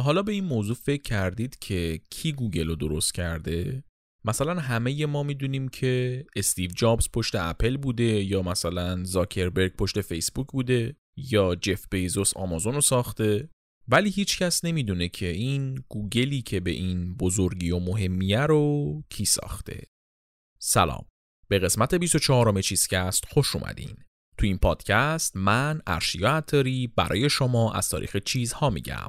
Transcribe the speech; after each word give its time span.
حالا 0.00 0.22
به 0.22 0.32
این 0.32 0.44
موضوع 0.44 0.76
فکر 0.76 1.02
کردید 1.02 1.58
که 1.58 2.00
کی 2.10 2.32
گوگل 2.32 2.68
رو 2.68 2.74
درست 2.74 3.14
کرده؟ 3.14 3.84
مثلا 4.24 4.60
همه 4.60 5.06
ما 5.06 5.22
می‌دونیم 5.22 5.68
که 5.68 6.24
استیو 6.36 6.70
جابز 6.70 7.08
پشت 7.12 7.34
اپل 7.34 7.76
بوده 7.76 8.04
یا 8.04 8.42
مثلا 8.42 9.04
زاکربرگ 9.04 9.76
پشت 9.76 10.00
فیسبوک 10.00 10.46
بوده 10.46 10.96
یا 11.16 11.54
جف 11.54 11.86
بیزوس 11.90 12.36
آمازون 12.36 12.74
رو 12.74 12.80
ساخته 12.80 13.48
ولی 13.88 14.10
هیچ 14.10 14.38
کس 14.38 14.64
نمی‌دونه 14.64 15.08
که 15.08 15.26
این 15.26 15.84
گوگلی 15.88 16.42
که 16.42 16.60
به 16.60 16.70
این 16.70 17.14
بزرگی 17.14 17.70
و 17.70 17.78
مهمیه 17.78 18.40
رو 18.40 19.02
کی 19.10 19.24
ساخته. 19.24 19.82
سلام. 20.58 21.06
به 21.48 21.58
قسمت 21.58 21.94
24 21.94 22.60
چیزکست 22.60 23.24
خوش 23.24 23.56
اومدین. 23.56 23.96
تو 24.38 24.46
این 24.46 24.58
پادکست 24.58 25.36
من 25.36 25.80
ارشیا 25.86 26.36
عطاری 26.36 26.86
برای 26.86 27.30
شما 27.30 27.72
از 27.72 27.88
تاریخ 27.88 28.16
چیزها 28.16 28.70
میگم. 28.70 29.08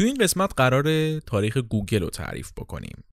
تو 0.00 0.06
این 0.06 0.14
قسمت 0.14 0.52
قراره 0.56 1.18
تاریخ 1.20 1.56
گوگل 1.56 2.00
رو 2.00 2.10
تعریف 2.10 2.52
بکنیم. 2.52 3.04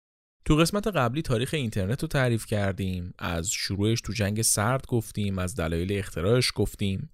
تو 0.45 0.57
قسمت 0.57 0.87
قبلی 0.87 1.23
تاریخ 1.23 1.55
اینترنت 1.55 2.03
رو 2.03 2.09
تعریف 2.09 2.47
کردیم، 2.47 3.15
از 3.19 3.51
شروعش 3.51 4.01
تو 4.01 4.13
جنگ 4.13 4.43
سرد 4.43 4.87
گفتیم، 4.87 5.39
از 5.39 5.55
دلایل 5.55 5.93
اختراعش 5.93 6.53
گفتیم، 6.55 7.11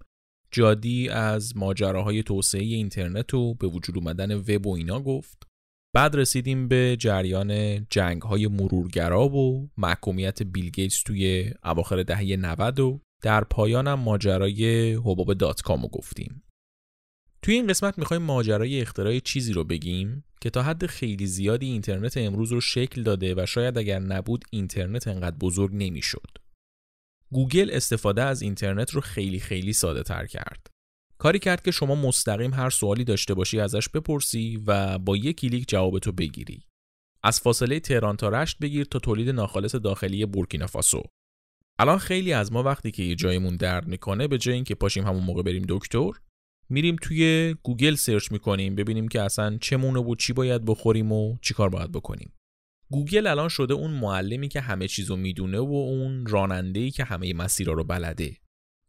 جادی 0.51 1.09
از 1.09 1.57
ماجراهای 1.57 2.23
توسعه 2.23 2.63
اینترنت 2.63 3.33
و 3.33 3.53
به 3.53 3.67
وجود 3.67 3.97
اومدن 3.97 4.35
وب 4.35 4.67
و 4.67 4.75
اینا 4.75 5.01
گفت. 5.01 5.47
بعد 5.95 6.15
رسیدیم 6.15 6.67
به 6.67 6.97
جریان 6.99 7.83
جنگ 7.89 8.21
های 8.21 8.47
مرورگرا 8.47 9.29
و 9.29 9.69
محکومیت 9.77 10.43
بیل 10.43 10.69
گیتس 10.69 11.03
توی 11.03 11.53
اواخر 11.63 12.03
دهه 12.03 12.35
90 12.35 12.79
و 12.79 12.99
در 13.21 13.43
پایانم 13.43 13.99
ماجرای 13.99 14.93
حباب 14.93 15.33
dot 15.33 15.61
com 15.61 15.81
و 15.81 15.87
گفتیم. 15.87 16.42
توی 17.43 17.55
این 17.55 17.67
قسمت 17.67 17.97
می‌خوایم 17.97 18.21
ماجرای 18.23 18.81
اختراع 18.81 19.19
چیزی 19.19 19.53
رو 19.53 19.63
بگیم 19.63 20.23
که 20.41 20.49
تا 20.49 20.63
حد 20.63 20.85
خیلی 20.85 21.27
زیادی 21.27 21.65
اینترنت 21.65 22.17
امروز 22.17 22.51
رو 22.51 22.61
شکل 22.61 23.03
داده 23.03 23.35
و 23.35 23.45
شاید 23.45 23.77
اگر 23.77 23.99
نبود 23.99 24.45
اینترنت 24.51 25.07
انقدر 25.07 25.37
بزرگ 25.37 25.71
نمی‌شد. 25.73 26.27
گوگل 27.31 27.69
استفاده 27.73 28.23
از 28.23 28.41
اینترنت 28.41 28.91
رو 28.91 29.01
خیلی 29.01 29.39
خیلی 29.39 29.73
ساده 29.73 30.03
تر 30.03 30.25
کرد. 30.25 30.67
کاری 31.17 31.39
کرد 31.39 31.61
که 31.61 31.71
شما 31.71 31.95
مستقیم 31.95 32.53
هر 32.53 32.69
سوالی 32.69 33.03
داشته 33.03 33.33
باشی 33.33 33.59
ازش 33.59 33.89
بپرسی 33.89 34.63
و 34.67 34.99
با 34.99 35.17
یک 35.17 35.39
کلیک 35.39 35.65
جوابتو 35.67 36.11
بگیری. 36.11 36.63
از 37.23 37.39
فاصله 37.39 37.79
تهران 37.79 38.17
تا 38.17 38.29
رشت 38.29 38.57
بگیر 38.59 38.85
تا 38.85 38.99
تولید 38.99 39.29
ناخالص 39.29 39.75
داخلی 39.75 40.25
بورکینافاسو. 40.25 41.03
الان 41.79 41.97
خیلی 41.97 42.33
از 42.33 42.51
ما 42.51 42.63
وقتی 42.63 42.91
که 42.91 43.03
یه 43.03 43.15
جایمون 43.15 43.55
درد 43.55 43.87
می‌کنه 43.87 44.27
به 44.27 44.37
جای 44.37 44.55
اینکه 44.55 44.75
پاشیم 44.75 45.07
همون 45.07 45.23
موقع 45.23 45.41
بریم 45.41 45.65
دکتر 45.69 46.11
میریم 46.69 46.95
توی 47.01 47.55
گوگل 47.63 47.95
search 47.95 48.31
می‌کنیم 48.31 48.75
ببینیم 48.75 49.07
که 49.07 49.21
اصلا 49.21 49.57
چه 49.61 49.77
مونه 49.77 49.99
و 49.99 50.15
چی 50.15 50.33
باید 50.33 50.65
بخوریم 50.65 51.11
و 51.11 51.37
چی 51.41 51.53
کار 51.53 51.69
باید 51.69 51.91
بکنیم. 51.91 52.33
گوگل 52.91 53.27
الان 53.27 53.49
شده 53.49 53.73
اون 53.73 53.91
معلمی 53.91 54.47
که 54.47 54.61
همه 54.61 54.87
چیزو 54.87 55.15
می‌دونه 55.15 55.59
و 55.59 55.73
اون 55.73 56.25
راننده‌ای 56.25 56.91
که 56.91 57.03
همه 57.03 57.33
مسیرها 57.33 57.73
رو 57.73 57.83
بلده. 57.83 58.37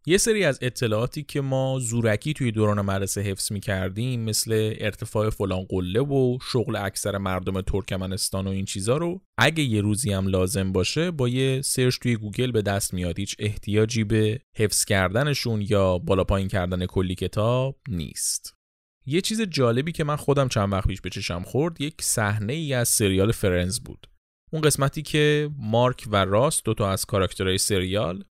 یه 0.06 0.18
سری 0.18 0.44
از 0.44 0.58
اطلاعاتی 0.62 1.22
که 1.22 1.40
ما 1.40 1.78
زورکی 1.78 2.32
توی 2.32 2.52
دوران 2.52 2.80
مدرسه 2.80 3.20
حفظ 3.20 3.52
می 3.52 3.60
کردیم 3.60 4.20
مثل 4.20 4.74
ارتفاع 4.78 5.30
فلان 5.30 5.64
قله 5.68 6.00
و 6.00 6.38
شغل 6.52 6.76
اکثر 6.76 7.18
مردم 7.18 7.60
ترکمنستان 7.60 8.46
و 8.46 8.50
این 8.50 8.64
چیزا 8.64 8.96
رو 8.96 9.20
اگه 9.38 9.62
یه 9.62 9.80
روزی 9.80 10.12
هم 10.12 10.26
لازم 10.26 10.72
باشه 10.72 11.10
با 11.10 11.28
یه 11.28 11.62
search 11.62 11.98
توی 11.98 12.16
گوگل 12.16 12.50
به 12.50 12.62
دست 12.62 12.94
میاد. 12.94 13.18
هیچ 13.18 13.36
احتیاجی 13.38 14.04
به 14.04 14.40
حفظ 14.56 14.84
کردنشون 14.84 15.64
یا 15.68 15.98
بالا 15.98 16.24
پایین 16.24 16.48
کردن 16.48 16.86
کلی 16.86 17.14
کتاب 17.14 17.76
نیست. 17.88 18.54
یه 19.06 19.20
چیز 19.20 19.40
جالبی 19.40 19.92
که 19.92 20.04
من 20.04 20.16
خودم 20.16 20.48
چند 20.48 20.72
وقت 20.72 20.88
پیش 20.88 21.00
به 21.00 21.10
چشم 21.10 21.42
خورد 21.42 21.80
یک 21.80 22.02
صحنه 22.02 22.52
ای 22.52 22.74
از 22.74 22.88
سریال 22.88 23.32
فرنز 23.32 23.80
بود. 23.80 24.06
اون 24.52 24.62
قسمتی 24.62 25.02
که 25.02 25.50
مارک 25.58 26.04
و 26.10 26.24
راست 26.24 26.64
دوتا 26.64 26.90
از 26.90 27.04
کاراکترهای 27.04 27.58
سریال 27.58 28.24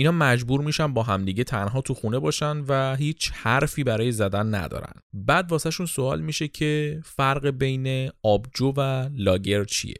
اینا 0.00 0.12
مجبور 0.12 0.60
میشن 0.60 0.94
با 0.94 1.02
همدیگه 1.02 1.44
تنها 1.44 1.80
تو 1.80 1.94
خونه 1.94 2.18
باشن 2.18 2.64
و 2.68 2.96
هیچ 2.96 3.30
حرفی 3.34 3.84
برای 3.84 4.12
زدن 4.12 4.54
ندارن. 4.54 4.92
بعد 5.12 5.52
واسهشون 5.52 5.86
سوال 5.86 6.20
میشه 6.20 6.48
که 6.48 7.00
فرق 7.04 7.46
بین 7.46 8.10
آبجو 8.22 8.72
و 8.76 9.08
لاگر 9.14 9.64
چیه؟ 9.64 9.94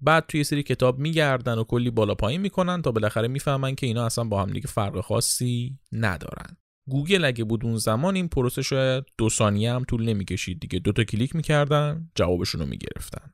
بعد 0.00 0.26
توی 0.28 0.44
سری 0.44 0.62
کتاب 0.62 0.98
میگردن 0.98 1.58
و 1.58 1.64
کلی 1.64 1.90
بالا 1.90 2.14
پایین 2.14 2.40
می‌کنن 2.40 2.82
تا 2.82 2.92
بالاخره 2.92 3.28
می‌فهمن 3.28 3.74
که 3.74 3.86
اینا 3.86 4.06
اصلا 4.06 4.24
با 4.24 4.42
همدیگه 4.42 4.66
فرق 4.66 5.00
خاصی 5.00 5.78
ندارن. 5.92 6.56
گوگل 6.88 7.24
اگه 7.24 7.44
بود 7.44 7.64
اون 7.64 7.76
زمان 7.76 8.16
این 8.16 8.28
پروسه 8.28 8.62
شاید 8.62 9.04
دو 9.18 9.28
ثانیه 9.28 9.72
هم 9.72 9.84
طول 9.84 10.04
نمی‌کشید 10.04 10.60
دیگه. 10.60 10.78
دوتا 10.78 11.04
کلیک 11.04 11.36
می‌کردن 11.36 12.10
جوابشون 12.14 12.60
رو 12.60 12.66
می‌گرفتن. 12.66 13.32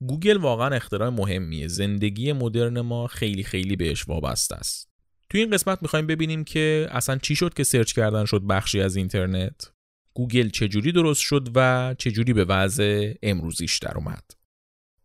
گوگل 0.00 0.36
واقعا 0.36 0.68
اختراع 0.68 1.08
مهمیه. 1.08 1.68
زندگی 1.68 2.32
مدرن 2.32 2.80
ما 2.80 3.06
خیلی 3.06 3.42
خیلی 3.42 3.76
بهش 3.76 4.08
وابسته 4.08 4.56
است. 4.56 4.85
توی 5.30 5.40
این 5.40 5.50
قسمت 5.50 5.78
می‌خوایم 5.82 6.06
ببینیم 6.06 6.44
که 6.44 6.88
اصلا 6.90 7.18
چی 7.18 7.36
شد 7.36 7.54
که 7.54 7.64
search 7.64 7.92
کردن 7.92 8.24
شد 8.24 8.42
بخشی 8.42 8.80
از 8.80 8.96
اینترنت. 8.96 9.72
گوگل 10.14 10.48
چجوری 10.48 10.92
درست 10.92 11.20
شد 11.20 11.48
و 11.54 11.94
چجوری 11.98 12.32
به 12.32 12.44
وضع 12.44 13.14
امروزیش 13.22 13.78
در 13.78 13.96
اومد. 13.96 14.24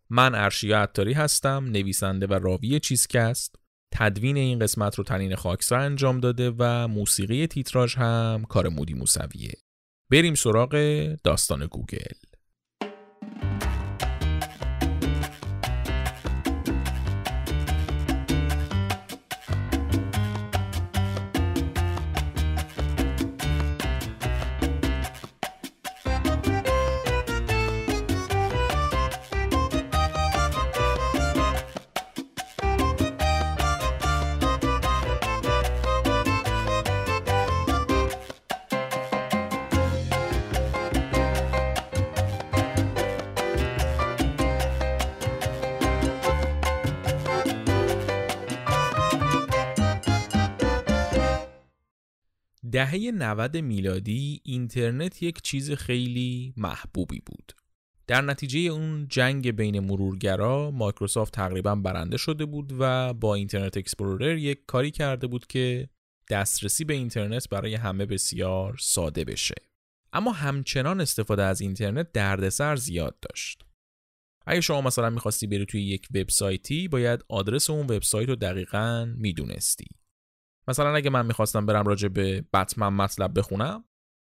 من 0.09 0.35
ارشیا 0.35 0.81
عطاری 0.81 1.13
هستم 1.13 1.65
نویسنده 1.65 2.27
و 2.27 2.33
راوی 2.33 2.79
چیزکست. 2.79 3.55
تدوین 3.93 4.37
این 4.37 4.59
قسمت 4.59 4.95
رو 4.95 5.03
تنین 5.03 5.35
خاکسا 5.35 5.77
انجام 5.77 6.19
داده 6.19 6.53
و 6.57 6.87
موسیقی 6.87 7.47
تیتراژ 7.47 7.95
هم 7.95 8.45
کار 8.49 8.69
مودی 8.69 8.93
موسویه. 8.93 9.53
بریم 10.11 10.35
سراغ 10.35 10.75
داستان 11.23 11.65
گوگل. 11.65 12.30
دهه 52.81 53.11
90 53.11 53.57
میلادی 53.57 54.41
اینترنت 54.43 55.23
یک 55.23 55.41
چیز 55.41 55.71
خیلی 55.71 56.53
محبوبی 56.57 57.21
بود. 57.25 57.51
در 58.07 58.21
نتیجه 58.21 58.59
اون 58.59 59.07
جنگ 59.07 59.51
بین 59.51 59.79
مرورگرا 59.79 60.71
مایکروسافت 60.71 61.33
تقریبا 61.33 61.75
برنده 61.75 62.17
شده 62.17 62.45
بود 62.45 62.73
و 62.79 63.13
با 63.13 63.35
اینترنت 63.35 63.77
اکسپلورر 63.77 64.37
یک 64.37 64.65
کاری 64.67 64.91
کرده 64.91 65.27
بود 65.27 65.47
که 65.47 65.89
دسترسی 66.29 66.85
به 66.85 66.93
اینترنت 66.93 67.49
برای 67.49 67.75
همه 67.75 68.05
بسیار 68.05 68.77
ساده 68.79 69.23
بشه. 69.23 69.55
اما 70.13 70.31
همچنان 70.31 71.01
استفاده 71.01 71.43
از 71.43 71.61
اینترنت 71.61 72.11
دردسر 72.11 72.75
زیاد 72.75 73.19
داشت. 73.19 73.63
اگه 74.45 74.61
شما 74.61 74.81
مثلا 74.81 75.09
می‌خواستی 75.09 75.47
بری 75.47 75.65
توی 75.65 75.83
یک 75.83 76.07
وبسایتی 76.15 76.87
باید 76.87 77.25
آدرس 77.29 77.69
اون 77.69 77.85
وبسایت 77.85 78.29
رو 78.29 78.35
دقیقا 78.35 79.13
می‌دونستی. 79.17 79.85
مثلا 80.67 80.95
اگه 80.95 81.09
من 81.09 81.25
می‌خواستم 81.25 81.65
برم 81.65 81.85
راجع 81.85 82.07
به 82.07 82.45
بتمن 82.53 82.87
مطلب 82.87 83.39
بخونم 83.39 83.83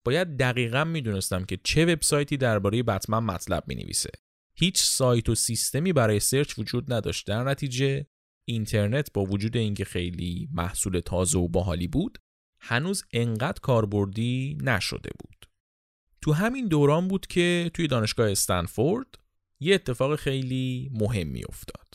باید 0.05 0.37
دقیقا 0.37 0.85
می‌دونستم 0.85 1.45
که 1.45 1.59
چه 1.65 1.87
وبسایتی 1.87 2.37
درباره 2.37 2.83
بتمن 2.83 3.19
مطلب 3.19 3.65
می‌نویسه. 3.67 4.11
هیچ 4.55 4.83
سایت 4.83 5.29
و 5.29 5.35
سیستمی 5.35 5.93
برای 5.93 6.21
سرچ 6.21 6.59
وجود 6.59 6.93
نداشت. 6.93 7.27
در 7.27 7.45
نتیجه 7.45 8.07
اینترنت 8.45 9.13
با 9.13 9.25
وجود 9.25 9.57
اینکه 9.57 9.85
خیلی 9.85 10.49
محصول 10.53 11.01
تازه 11.01 11.39
و 11.39 11.49
باحالی 11.49 11.89
بود 11.89 12.19
هنوز 12.61 13.05
انقدر 13.13 13.61
کاربردی 13.61 14.59
نشده 14.63 15.11
بود. 15.19 15.47
تو 16.21 16.33
همین 16.33 16.69
دوران 16.69 17.09
بود 17.09 17.27
که 17.27 17.71
توی 17.75 17.87
دانشگاه 17.87 18.31
استنفورد 18.31 19.19
یه 19.61 19.75
اتفاق 19.75 20.17
خیلی 20.17 20.91
مهمی 20.95 21.43
افتاد 21.49 21.88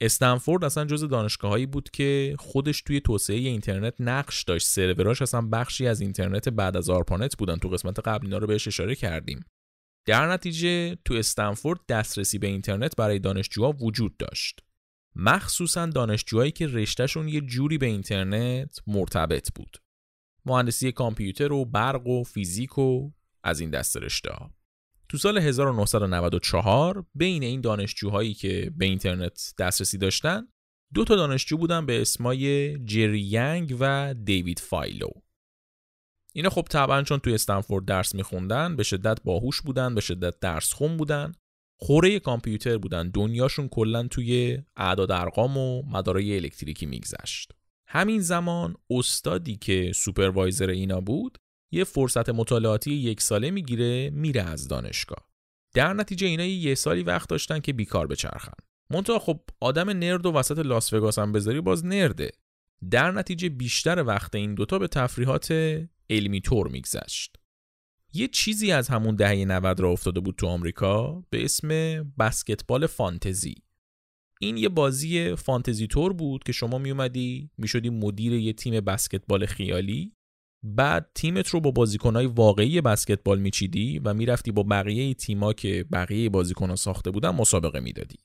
استنفورد 0.00 0.64
اصلا 0.64 0.84
جز 0.84 1.08
دانشگاهایی 1.08 1.66
بود 1.66 1.90
که 1.90 2.36
خودش 2.38 2.82
توی 2.82 3.00
توسعه 3.00 3.36
اینترنت 3.36 3.94
نقش 4.00 4.42
داشت. 4.42 4.66
سروراش 4.66 5.22
اصلا 5.22 5.40
بخشی 5.40 5.86
از 5.86 6.00
اینترنت 6.00 6.48
بعد 6.48 6.76
از 6.76 6.90
آرپانت 6.90 7.36
بودن. 7.36 7.56
تو 7.56 7.68
قسمت 7.68 7.98
قبل 7.98 8.26
اینا 8.26 8.38
رو 8.38 8.46
بهش 8.46 8.66
اشاره 8.68 8.94
کردیم. 8.94 9.44
در 10.06 10.32
نتیجه 10.32 10.96
تو 11.04 11.14
استنفورد 11.14 11.80
دسترسی 11.88 12.38
به 12.38 12.46
اینترنت 12.46 12.96
برای 12.96 13.18
دانشجوها 13.18 13.72
وجود 13.72 14.16
داشت. 14.16 14.60
مخصوصا 15.16 15.86
دانشجوهایی 15.86 16.50
که 16.50 16.66
رشتهشون 16.66 17.28
یه 17.28 17.40
جوری 17.40 17.78
به 17.78 17.86
اینترنت 17.86 18.78
مرتبط 18.86 19.48
بود. 19.54 19.76
مهندسی 20.44 20.92
کامپیوتر 20.92 21.52
و 21.52 21.64
برق 21.64 22.06
و 22.06 22.24
فیزیک 22.24 22.78
و 22.78 23.10
از 23.42 23.60
این 23.60 23.70
دست 23.70 23.96
رشته. 23.96 24.30
تو 25.10 25.18
سال 25.18 25.38
1994 25.38 27.06
بین 27.14 27.42
این 27.42 27.60
دانشجوهایی 27.60 28.34
که 28.34 28.72
به 28.76 28.84
اینترنت 28.84 29.54
دسترسی 29.58 29.98
داشتن 29.98 30.48
دو 30.94 31.04
تا 31.04 31.16
دانشجو 31.16 31.56
بودن 31.56 31.86
به 31.86 32.00
اسمای 32.00 32.78
جری 32.84 33.20
ینگ 33.20 33.76
و 33.80 34.14
دیوید 34.24 34.58
فایلو. 34.58 35.08
اینا 36.32 36.50
خب 36.50 36.66
طبعا 36.70 37.02
چون 37.02 37.18
توی 37.18 37.34
استنفورد 37.34 37.84
درس 37.84 38.14
میخوندن 38.14 38.76
به 38.76 38.82
شدت 38.82 39.22
باهوش 39.24 39.60
بودن 39.60 39.94
به 39.94 40.00
شدت 40.00 40.40
درس 40.40 40.72
خون 40.72 40.96
بودن 40.96 41.32
خوره 41.78 42.18
کامپیوتر 42.18 42.78
بودن 42.78 43.10
دنیاشون 43.10 43.68
کلا 43.68 44.08
توی 44.08 44.58
اعداد 44.76 45.10
ارقام 45.10 45.56
و 45.56 45.82
مدارای 45.82 46.36
الکتریکی 46.36 46.86
میگذشت. 46.86 47.52
همین 47.86 48.20
زمان 48.20 48.74
استادی 48.90 49.56
که 49.56 49.92
سوپروایزر 49.94 50.70
اینا 50.70 51.00
بود 51.00 51.38
یه 51.70 51.84
فرصت 51.84 52.28
مطالعاتی 52.28 52.92
یک 52.92 53.20
ساله 53.20 53.50
می‌گیره 53.50 54.10
میره 54.10 54.42
از 54.42 54.68
دانشگاه. 54.68 55.28
در 55.74 55.92
نتیجه 55.92 56.26
اینا 56.26 56.44
یه 56.44 56.74
سالی 56.74 57.02
وقت 57.02 57.28
داشتن 57.28 57.60
که 57.60 57.72
بیکار 57.72 58.06
بچرخن. 58.06 58.52
منتها 58.90 59.18
خب 59.18 59.40
آدم 59.60 59.90
نرد 59.90 60.26
و 60.26 60.32
وسط 60.32 60.58
لاس 60.58 60.92
وگاس 60.92 61.18
هم 61.18 61.32
بذاری 61.32 61.60
باز 61.60 61.86
نرده. 61.86 62.30
در 62.90 63.10
نتیجه 63.10 63.48
بیشتر 63.48 64.02
وقت 64.02 64.34
این 64.34 64.54
دوتا 64.54 64.78
به 64.78 64.88
تفریحات 64.88 65.52
علمی 66.10 66.40
طور 66.40 66.68
میگذشت. 66.68 67.36
یه 68.12 68.28
چیزی 68.28 68.72
از 68.72 68.88
همون 68.88 69.16
دهه 69.16 69.44
90 69.44 69.80
را 69.80 69.90
افتاده 69.90 70.20
بود 70.20 70.36
تو 70.36 70.46
آمریکا 70.46 71.24
به 71.30 71.44
اسم 71.44 71.68
بسکتبال 72.18 72.86
فانتزی. 72.86 73.54
این 74.40 74.56
یه 74.56 74.68
بازی 74.68 75.36
فانتزی 75.36 75.86
تور 75.86 76.12
بود 76.12 76.44
که 76.44 76.52
شما 76.52 76.78
میومدی 76.78 77.50
می‌شدی 77.58 77.90
مدیر 77.90 78.32
یه 78.32 78.52
تیم 78.52 78.80
بسکتبال 78.80 79.46
خیالی. 79.46 80.12
بعد 80.62 81.10
تیمت 81.14 81.48
رو 81.48 81.60
با 81.60 81.70
بازیکنهای 81.70 82.26
واقعی 82.26 82.80
بسکتبال 82.80 83.38
میچیدی 83.40 83.98
و 83.98 84.14
می‌رفتی 84.14 84.52
با 84.52 84.62
بقیه 84.62 85.14
تیما 85.14 85.52
که 85.52 85.84
بقیه 85.92 86.28
بازیکنها 86.28 86.76
ساخته 86.76 87.10
بودن 87.10 87.30
مسابقه 87.30 87.80
می‌دادی. 87.80 88.16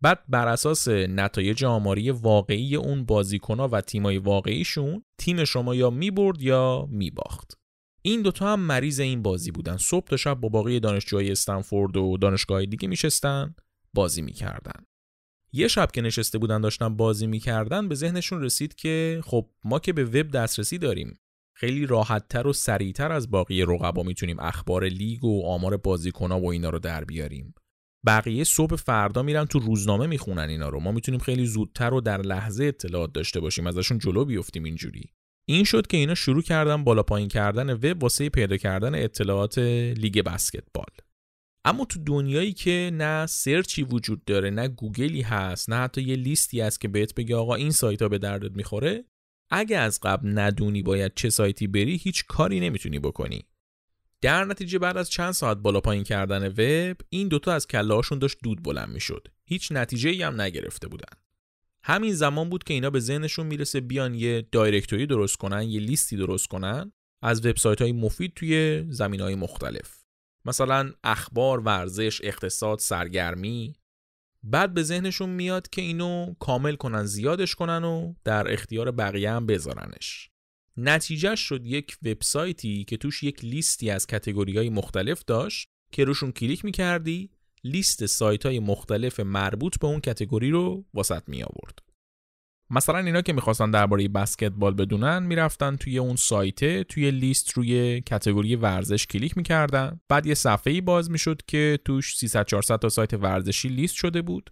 بعد 0.00 0.18
بر 0.28 0.48
اساس 0.48 0.88
نتایج 0.88 1.64
آماری 1.64 2.10
واقعی 2.10 2.76
اون 2.76 3.04
بازیکنها 3.04 3.68
و 3.68 3.80
تیمای 3.80 4.18
واقعیشون 4.18 5.04
تیم 5.18 5.44
شما 5.44 5.74
یا 5.74 5.90
می‌برد 5.90 6.42
یا 6.42 6.88
میباخت. 6.90 7.58
این 8.02 8.22
دوتا 8.22 8.52
هم 8.52 8.60
مریض 8.60 9.00
این 9.00 9.22
بازی 9.22 9.50
بودن. 9.50 9.76
صبح 9.76 10.06
تا 10.06 10.16
شب 10.16 10.34
با 10.34 10.48
باقی 10.48 10.80
دانشجوهای 10.80 11.32
استنفورد 11.32 11.96
و 11.96 12.16
دانشگاه 12.16 12.66
دیگه 12.66 12.88
میشستن 12.88 13.54
بازی 13.94 14.22
می‌کردن. 14.22 14.86
یه 15.52 15.68
شب 15.68 15.90
که 15.92 16.00
نشسته 16.02 16.38
بودن 16.38 16.60
داشتن 16.60 16.96
بازی 16.96 17.26
می‌کردن 17.26 17.88
به 17.88 17.94
ذهنشون 17.94 18.42
رسید 18.42 18.74
که 18.74 19.20
خب 19.24 19.48
ما 19.64 19.78
که 19.78 19.92
به 19.92 20.04
وب 20.04 20.30
دسترسی 20.30 20.78
داریم. 20.78 21.18
خیلی 21.54 21.86
راحتتر 21.86 22.46
و 22.46 22.52
سریعتر 22.52 23.12
از 23.12 23.30
باقی 23.30 23.62
رقبا 23.62 24.02
می‌تونیم 24.02 24.40
اخبار 24.40 24.84
لیگ 24.84 25.24
و 25.24 25.46
آمار 25.46 25.76
بازیکنها 25.76 26.40
و 26.40 26.46
اینا 26.46 26.70
رو 26.70 26.78
در 26.78 27.04
بیاریم. 27.04 27.54
بقیه 28.06 28.44
صبح 28.44 28.76
فردا 28.76 29.22
میرن 29.22 29.44
تو 29.44 29.58
روزنامه 29.58 30.06
می‌خونن 30.06 30.48
اینا 30.48 30.68
رو. 30.68 30.80
ما 30.80 30.92
می‌تونیم 30.92 31.20
خیلی 31.20 31.46
زودتر 31.46 31.94
و 31.94 32.00
در 32.00 32.22
لحظه 32.22 32.64
اطلاعات 32.64 33.12
داشته 33.12 33.40
باشیم 33.40 33.66
ازشون 33.66 33.98
جلو 33.98 34.24
بیفتیم 34.24 34.64
اینجوری. 34.64 35.10
این 35.48 35.64
شد 35.64 35.86
که 35.86 35.96
اینا 35.96 36.14
شروع 36.14 36.42
کردن 36.42 36.84
بالا 36.84 37.02
پایین 37.02 37.28
کردن 37.28 37.70
وب 37.70 38.02
واسه 38.02 38.28
پیدا 38.28 38.56
کردن 38.56 38.94
اطلاعات 38.94 39.58
لیگ 39.58 40.20
بسکتبال. 40.20 40.86
اما 41.64 41.84
تو 41.84 42.00
دنیایی 42.04 42.52
که 42.52 42.90
نه 42.92 43.26
سرچی 43.26 43.82
وجود 43.82 44.24
داره 44.24 44.50
نه 44.50 44.68
گوگلی 44.68 45.22
هست 45.22 45.70
نه 45.70 45.76
حتی 45.76 46.02
یه 46.02 46.16
لیستی 46.16 46.60
هست 46.60 46.80
که 46.80 46.88
بهت 46.88 47.14
بگه 47.14 47.36
آقا 47.36 47.54
این 47.54 47.70
سایت 47.70 48.02
ها 48.02 48.08
به 48.08 48.18
دردت 48.18 48.56
می‌خوره 48.56 49.04
اگه 49.54 49.78
از 49.78 50.00
قبل 50.02 50.38
ندونی 50.38 50.82
باید 50.82 51.12
چه 51.14 51.30
سایتی 51.30 51.66
بری 51.66 51.96
هیچ 51.96 52.24
کاری 52.26 52.60
نمی‌تونی 52.60 52.98
بکنی. 52.98 53.44
در 54.20 54.44
نتیجه 54.44 54.78
بعد 54.78 54.96
از 54.96 55.10
چند 55.10 55.32
ساعت 55.32 55.56
بالا 55.56 55.80
پایین 55.80 56.04
کردن 56.04 56.48
وب 56.48 56.96
این 57.08 57.28
دوتا 57.28 57.52
از 57.52 57.66
کله 57.66 57.94
هاشون 57.94 58.18
داشت 58.18 58.36
دود 58.42 58.62
بلند 58.62 58.88
می‌شد. 58.88 59.28
هیچ 59.44 59.72
نتیجه 59.72 60.10
ای 60.10 60.22
هم 60.22 60.40
نگرفته 60.40 60.88
بودن. 60.88 61.18
همین 61.84 62.14
زمان 62.14 62.50
بود 62.50 62.64
که 62.64 62.74
اینا 62.74 62.90
به 62.90 63.00
ذهنشون 63.00 63.46
می‌رسه 63.46 63.80
بیان 63.80 64.14
یه 64.14 64.48
دایرکتوری 64.52 65.06
درست 65.06 65.36
کنن 65.36 65.62
یه 65.62 65.80
لیستی 65.80 66.16
درست 66.16 66.48
کنن 66.48 66.92
از 67.22 67.46
وبسایت 67.46 67.82
های 67.82 67.92
مفید 67.92 68.32
توی 68.34 68.84
زمین 68.88 69.20
های 69.20 69.34
مختلف. 69.34 70.02
مثلا 70.44 70.92
اخبار، 71.04 71.60
ورزش، 71.60 72.20
اقتصاد، 72.24 72.78
سرگرمی 72.78 73.74
بعد 74.44 74.74
به 74.74 74.82
ذهنشون 74.82 75.30
میاد 75.30 75.68
که 75.68 75.82
اینو 75.82 76.34
کامل 76.38 76.74
کنن 76.74 77.04
زیادش 77.04 77.54
کنن 77.54 77.84
و 77.84 78.14
در 78.24 78.52
اختیار 78.52 78.90
بقیه 78.90 79.30
هم 79.30 79.46
بذارنش 79.46 80.30
نتیجه 80.76 81.34
شد 81.34 81.66
یک 81.66 81.96
وبسایتی 82.02 82.84
که 82.84 82.96
توش 82.96 83.22
یک 83.22 83.44
لیستی 83.44 83.90
از 83.90 84.06
کتگوری 84.06 84.56
های 84.56 84.70
مختلف 84.70 85.24
داشت 85.24 85.68
که 85.92 86.04
روشون 86.04 86.32
کلیک 86.32 86.64
می‌کردی 86.64 87.30
لیست 87.64 88.06
سایت 88.06 88.46
های 88.46 88.58
مختلف 88.58 89.20
مربوط 89.20 89.78
به 89.78 89.86
اون 89.86 90.00
کتگوری 90.00 90.50
رو 90.50 90.84
واسط 90.94 91.22
می 91.26 91.42
آورد. 91.42 91.78
مثلا 92.74 92.98
اینا 92.98 93.22
که 93.22 93.32
می‌خواستن 93.32 93.70
درباره 93.70 94.08
بسکتبال 94.08 94.74
بدونن 94.74 95.22
می‌رفتن 95.22 95.76
توی 95.76 95.98
اون 95.98 96.16
سایت 96.16 96.82
توی 96.82 97.10
لیست 97.10 97.52
روی 97.52 98.00
کتگوری 98.00 98.56
ورزش 98.56 99.06
کلیک 99.06 99.36
می‌کردن. 99.36 100.00
بعد 100.08 100.26
یه 100.26 100.34
صفحه 100.34 100.72
ای 100.72 100.80
باز 100.80 101.10
می‌شد 101.10 101.42
که 101.46 101.78
توش 101.84 102.16
300 102.16 102.46
400 102.46 102.78
تا 102.78 102.88
سایت 102.88 103.14
ورزشی 103.14 103.68
لیست 103.68 103.94
شده 103.94 104.22
بود. 104.22 104.50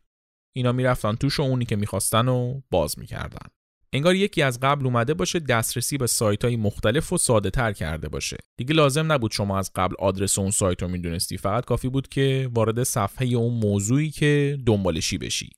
اینا 0.57 0.73
می‌رفتن 0.73 1.15
توش 1.15 1.41
و 1.41 1.43
اونی 1.43 1.65
که 1.65 1.77
می‌خواستن 1.77 2.29
و 2.29 2.61
باز 2.71 2.99
می‌کردن. 2.99 3.47
انگار 3.93 4.15
یکی 4.15 4.43
از 4.43 4.61
قبل 4.61 4.87
اومده 4.87 5.15
باشه 5.15 5.39
دسترسی 5.39 5.99
به 5.99 6.07
سایت 6.07 6.45
های 6.45 6.57
مختلف 6.57 7.13
و 7.13 7.19
ساده 7.19 7.51
تر 7.51 7.73
کرده 7.73 8.09
باشه. 8.09 8.37
دیگه 8.57 8.75
لازم 8.75 9.13
نبود 9.13 9.33
شما 9.33 9.59
از 9.59 9.71
قبل 9.75 9.95
آدرس 9.99 10.39
اون 10.39 10.51
سایت 10.51 10.83
رو 10.83 10.89
می‌دونستی. 10.89 11.37
فقط 11.37 11.65
کافی 11.65 11.89
بود 11.89 12.09
که 12.09 12.51
وارد 12.55 12.83
صفحه 12.83 13.27
اون 13.27 13.55
موضوعی 13.55 14.11
که 14.11 14.59
دنبالشی 14.67 15.19
بشی. 15.19 15.51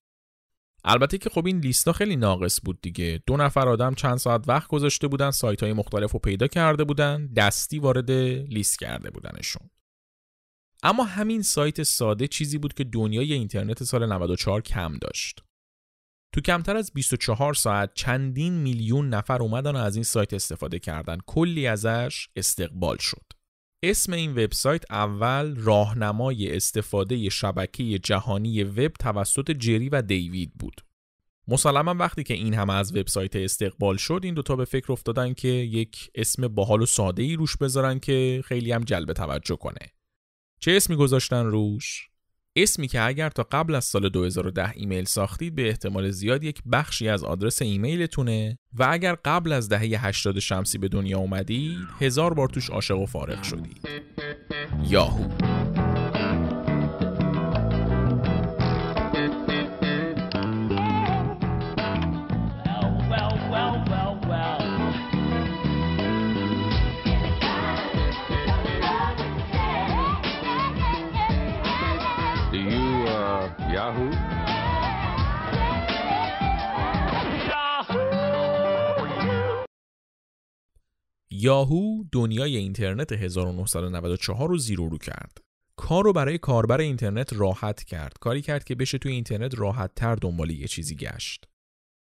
البته 0.85 1.19
که 1.19 1.31
خب 1.31 1.47
این 1.47 1.59
لیستا 1.61 1.93
خیلی 1.93 2.17
ناقص 2.17 2.61
بود 2.65 2.81
دیگه. 2.81 3.23
دو 3.27 3.37
نفر 3.37 3.69
آدم 3.69 3.95
چند 3.95 4.17
ساعت 4.17 4.49
وقت 4.49 4.69
گذاشته 4.69 5.09
بودن 5.09 5.31
سایت 5.31 5.63
های 5.63 5.73
مختلف 5.73 6.13
رو 6.13 6.19
پیدا 6.19 6.47
کرده 6.47 6.85
بودن 6.85 7.27
دستی 7.27 7.79
وارد 7.79 8.11
لیست 8.11 8.79
کرده 8.79 9.11
بودنشون. 9.11 9.71
اما 10.83 11.05
همین 11.05 11.43
سایت 11.43 11.83
ساده 11.83 12.29
چیزی 12.29 12.59
بود 12.59 12.75
که 12.75 12.85
دنیای 12.85 13.33
اینترنت 13.33 13.85
سال 13.85 14.13
94 14.13 14.61
کم 14.61 14.99
داشت. 15.01 15.43
تو 16.35 16.41
کمتر 16.41 16.77
از 16.77 16.93
24 16.95 17.55
ساعت 17.55 17.95
چندین 17.95 18.53
میلیون 18.53 19.09
نفر 19.09 19.43
اومدن 19.43 19.77
و 19.77 19.79
از 19.79 19.97
این 19.97 20.05
سایت 20.05 20.35
استفاده 20.35 20.79
کردن. 20.79 21.19
کلی 21.27 21.67
ازش 21.67 22.29
استقبال 22.37 22.97
شد. 22.97 23.32
اسم 23.85 24.13
این 24.13 24.31
وبسایت 24.31 24.85
اول 24.91 25.57
راهنمای 25.57 26.57
استفاده 26.57 27.29
شبکه 27.29 27.99
جهانی 27.99 28.65
وب 28.65 28.93
توسط 28.93 29.51
جری 29.51 29.89
و 29.89 30.03
دیوید 30.03 30.53
بود. 30.55 30.81
مسلما 31.49 31.95
وقتی 31.95 32.23
که 32.23 32.35
این 32.35 32.55
همه 32.55 32.73
از 32.73 32.97
وبسایت 32.97 33.37
استقبال 33.37 33.97
شد 33.97 34.21
این 34.25 34.35
دوتا 34.35 34.57
به 34.57 34.65
فکر 34.65 34.93
افتادن 34.93 35.35
که 35.35 35.49
یک 35.49 36.11
اسم 36.15 36.49
باحال 36.49 36.83
و 36.83 36.87
ساده 36.87 37.23
ای 37.23 37.37
روش 37.37 37.57
بذارن 37.57 37.99
که 37.99 38.43
خیلی 38.45 38.73
هم 38.73 38.85
جلب 38.85 39.13
توجه 39.13 39.57
کنه. 39.57 39.93
چه 40.61 40.73
اسمی 40.73 40.97
گذاشتن 40.97 41.47
روش؟ 41.47 42.12
اسمی 42.57 42.89
که 42.89 43.03
اگر 43.03 43.31
تا 43.31 43.47
قبل 43.53 43.75
از 43.75 43.85
سال 43.85 44.09
2010 44.09 44.73
ایمیل 44.75 45.05
ساختید 45.05 45.55
به 45.55 45.69
احتمال 45.69 46.11
زیاد 46.11 46.45
یک 46.45 46.63
بخشی 46.73 47.09
از 47.09 47.25
آدرس 47.25 47.63
ایمیلتونه 47.63 48.59
و 48.75 48.89
اگر 48.91 49.17
قبل 49.25 49.53
از 49.53 49.69
دهه 49.69 50.07
80 50.07 50.39
شمسی 50.39 50.79
به 50.79 50.89
دنیا 50.89 51.19
اومدید 51.19 51.79
هزار 52.01 52.35
بار 52.35 52.49
توش 52.49 52.71
عاشق 52.71 52.99
و 52.99 53.07
فارغ 53.07 53.43
شدید. 53.43 53.89
یاهو. 54.89 55.62
یاهو 81.43 82.05
دنیای 82.13 82.57
اینترنت 82.57 83.13
1994 83.13 84.49
رو 84.49 84.59
زیر 84.59 84.81
و 84.81 84.89
رو 84.89 84.99
کرد. 84.99 85.39
کار 85.77 86.05
رو 86.05 86.13
برای 86.13 86.39
کاربر 86.39 86.81
اینترنت 86.81 87.33
راحت 87.33 87.85
کرد. 87.85 88.13
کاری 88.21 88.43
کرد 88.43 88.65
که 88.65 88.75
بشه 88.75 88.99
توی 88.99 89.13
اینترنت 89.13 89.59
راحت 89.59 89.95
تر 89.95 90.15
دنبال 90.15 90.51
یه 90.51 90.69
چیزی 90.69 90.97
گشت. 90.97 91.45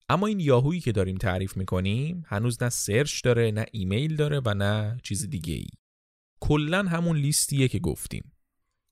اما 0.10 0.28
این 0.28 0.40
یاهویی 0.40 0.80
که 0.80 0.92
داریم 0.92 1.18
تعریف 1.18 1.58
می‌کنیم 1.58 2.24
هنوز 2.28 2.64
نه 2.64 2.70
search 2.70 3.24
داره 3.24 3.52
نه 3.52 3.66
ایمیل 3.72 4.16
داره 4.16 4.42
و 4.46 4.54
نه 4.54 4.98
چیز 5.04 5.30
دیگه 5.30 5.54
ای. 5.54 5.68
کلا 6.40 6.84
همون 6.84 7.18
لیستیه 7.18 7.68
که 7.68 7.80
گفتیم. 7.80 8.32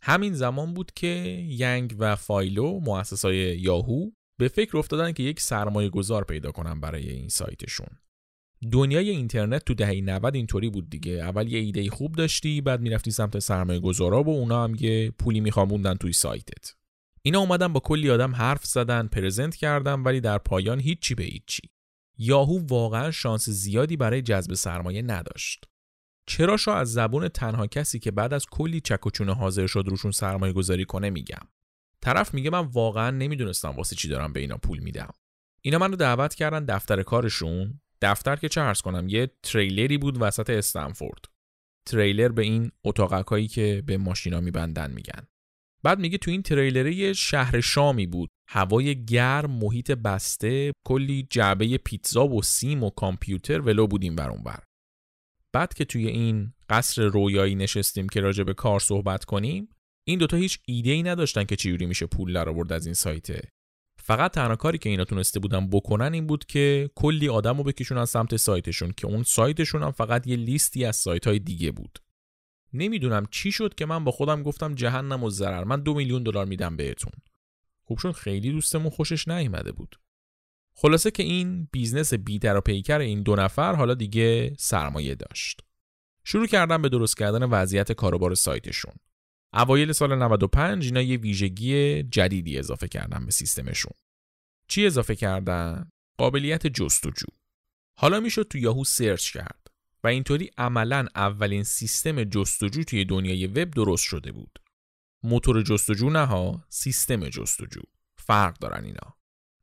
همین 0.01 0.33
زمان 0.33 0.73
بود 0.73 0.91
که 0.95 1.45
ینگ 1.49 1.95
و 1.99 2.15
فایلو 2.15 2.79
مؤسسای 2.79 3.35
یاهو 3.59 4.09
به 4.39 4.47
فکر 4.47 4.77
افتادن 4.77 5.11
که 5.11 5.23
یک 5.23 5.41
سرمایه 5.41 5.89
گذار 5.89 6.23
پیدا 6.23 6.51
کنن 6.51 6.79
برای 6.79 7.09
این 7.09 7.29
سایتشون. 7.29 7.87
دنیای 8.71 9.09
اینترنت 9.09 9.65
تو 9.65 9.73
دهه 9.73 10.01
90 10.01 10.35
اینطوری 10.35 10.69
بود 10.69 10.89
دیگه. 10.89 11.11
اول 11.11 11.51
یه 11.51 11.59
ایده 11.59 11.89
خوب 11.89 12.15
داشتی 12.15 12.61
بعد 12.61 12.81
می‌رفتی 12.81 13.11
سمت 13.11 13.39
سرمایه 13.39 13.79
گذارا 13.79 14.23
و 14.23 14.29
اونا 14.29 14.63
هم 14.63 14.75
یه 14.79 15.11
پولی 15.11 15.39
میخواموندن 15.39 15.93
توی 15.93 16.13
سایتت. 16.13 16.73
اینا 17.21 17.39
اومدن 17.39 17.73
با 17.73 17.79
کلی 17.79 18.09
آدم 18.09 18.35
حرف 18.35 18.65
زدن 18.65 19.07
پرزنت 19.07 19.55
کردن 19.55 19.99
ولی 19.99 20.21
در 20.21 20.37
پایان 20.37 20.79
هیچی 20.79 21.15
به 21.15 21.23
هیچی. 21.23 21.61
یاهو 22.17 22.59
واقعا 22.67 23.11
شانس 23.11 23.49
زیادی 23.49 23.97
برای 23.97 24.21
جذب 24.21 24.53
سرمایه 24.53 25.01
نداشت. 25.01 25.65
چرا 26.25 26.57
شا 26.57 26.75
از 26.75 26.93
زبون 26.93 27.27
تنها 27.27 27.67
کسی 27.67 27.99
که 27.99 28.11
بعد 28.11 28.33
از 28.33 28.45
کلی 28.45 28.81
چک 28.81 29.07
و 29.07 29.09
چونه 29.09 29.33
حاضر 29.33 29.67
شد 29.67 29.83
روشون 29.87 30.11
سرمایه 30.11 30.53
گذاری 30.53 30.85
کنه 30.85 31.09
میگم. 31.09 31.47
طرف 32.01 32.33
میگه 32.33 32.49
من 32.49 32.59
واقعا 32.65 33.11
نمی‌دونستم 33.11 33.69
واسه 33.69 33.95
چی 33.95 34.07
دارم 34.07 34.33
به 34.33 34.39
اینا 34.39 34.57
پول 34.57 34.79
میدم. 34.79 35.11
اینا 35.61 35.77
منو 35.77 35.95
دعوت 35.95 36.35
کردن 36.35 36.65
دفتر 36.65 37.03
کارشون. 37.03 37.79
دفتر 38.03 38.35
که 38.35 38.49
چه 38.49 38.73
کنم 38.83 39.09
یه 39.09 39.31
تریلری 39.43 39.97
بود 39.97 40.21
وسط 40.21 40.49
استنفورد. 40.49 41.25
تریلر 41.87 42.29
به 42.29 42.41
این 42.41 42.71
اتاقکایی 42.83 43.47
که 43.47 43.83
به 43.85 43.97
ماشینا 43.97 44.41
میبندن 44.41 44.91
میگن. 44.91 45.27
بعد 45.83 45.99
میگه 45.99 46.17
تو 46.17 46.31
این 46.31 46.41
تریلره 46.41 46.95
یه 46.95 47.13
شهر 47.13 47.61
شامی 47.61 48.07
بود. 48.07 48.29
هوای 48.49 49.05
گرم 49.05 49.51
محیط 49.51 49.91
بسته 49.91 50.71
کلی 50.87 51.27
جعبه 51.29 51.77
پیتزا 51.77 52.27
و 52.27 52.41
سیم 52.41 52.83
و 52.83 52.89
کامپیوتر 52.89 53.61
ولو 53.61 53.87
بودیم 53.87 54.15
بر 54.15 54.29
بر 54.29 54.63
بعد 55.53 55.73
که 55.73 55.85
توی 55.85 56.07
این 56.07 56.53
قصر 56.69 57.01
رویایی 57.03 57.55
نشستیم 57.55 58.09
که 58.09 58.21
راجع 58.21 58.43
به 58.43 58.53
کار 58.53 58.79
صحبت 58.79 59.25
کنیم 59.25 59.69
این 60.07 60.19
دوتا 60.19 60.37
هیچ 60.37 60.59
ایده 60.65 60.91
ای 60.91 61.03
نداشتن 61.03 61.43
که 61.43 61.55
چجوری 61.55 61.85
میشه 61.85 62.05
پول 62.05 62.33
در 62.33 62.49
آورد 62.49 62.73
از 62.73 62.85
این 62.85 62.93
سایته 62.93 63.41
فقط 64.05 64.33
تنها 64.33 64.55
کاری 64.55 64.77
که 64.77 64.89
اینا 64.89 65.05
تونسته 65.05 65.39
بودن 65.39 65.67
بکنن 65.67 66.13
این 66.13 66.27
بود 66.27 66.45
که 66.45 66.89
کلی 66.95 67.29
آدم 67.29 67.57
رو 67.57 67.63
بکشونن 67.63 68.05
سمت 68.05 68.35
سایتشون 68.35 68.91
که 68.97 69.07
اون 69.07 69.23
سایتشون 69.23 69.83
هم 69.83 69.91
فقط 69.91 70.27
یه 70.27 70.35
لیستی 70.35 70.85
از 70.85 70.95
سایت 70.95 71.27
های 71.27 71.39
دیگه 71.39 71.71
بود. 71.71 71.99
نمی‌دونم 72.73 73.25
چی 73.31 73.51
شد 73.51 73.75
که 73.75 73.85
من 73.85 74.03
با 74.03 74.11
خودم 74.11 74.43
گفتم 74.43 74.75
جهنم 74.75 75.23
و 75.23 75.29
ضرر 75.29 75.63
من 75.63 75.81
دو 75.81 75.93
میلیون 75.93 76.23
دلار 76.23 76.45
میدم 76.45 76.77
بهتون. 76.77 77.13
خوب 77.83 77.97
شد 77.97 78.11
خیلی 78.11 78.51
دوستمون 78.51 78.89
خوشش 78.89 79.27
نیامده 79.27 79.71
بود. 79.71 79.99
خلاصه 80.75 81.11
که 81.11 81.23
این 81.23 81.67
business 81.71 82.13
بیدر 82.13 82.57
و 82.57 82.61
پیکر 82.61 82.99
این 82.99 83.23
دو 83.23 83.35
نفر 83.35 83.75
حالا 83.75 83.93
دیگه 83.93 84.55
سرمایه 84.59 85.15
داشت. 85.15 85.61
شروع 86.23 86.47
کردن 86.47 86.81
به 86.81 86.89
درست 86.89 87.17
کردن 87.17 87.43
وضعیت 87.43 87.91
کاروبار 87.91 88.35
سایتشون. 88.35 88.93
اوایل 89.53 89.91
سال 89.91 90.15
95 90.15 90.85
اینا 90.85 91.01
یه 91.01 91.17
ویژگی 91.17 92.03
جدیدی 92.03 92.59
اضافه 92.59 92.87
کردن 92.87 93.25
به 93.25 93.31
سیستمشون. 93.31 93.93
چی 94.67 94.85
اضافه 94.85 95.15
کردن؟ 95.15 95.89
قابلیت 96.17 96.67
جستجو. 96.67 97.27
حالا 97.99 98.19
می‌شد 98.19 98.47
تو 98.49 98.57
یاهو 98.57 98.83
سرچ 98.83 99.31
کرد 99.31 99.67
و 100.03 100.07
اینطوری 100.07 100.51
عملا 100.57 101.07
اولین 101.15 101.63
سیستم 101.63 102.23
جستجو 102.23 102.83
توی 102.83 103.05
دنیای 103.05 103.47
وب 103.47 103.71
درست 103.71 104.03
شده 104.03 104.31
بود. 104.31 104.59
موتور 105.23 105.61
جستجو 105.61 106.09
نه 106.09 106.25
ها، 106.25 106.65
سیستم 106.69 107.29
جستجو. 107.29 107.81
فرق 108.17 108.57
دارن 108.57 108.85
اینا. 108.85 109.15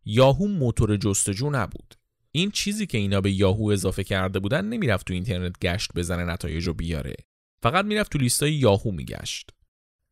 یاهو 0.05 0.47
موتور 0.47 0.97
جستجو 0.97 1.51
نبود. 1.51 1.95
این 2.33 2.51
چیزی 2.51 2.87
که 2.87 2.99
اینا 2.99 3.21
به 3.21 3.33
یاهو 3.33 3.71
اضافه 3.71 4.05
کرده 4.05 4.39
بودن 4.39 4.65
نمی‌رفت 4.65 5.07
تو 5.07 5.15
اینترنت 5.15 5.59
گشت 5.59 5.93
بزنه 5.95 6.25
نتایج 6.25 6.67
رو 6.67 6.75
بیاره. 6.75 7.17
فقط 7.63 7.85
می‌رفت 7.85 8.13
تو 8.13 8.19
لیستای 8.19 8.53
یاهو 8.53 8.91
میگشت. 8.91 9.51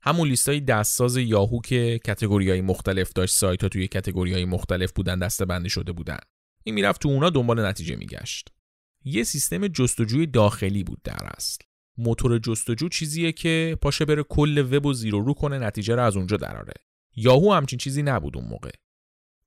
همون 0.03 0.29
لیستای 0.29 0.61
دستساز 0.61 1.17
یاهو 1.17 1.61
که 1.61 2.01
کتگوری 2.05 2.51
های 2.51 2.61
مختلف 2.61 3.13
داشت 3.13 3.35
سایت 3.35 3.63
ها 3.63 3.69
توی 3.69 3.89
کتگوری 3.89 4.33
های 4.33 4.45
مختلف 4.45 4.93
بودن 4.93 5.19
دسته 5.19 5.45
بندی 5.45 5.71
شده 5.71 5.93
بودن. 5.93 6.19
این 6.65 6.75
می‌رفت 6.75 7.03
تو 7.03 7.09
اونا 7.09 7.31
دنبال 7.31 7.67
نتیجه 7.67 7.97
میگشت. 7.97 8.49
یه 9.05 9.25
سیستم 9.25 9.69
جستجوی 9.69 10.27
داخلی 10.27 10.85
بود 10.85 11.03
در 11.05 11.29
اصل. 11.37 11.59
موتور 11.99 12.39
جستجو 12.39 12.89
چیزیه 12.89 13.33
که 13.33 13.79
پاشه 13.83 14.05
بره 14.05 14.23
کل 14.23 14.75
وب 14.75 14.87
و 14.87 14.93
زیرو 14.93 15.21
رو 15.21 15.35
کنه 15.35 15.59
نتیجه 15.59 15.95
رو 15.95 16.03
از 16.03 16.17
اونجا 16.17 16.37
دراره. 16.37 16.73
یاهو 17.17 17.53
همچین 17.53 17.79
چیزی 17.79 18.03
نبود 18.03 18.37
اون 18.37 18.49
موقع. 18.49 18.71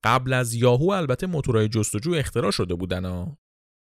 قبل 0.04 0.34
از 0.34 0.54
یاهو 0.54 0.90
البته 0.90 1.28
موتورهای 1.28 1.68
جستجو 1.68 2.14
اختراع 2.14 2.52
شده 2.52 2.76
بودن 2.76 3.06
ها 3.06 3.38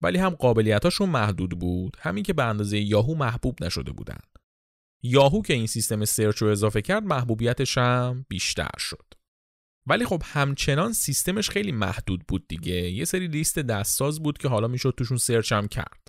ولی 0.03 0.19
هم 0.19 0.31
قابلیتاشون 0.31 1.09
محدود 1.09 1.59
بود. 1.59 1.97
همین 2.01 2.25
که 2.25 2.33
به 2.33 2.45
اندازه 2.45 2.79
یاهو 2.79 3.15
محبوب 3.15 3.65
نشده 3.65 3.93
بودن. 3.93 4.19
یاهو 5.05 5.43
که 5.43 5.55
این 5.55 5.67
سیستم 5.67 6.05
search 6.05 6.37
رو 6.37 6.49
اضافه 6.49 6.83
کرد 6.83 7.05
محبوبیتش 7.05 7.79
هم 7.79 8.27
بیشتر 8.29 8.79
شد. 8.79 9.15
ولی 9.87 10.05
خب 10.05 10.23
همچنان 10.25 10.93
سیستمش 10.93 11.51
خیلی 11.51 11.73
محدود 11.73 12.27
بود 12.29 12.49
دیگه. 12.49 12.91
یه 12.91 13.05
سری 13.05 13.27
لیست 13.27 13.59
دستساز 13.59 14.23
بود 14.23 14.39
که 14.39 14.49
حالا 14.49 14.69
می‌شد 14.69 14.95
توشون 14.97 15.17
search 15.17 15.53
هم 15.53 15.69
کرد. 15.69 16.09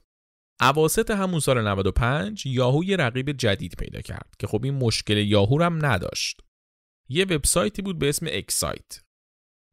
اواسط 0.61 1.11
همون 1.11 1.39
سال 1.39 1.67
95 1.67 2.45
یاهو 2.45 2.83
یه 2.83 2.95
رقیب 2.95 3.31
جدید 3.31 3.75
پیدا 3.75 4.01
کرد 4.01 4.35
که 4.39 4.47
خب 4.47 4.63
این 4.63 4.73
مشکل 4.73 5.17
یاهو 5.17 5.63
هم 5.63 5.85
نداشت. 5.85 6.41
یه 7.09 7.25
وبسایتی 7.25 7.81
بود 7.81 7.99
به 7.99 8.09
اسم 8.09 8.25
اکسایت 8.29 9.01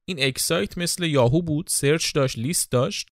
این 0.08 0.16
اکسایت 0.20 0.78
مثل 0.78 1.04
یاهو 1.04 1.42
بود 1.42 1.66
search 1.70 2.14
داشت 2.14 2.38
لیست 2.38 2.70
داشت 2.70 3.08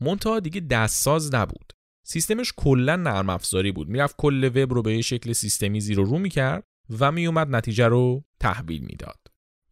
منتها 0.00 0.40
دیگه 0.40 0.60
دستساز 0.60 1.34
نبود. 1.34 1.72
سیستمش 2.12 2.52
کلا 2.56 2.96
نرم 2.96 3.30
افزاری 3.30 3.72
بود. 3.72 3.88
می‌رفت 3.88 4.14
کل 4.18 4.44
وب 4.44 4.74
رو 4.74 4.82
به 4.82 5.02
شکل 5.02 5.32
سیستمی 5.32 5.80
زیر 5.80 5.96
رو 5.96 6.18
می‌کرد 6.18 6.64
و 6.98 7.12
میومد 7.12 7.56
نتیجه 7.56 7.88
رو 7.88 8.24
تحویل 8.40 8.82
می‌داد. 8.82 9.18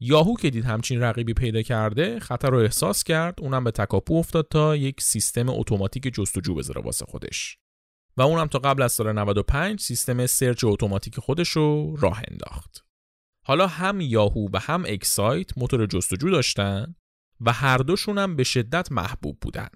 یاهو 0.00 0.37
که 0.37 0.50
دید 0.50 0.64
همچین 0.64 1.00
رقیبی 1.00 1.35
پیدا 1.35 1.62
کرده 1.62 2.20
خطر 2.20 2.50
رو 2.50 2.59
احساس 2.59 3.04
کرد. 3.04 3.35
اونم 3.40 3.64
به 3.64 3.70
تکاپو 3.70 4.14
افتاد 4.14 4.49
تا 4.50 4.76
یک 4.76 5.00
سیستم 5.00 5.49
اتوماتیک 5.49 6.14
جستجو 6.14 6.54
بذاره 6.54 6.82
واسه 6.82 7.06
خودش. 7.09 7.59
و 8.16 8.23
اونم 8.23 8.47
تا 8.47 8.59
قبل 8.59 8.82
از 8.82 8.92
سال 8.92 9.12
95 9.12 9.80
سیستم 9.80 10.26
search 10.26 10.64
اتوماتیک 10.64 11.20
خودش 11.20 11.49
رو 11.49 11.97
راه 11.97 12.23
انداخت. 12.30 12.85
حالا 13.47 13.66
هم 13.66 14.00
یاهو 14.00 14.49
و 14.52 14.59
هم 14.59 14.85
اکسایت 14.87 15.59
موتور 15.59 15.87
جستجو 15.87 16.30
داشتن 16.30 16.94
و 17.40 17.52
هر 17.52 17.78
دوشون 17.78 18.18
هم 18.18 18.37
به 18.37 18.44
شدت 18.44 18.92
محبوب 18.92 19.38
بودن. 19.40 19.68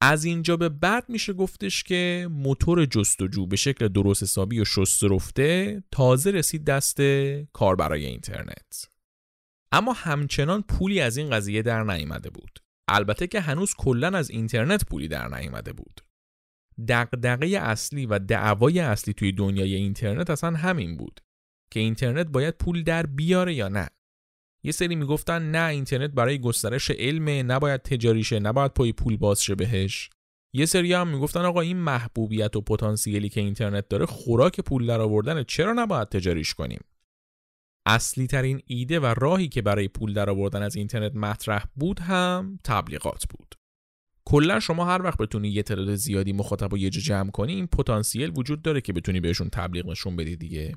از 0.00 0.24
اینجا 0.24 0.56
به 0.56 0.68
بعد 0.68 1.08
میشه 1.08 1.32
گفتش 1.32 1.82
که 1.82 2.28
موتور 2.30 2.84
جستجو 2.84 3.46
به 3.46 3.56
شکل 3.56 3.88
درست 3.88 4.22
حسابی 4.22 4.60
و 4.60 4.64
شست 4.64 5.04
رفته 5.04 5.82
تازه 5.90 6.30
رسید 6.30 6.64
دست 6.64 7.00
کاربرای 7.52 8.06
اینترنت. 8.06 8.88
اما 9.72 9.92
همچنان 9.92 10.62
پولی 10.62 11.00
از 11.00 11.16
این 11.16 11.30
قضیه 11.30 11.62
در 11.62 11.82
نیامده 11.82 12.30
بود. 12.30 12.58
البته 12.88 13.26
که 13.26 13.40
هنوز 13.40 13.74
کلا 13.74 14.08
از 14.18 14.30
اینترنت 14.30 14.84
پولی 14.84 15.08
در 15.08 15.28
نیامده 15.28 15.72
بود. 15.72 16.00
دغدغه 16.88 17.46
اصلی 17.46 18.06
و 18.06 18.18
دعوای 18.18 18.80
اصلی 18.80 19.14
توی 19.14 19.32
دنیای 19.32 19.74
اینترنت 19.74 20.30
اصلا 20.30 20.56
همین 20.56 20.96
بود 20.96 21.20
که 21.70 21.80
اینترنت 21.80 22.26
باید 22.26 22.54
پول 22.54 22.82
در 22.82 23.06
بیاره 23.06 23.54
یا 23.54 23.68
نه. 23.68 23.88
یه 24.64 24.72
سری 24.72 24.96
می‌گفتن 24.96 25.50
نه 25.50 25.68
اینترنت 25.68 26.10
برای 26.10 26.38
گسترش 26.38 26.90
علمه 26.90 27.42
نباید 27.42 27.82
تجاریشه 27.82 28.38
نباید 28.38 28.72
پای 28.72 28.92
پول 28.92 29.16
باز 29.16 29.42
شه 29.42 29.54
بهش. 29.54 30.10
یه 30.54 30.66
سری 30.66 30.92
هم 30.92 31.08
می‌گفتن 31.08 31.40
آقا 31.40 31.60
این 31.60 31.76
محبوبیت 31.76 32.56
و 32.56 32.60
پتانسیلی 32.60 33.28
که 33.28 33.40
اینترنت 33.40 33.88
داره 33.88 34.06
خوراک 34.06 34.60
پول 34.60 34.86
در 34.86 35.00
آوردن 35.00 35.42
چرا 35.42 35.72
نباید 35.72 36.08
تجاریش 36.08 36.54
کنیم؟ 36.54 36.80
اصلی 37.86 38.26
ترین 38.26 38.62
ایده 38.66 39.00
و 39.00 39.06
راهی 39.06 39.48
که 39.48 39.62
برای 39.62 39.88
پول 39.88 40.14
در 40.14 40.30
آوردن 40.30 40.62
از 40.62 40.76
اینترنت 40.76 41.14
مطرح 41.14 41.64
بود 41.76 42.00
هم 42.00 42.58
تبلیغات 42.64 43.24
بود. 43.30 43.54
کلا 44.26 44.60
شما 44.60 44.84
هر 44.84 45.02
وقت 45.02 45.18
بتونی 45.18 45.48
یه 45.48 45.62
تعداد 45.62 45.94
زیادی 45.94 46.32
مخاطب 46.32 46.72
رو 46.72 46.78
یه 46.78 46.90
جا 46.90 47.00
جمع 47.00 47.30
کنی 47.30 47.54
این 47.54 47.66
پتانسیل 47.66 48.32
وجود 48.36 48.62
داره 48.62 48.80
که 48.80 48.92
بتونی 48.92 49.20
بهشون 49.20 49.48
تبلیغ 49.48 49.86
نشون 49.86 50.16
بدی 50.16 50.36
دیگه. 50.36 50.74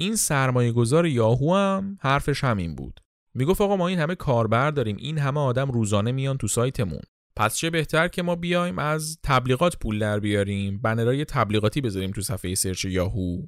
این 0.00 0.16
سرمایه 0.16 0.72
گذار 0.72 1.06
یاهو 1.06 1.54
هم 1.54 1.98
حرفش 2.00 2.44
همین 2.44 2.74
بود. 2.74 3.00
می‌گفت 3.36 3.60
آقا 3.60 3.76
ما 3.76 3.88
این 3.88 3.98
همه 3.98 4.14
کاربر 4.14 4.70
داریم 4.70 4.96
این 4.96 5.18
همه 5.18 5.40
آدم 5.40 5.70
روزانه 5.70 6.12
میان 6.12 6.36
تو 6.36 6.48
سایتمون. 6.48 7.00
پس 7.36 7.56
چه 7.56 7.70
بهتر 7.70 8.08
که 8.08 8.22
ما 8.22 8.36
بیایم 8.36 8.78
از 8.78 9.18
تبلیغات 9.22 9.76
پول 9.78 9.98
در 9.98 10.20
بیاریم 10.20 10.78
بنرهای 10.78 11.24
تبلیغاتی 11.24 11.80
بذاریم 11.80 12.10
تو 12.10 12.20
صفحه 12.20 12.54
search 12.54 12.84
یاهو. 12.84 13.42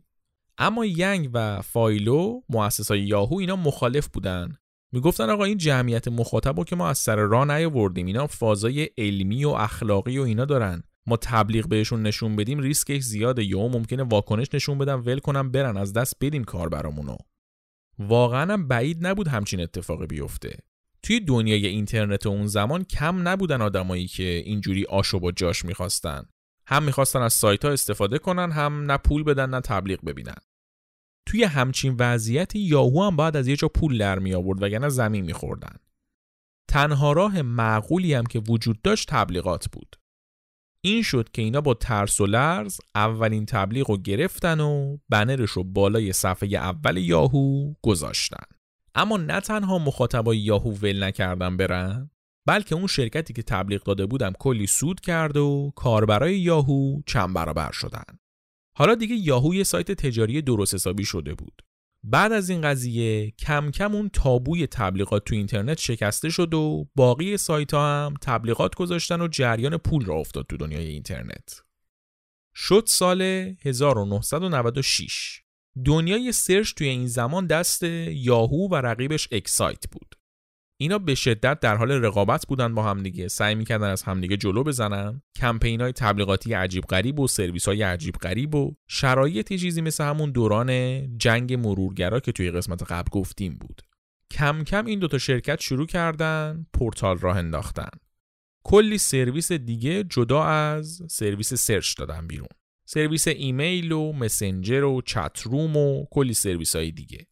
اما 0.59 0.85
ینگ 0.85 1.31
و 1.35 1.63
فایلو 1.63 2.41
مؤسسای 2.49 3.01
یاهو 3.01 3.39
اینا 3.39 3.57
مخالف 3.57 4.09
بودن. 4.09 4.57
می‌گفتن 4.93 5.31
آقا 5.31 5.45
این 5.45 5.59
جمعیت 5.59 6.09
مخاطب 6.09 6.59
رو 6.59 6.65
که 6.65 6.77
ما 6.77 6.89
از 6.89 6.99
سر 6.99 7.17
راه 7.17 7.45
نیاوردیم 7.45 8.07
اینا 8.07 8.27
فازای 8.27 8.89
علمی 8.99 9.45
و 9.45 9.49
اخلاقی 9.49 10.19
و 10.19 10.23
اینا 10.23 10.45
دارن. 10.45 10.83
ما 11.07 11.17
تبلیغ 11.17 11.69
بهشون 11.69 12.03
نشون 12.03 12.37
بدیم 12.37 12.59
ریسکش 12.59 13.03
زیاده. 13.03 13.45
یا 13.45 13.69
ممکنه 13.69 14.03
واکنش 14.03 14.47
نشون 14.55 14.79
بدن 14.79 15.03
ول 15.07 15.19
کنن 15.19 15.51
برن 15.51 15.77
از 15.77 15.93
دست 15.93 16.15
بدیم 16.21 16.45
کار 16.45 16.69
برامونو 16.69 17.17
واقعا 17.99 18.53
هم 18.53 18.69
بعید 18.69 19.07
نبود 19.07 19.29
همچین 19.29 19.61
اتفاقی 19.61 20.07
بیفته. 20.07 20.59
توی 21.03 21.21
دنیای 21.21 21.67
اینترنت 21.67 22.27
اون 22.27 22.47
زمان 22.47 22.85
کم 22.85 23.29
نبودن 23.29 23.63
آدمایی 23.63 24.07
که 24.07 24.23
اینجوری 24.23 24.85
آشو 24.85 25.21
با 25.21 25.33
جاش 25.33 25.65
می‌خواستن. 25.65 26.23
هم 26.67 26.83
می‌خواستن 26.83 27.23
از 27.23 27.33
سایت 27.33 27.65
ها 27.65 27.71
استفاده 27.71 28.19
کنن 28.19 28.53
هم 28.53 28.91
نه 28.91 28.97
پول 28.97 29.23
بدن 29.23 29.51
نه 29.51 29.61
تبلیغ 29.61 30.05
ببینن. 30.05 30.37
توی 31.27 31.45
همچین 31.45 31.97
وضعیتی 31.99 32.59
یاهو 32.59 33.07
هم 33.07 33.17
باید 33.17 33.37
از 33.37 33.49
یه 33.49 33.57
جا 33.57 33.69
پول 33.69 33.99
در 33.99 34.19
می 34.19 34.35
آورد 34.35 34.63
وگرنه 34.63 34.89
زمین 34.89 35.25
میخوردن. 35.25 35.77
تنها 36.69 37.13
راه 37.13 37.43
معقولی 37.43 38.15
هم 38.15 38.27
که 38.27 38.39
وجود 38.39 38.83
داشت 38.83 39.09
تبلیغات 39.09 39.69
بود. 39.73 39.97
این 40.81 41.03
شد 41.03 41.29
که 41.33 41.43
اینا 41.43 41.61
با 41.61 41.75
ترس 41.75 42.21
و 42.21 42.27
لرز 42.27 42.81
اولین 42.95 43.47
تبلیغ 43.47 43.91
رو 43.91 43.97
گرفتن 43.97 44.61
و 44.61 44.99
بنرش 45.09 45.51
رو 45.51 45.65
بالای 45.65 46.13
صفحه 46.13 46.49
اول 46.49 46.97
یاهو 46.97 47.73
گذاشتن. 47.83 48.45
اما 48.95 49.17
نه 49.17 49.41
تنها 49.41 49.79
مخاطبای 49.79 50.39
یاهو 50.39 50.71
ول 50.71 51.03
نکردن 51.03 51.57
برن 51.57 52.11
بلکه 52.47 52.75
اون 52.75 52.87
شرکتی 52.87 53.33
که 53.33 53.43
تبلیغ 53.43 53.83
داده 53.83 54.07
بودم 54.07 54.33
کلی 54.39 54.67
سود 54.67 55.01
کرد 55.01 55.37
و 55.37 55.73
کاربرای 55.77 56.39
یاهو 56.39 57.01
چند 57.07 57.35
برابر 57.35 57.71
شدن. 57.73 58.19
حالا 58.77 58.95
دیگه 58.95 59.17
یاهو 59.17 59.55
یه 59.55 59.65
سایت 59.65 59.93
تجاری 59.93 60.43
درست 60.43 60.75
حسابی 60.75 61.05
شده 61.05 61.35
بود. 61.35 61.63
بعد 62.05 62.33
از 62.33 62.51
این 62.51 62.61
قضیه 62.61 63.31
کم 63.31 63.71
کم 63.71 63.95
اون 63.95 64.09
تابوی 64.09 64.67
تبلیغات 64.67 65.25
تو 65.25 65.35
اینترنت 65.35 65.79
شکسته 65.79 66.31
شد 66.31 66.55
و 66.55 66.89
باقی 66.95 67.37
سایت 67.37 67.75
ها 67.75 68.07
هم 68.07 68.15
تبلیغات 68.23 68.75
گذاشتن 68.75 69.21
و 69.21 69.29
جریان 69.29 69.77
پول 69.77 70.05
را 70.05 70.15
افتاد 70.15 70.47
تو 70.47 70.57
دنیای 70.57 70.87
اینترنت. 70.87 71.63
شد 72.55 72.85
سال 72.87 73.23
1996. 73.23 75.43
دنیای 75.85 76.33
search 76.33 76.75
توی 76.75 76.89
این 76.89 77.07
زمان 77.07 77.47
دست 77.47 77.83
یاهو 77.83 78.69
و 78.69 78.75
رقیبش 78.75 79.29
اکسایت 79.33 79.85
بود. 79.93 80.18
اینا 80.81 80.99
به 80.99 81.15
شدت 81.15 81.61
در 81.61 81.77
حال 81.77 81.93
رقابت 81.93 82.47
بودن 82.47 82.75
با 82.75 82.83
همدیگه 82.83 83.29
سعی 83.29 83.55
می‌کردن 83.55 83.91
از 83.91 84.03
همدیگه 84.03 84.37
جلو 84.37 84.65
بزنن. 84.65 85.23
کمپین 85.37 85.81
های 85.81 85.93
تبلیغاتی 85.93 86.53
عجیب 86.53 86.85
غریب 86.85 87.21
و 87.21 87.29
سرویس 87.29 87.69
های 87.69 87.83
عجیب 87.83 88.15
غریب 88.15 88.55
و 88.55 88.75
شرایطی 88.89 89.59
چیزی 89.59 89.81
مثل 89.81 90.05
همون 90.05 90.31
دوران 90.31 90.71
جنگ 91.19 91.55
مرورگرا 91.55 92.21
که 92.21 92.33
توی 92.33 92.51
قسمت 92.51 92.83
قبل 92.83 93.09
گفتیم 93.11 93.55
بود. 93.55 93.83
کم 94.31 94.65
کم 94.65 94.87
این 94.87 94.99
دوتا 94.99 95.19
شرکت 95.19 95.61
شروع 95.61 95.87
کردن 95.87 96.67
پورتال 96.73 97.19
راه 97.19 97.37
انداختن. 97.37 97.91
کلی 98.65 98.99
سرویس 98.99 99.53
دیگه 99.53 100.05
جدا 100.05 100.45
از 100.45 101.03
سرویس 101.11 101.55
search 101.55 101.97
دادن 101.99 102.27
بیرون. 102.27 102.49
سرویس 102.85 103.29
ایمیل 103.29 103.93
و 103.93 104.13
مسنجر 104.13 104.85
و 104.85 105.03
چت 105.03 105.41
روم 105.45 105.77
و 105.77 106.05
کلی 106.11 106.35
سرویس 106.35 106.77
های 106.77 106.91
دیگه. 106.91 107.27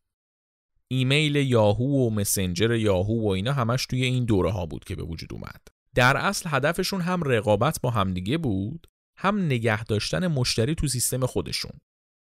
ایمیل 0.88 1.36
یاهو 1.36 2.06
و 2.06 2.10
مسنجر 2.10 2.74
یاهو 2.74 3.22
و 3.22 3.28
اینا 3.28 3.52
همش 3.52 3.86
توی 3.86 4.04
این 4.04 4.24
دوره 4.24 4.50
ها 4.50 4.66
بود 4.66 4.84
که 4.84 4.96
به 4.96 5.02
وجود 5.02 5.32
اومد. 5.32 5.68
در 5.94 6.16
اصل 6.16 6.48
هدفشون 6.52 7.00
هم 7.00 7.22
رقابت 7.22 7.80
با 7.82 7.90
همدیگه 7.90 8.38
بود 8.38 8.86
هم 9.18 9.46
نگه 9.46 9.84
داشتن 9.84 10.26
مشتری 10.26 10.74
تو 10.74 10.88
سیستم 10.88 11.26
خودشون. 11.26 11.72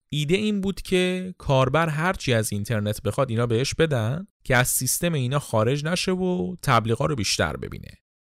ایده 0.09 0.35
این 0.35 0.61
بود 0.61 0.83
که 0.83 1.35
کاربر 1.39 1.89
هرچی 1.89 2.33
از 2.33 2.53
اینترنت 2.53 3.03
بخواد 3.03 3.31
اینا 3.31 3.47
بهش 3.47 3.75
بدن 3.75 4.27
که 4.45 4.57
از 4.57 4.69
سیستم 4.69 5.13
اینا 5.13 5.39
خارج 5.39 5.85
نشه 5.85 6.13
و 6.13 6.57
تبلیغا 6.63 7.07
رو 7.07 7.15
بیشتر 7.15 7.57
ببینه. 7.57 7.91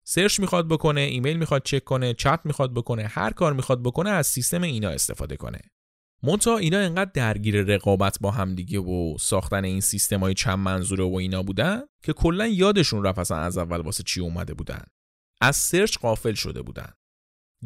search 0.04 0.40
می‌خواد 0.40 0.68
بکنه 0.68 1.02
ایمیل 1.02 1.38
می‌خواد 1.38 1.64
چک 1.64 1.84
کنه 1.84 2.14
چت 2.14 2.40
می‌خواد 2.44 2.74
بکنه 2.74 3.08
هر 3.08 3.32
کار 3.32 3.54
می‌خواد 3.54 3.84
بکنه 3.84 4.10
از 4.10 4.28
سیستم 4.28 4.62
اینا 4.62 4.90
استفاده 4.90 5.36
کنه. 5.36 5.60
منتها 6.24 6.58
اینا 6.58 6.78
انقدر 6.78 7.12
درگیر 7.14 7.62
رقابت 7.62 8.18
با 8.22 8.32
همدیگه 8.32 8.80
و 8.80 9.18
ساختن 9.20 9.66
این 9.66 9.82
سیستم 9.82 10.20
های 10.20 10.34
چند 10.34 10.60
منظوره 10.60 11.04
و 11.04 11.16
اینا 11.16 11.44
بودن 11.44 11.82
که 12.04 12.14
کلا 12.14 12.48
یادشون 12.48 13.04
رفت 13.04 13.20
اصلا 13.20 13.38
از 13.38 13.58
اول 13.58 13.82
واسه 13.82 14.04
چی 14.04 14.22
اومده 14.22 14.54
بودن. 14.54 14.84
از 15.42 15.56
search 15.56 15.98
غافل 15.98 16.34
شده 16.34 16.62
بودن. 16.62 16.94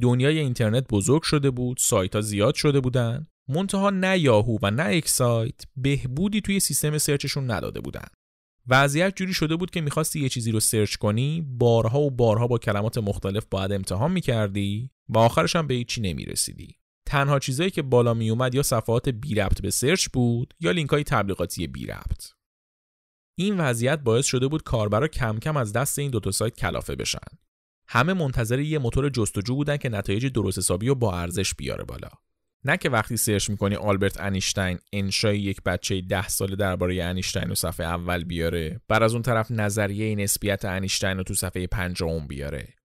دنیای 0.01 0.39
اینترنت 0.39 0.87
بزرگ 0.87 1.21
شده 1.21 1.51
بود 1.51 1.77
سایت 1.79 2.15
ها 2.15 2.21
زیاد 2.21 2.55
شده 2.55 2.79
بودن. 2.79 3.27
منتها 3.49 3.89
نه 3.89 4.19
یاهو 4.19 4.57
و 4.61 4.71
نه 4.71 4.83
اکسایت 4.85 5.61
بهبودی 5.75 6.41
توی 6.41 6.59
سیستم 6.59 6.97
search 6.97 7.30
شون 7.30 7.51
نداده 7.51 7.79
بودن. 7.79 8.07
وضعیت 8.67 9.15
جوری 9.15 9.33
شده 9.33 9.55
بود 9.55 9.71
که 9.71 9.81
می‌خواستی 9.81 10.19
یه 10.19 10.29
چیزی 10.29 10.51
رو 10.51 10.59
search 10.59 10.95
کنی 10.95 11.41
بارها 11.41 11.99
و 11.99 12.11
بارها 12.11 12.47
با 12.47 12.57
کلمات 12.57 12.97
مختلف 12.97 13.45
باید 13.51 13.71
امتحان 13.71 14.11
می‌کردی 14.11 14.89
و 15.09 15.17
آخرش 15.17 15.55
هم 15.55 15.67
به 15.67 15.73
هیچی 15.73 16.01
نمی‌رسیدی. 16.01 16.80
تنها 17.11 17.39
چیزایی 17.39 17.69
که 17.69 17.81
بالا 17.81 18.13
می 18.13 18.29
اومد 18.29 18.55
یا 18.55 18.63
صفحات 18.63 19.09
بی 19.09 19.35
ربط 19.35 19.61
به 19.61 19.69
search 19.69 20.07
بود 20.07 20.53
یا 20.59 20.71
لینک 20.71 20.89
های 20.89 21.03
تبلیغاتی 21.03 21.67
بی 21.67 21.85
ربط. 21.85 22.29
این 23.35 23.57
وضعیت 23.57 23.99
باعث 23.99 24.25
شده 24.25 24.47
بود 24.47 24.63
کاربرا 24.63 25.07
کم 25.07 25.39
کم 25.39 25.57
از 25.57 25.73
دست 25.73 25.99
این 25.99 26.11
دوتا 26.11 26.31
سایت 26.31 26.55
کلافه 26.55 26.95
بشن. 26.95 27.19
همه 27.87 28.13
منتظر 28.13 28.59
یه 28.59 28.79
موتور 28.79 29.09
جستجو 29.09 29.55
بودن 29.55 29.77
که 29.77 29.89
نتایج 29.89 30.25
درست 30.25 30.57
حسابی 30.57 30.89
و 30.89 30.95
با 30.95 31.19
ارزش 31.19 31.55
بیاره 31.55 31.83
بالا. 31.83 32.09
نه 32.65 32.77
که 32.77 32.89
وقتی 32.89 33.17
search 33.17 33.49
می‌کنی 33.49 33.75
آلبرت 33.75 34.21
انیشتین 34.21 34.79
انشای 34.93 35.39
یک 35.39 35.63
بچه 35.63 36.01
ده 36.01 36.27
ساله 36.27 36.55
درباره 36.55 37.03
انیشتین 37.03 37.51
رو 37.51 37.55
صفحه 37.55 37.85
اول 37.85 38.23
بیاره 38.23 38.81
بعد 38.87 39.03
از 39.03 39.13
اون 39.13 39.21
طرف 39.21 39.51
نظریه 39.51 40.15
نسبیت 40.15 40.65
انیشتین 40.65 41.17
رو 41.17 41.23
تو 41.23 41.33
صفحه 41.33 41.67
پنجم 41.67 42.27
بیاره 42.27 42.80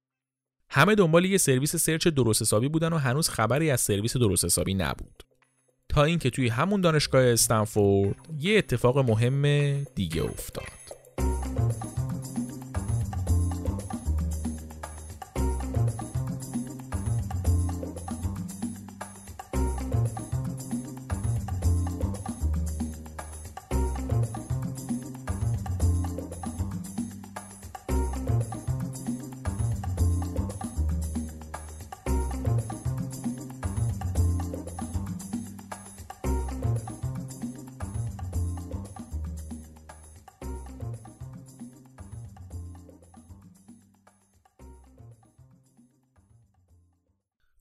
همه 0.71 0.95
دنبال 0.95 1.25
یه 1.25 1.39
سرویس 1.39 1.77
سرچ 1.77 2.09
درست 2.09 2.43
حسابی 2.43 2.69
بودن 2.69 2.93
و 2.93 2.99
هنوز 2.99 3.29
خبری 3.29 3.71
از 3.71 3.81
سرویس 3.81 4.17
درست 4.17 4.45
حسابی 4.45 4.75
نبود. 4.75 5.23
تا 5.89 6.05
اینکه 6.05 6.31
توی 6.31 6.49
همون 6.49 6.81
دانشگاه 6.81 7.25
استنفورد 7.25 8.17
یه 8.41 8.59
اتفاق 8.59 8.99
مهم 8.99 9.73
دیگه 9.83 10.25
افتاد. 10.25 10.65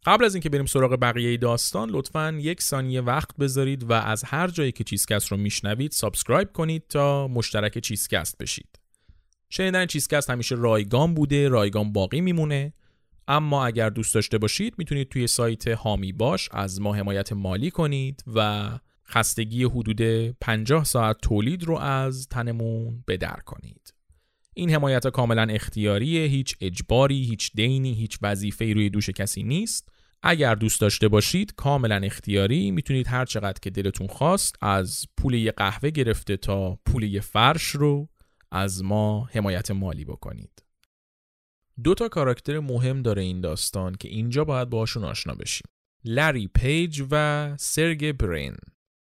قبل 0.06 0.26
از 0.26 0.36
اینکه 0.36 0.50
بریم 0.50 0.66
سراغ 0.66 0.98
بقیه 1.02 1.38
داستان 1.38 1.90
لطفا 1.90 2.38
یک 2.42 2.62
ثانیه 2.62 3.02
وقت 3.02 3.38
بذارید 3.38 3.84
و 3.84 3.94
از 3.94 4.24
هر 4.24 4.48
جایی 4.48 4.72
که 4.72 4.84
چیزکست 4.84 5.28
رو 5.28 5.38
میشنوید 5.38 5.92
subscribe 5.92 6.52
کنید 6.52 6.84
تا 6.90 7.28
مشترک 7.28 7.80
چیزکست 7.80 8.38
بشید. 8.38 8.80
شنیدن 9.50 9.86
چیزکست 9.86 10.30
همیشه 10.30 10.56
رایگان 10.56 11.14
بوده 11.14 11.48
رایگان 11.48 11.94
باقی 11.94 12.22
میمونه. 12.22 12.74
اما 13.28 13.66
اگر 13.66 13.90
دوست 13.90 14.14
داشته 14.14 14.38
باشید 14.38 14.76
می‌تونید 14.78 15.10
توی 15.10 15.28
سایت 15.28 15.68
هامی 15.68 16.12
باش 16.12 16.50
از 16.52 16.82
ما 16.82 16.94
حمایت 16.96 17.34
مالی 17.34 17.72
کنید 17.72 18.24
و 18.36 18.70
خستگی 19.08 19.64
حدود 19.64 20.02
50 20.42 20.84
ساعت 20.84 21.18
تولید 21.22 21.64
رو 21.64 21.78
از 21.78 22.28
تنمون 22.28 23.04
بدر 23.08 23.40
کنید. 23.46 23.94
این 24.54 24.70
حمایت 24.70 25.08
کاملا 25.08 25.48
اختیاریه 25.50 26.26
هیچ 26.26 26.56
اجباری 26.62 27.24
هیچ 27.24 27.52
دینی 27.56 27.94
هیچ 27.94 28.18
وظیفه‌ای 28.22 28.74
روی 28.74 28.90
دوش 28.90 29.10
کسی 29.10 29.44
نیست. 29.44 29.95
اگر 30.28 30.56
دوست 30.56 30.82
داشته 30.82 31.08
باشید 31.08 31.56
کاملا 31.56 31.96
اختیاری 31.96 32.72
می‌تونید 32.72 33.08
هر 33.08 33.26
چقدر 33.26 33.60
که 33.62 33.70
دلتون 33.70 34.08
خواست 34.08 34.56
از 34.62 35.06
پول 35.18 35.34
یه 35.34 35.52
قهوه 35.52 35.90
گرفته 35.90 36.38
تا 36.38 36.80
پول 36.86 37.04
یه 37.04 37.22
فرش 37.22 37.64
رو 37.64 38.10
از 38.52 38.84
ما 38.84 39.30
حمایت 39.32 39.72
مالی 39.72 40.06
بکنید. 40.06 40.64
دو 41.84 41.94
تا 41.94 42.08
کاراکتر 42.08 42.60
مهم 42.60 43.02
داره 43.02 43.22
این 43.22 43.42
داستان 43.42 43.96
که 43.96 44.10
اینجا 44.10 44.44
باید 44.44 44.70
باشون 44.70 45.04
آشنا 45.04 45.36
بشیم. 45.36 45.68
لری 46.06 46.48
پیج 46.48 47.04
و 47.12 47.56
سرگ 47.60 48.12
برین. 48.12 48.56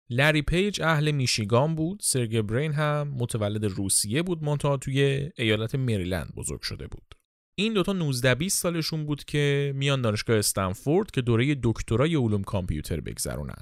لری 0.09 0.41
پیج 0.41 0.81
اهل 0.81 1.11
میشیگان 1.11 1.75
بود، 1.75 1.99
سرگ 2.03 2.41
برین 2.41 2.73
هم 2.73 3.07
متولد 3.07 3.65
روسیه 3.65 4.23
بود 4.23 4.43
منتها 4.43 4.77
توی 4.77 5.29
ایالت 5.37 5.75
مریلند 5.75 6.33
بزرگ 6.35 6.61
شده 6.61 6.87
بود. 6.87 7.15
این 7.57 7.73
دوتا 7.73 7.93
19 7.93 8.35
20 8.35 8.61
سالشون 8.61 9.05
بود 9.05 9.23
که 9.23 9.73
میان 9.75 10.01
دانشگاه 10.01 10.37
استنفورد 10.37 11.11
که 11.11 11.21
دوره 11.21 11.57
دکترای 11.63 12.15
علوم 12.15 12.43
کامپیوتر 12.43 12.99
بگذرونن. 12.99 13.61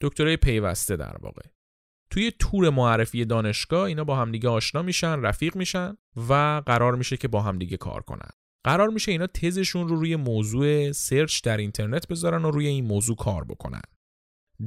دکترای 0.00 0.36
پیوسته 0.36 0.96
در 0.96 1.16
واقع. 1.20 1.42
توی 2.10 2.32
تور 2.38 2.70
معرفی 2.70 3.24
دانشگاه 3.24 3.84
اینا 3.84 4.04
با 4.04 4.16
همدیگه 4.16 4.48
آشنا 4.48 4.82
میشن، 4.82 5.20
رفیق 5.20 5.56
میشن 5.56 5.96
و 6.28 6.62
قرار 6.66 6.94
میشه 6.94 7.16
که 7.16 7.28
با 7.28 7.42
همدیگه 7.42 7.76
کار 7.76 8.02
کنن. 8.02 8.30
قرار 8.64 8.88
میشه 8.88 9.12
اینا 9.12 9.26
تزشون 9.26 9.88
رو 9.88 9.96
روی 9.96 10.16
موضوع 10.16 10.92
search 10.92 11.42
در 11.42 11.56
اینترنت 11.56 12.08
بذارن 12.08 12.44
و 12.44 12.50
روی 12.50 12.66
این 12.66 12.84
موضوع 12.84 13.16
کار 13.16 13.44
بکنن 13.44 13.82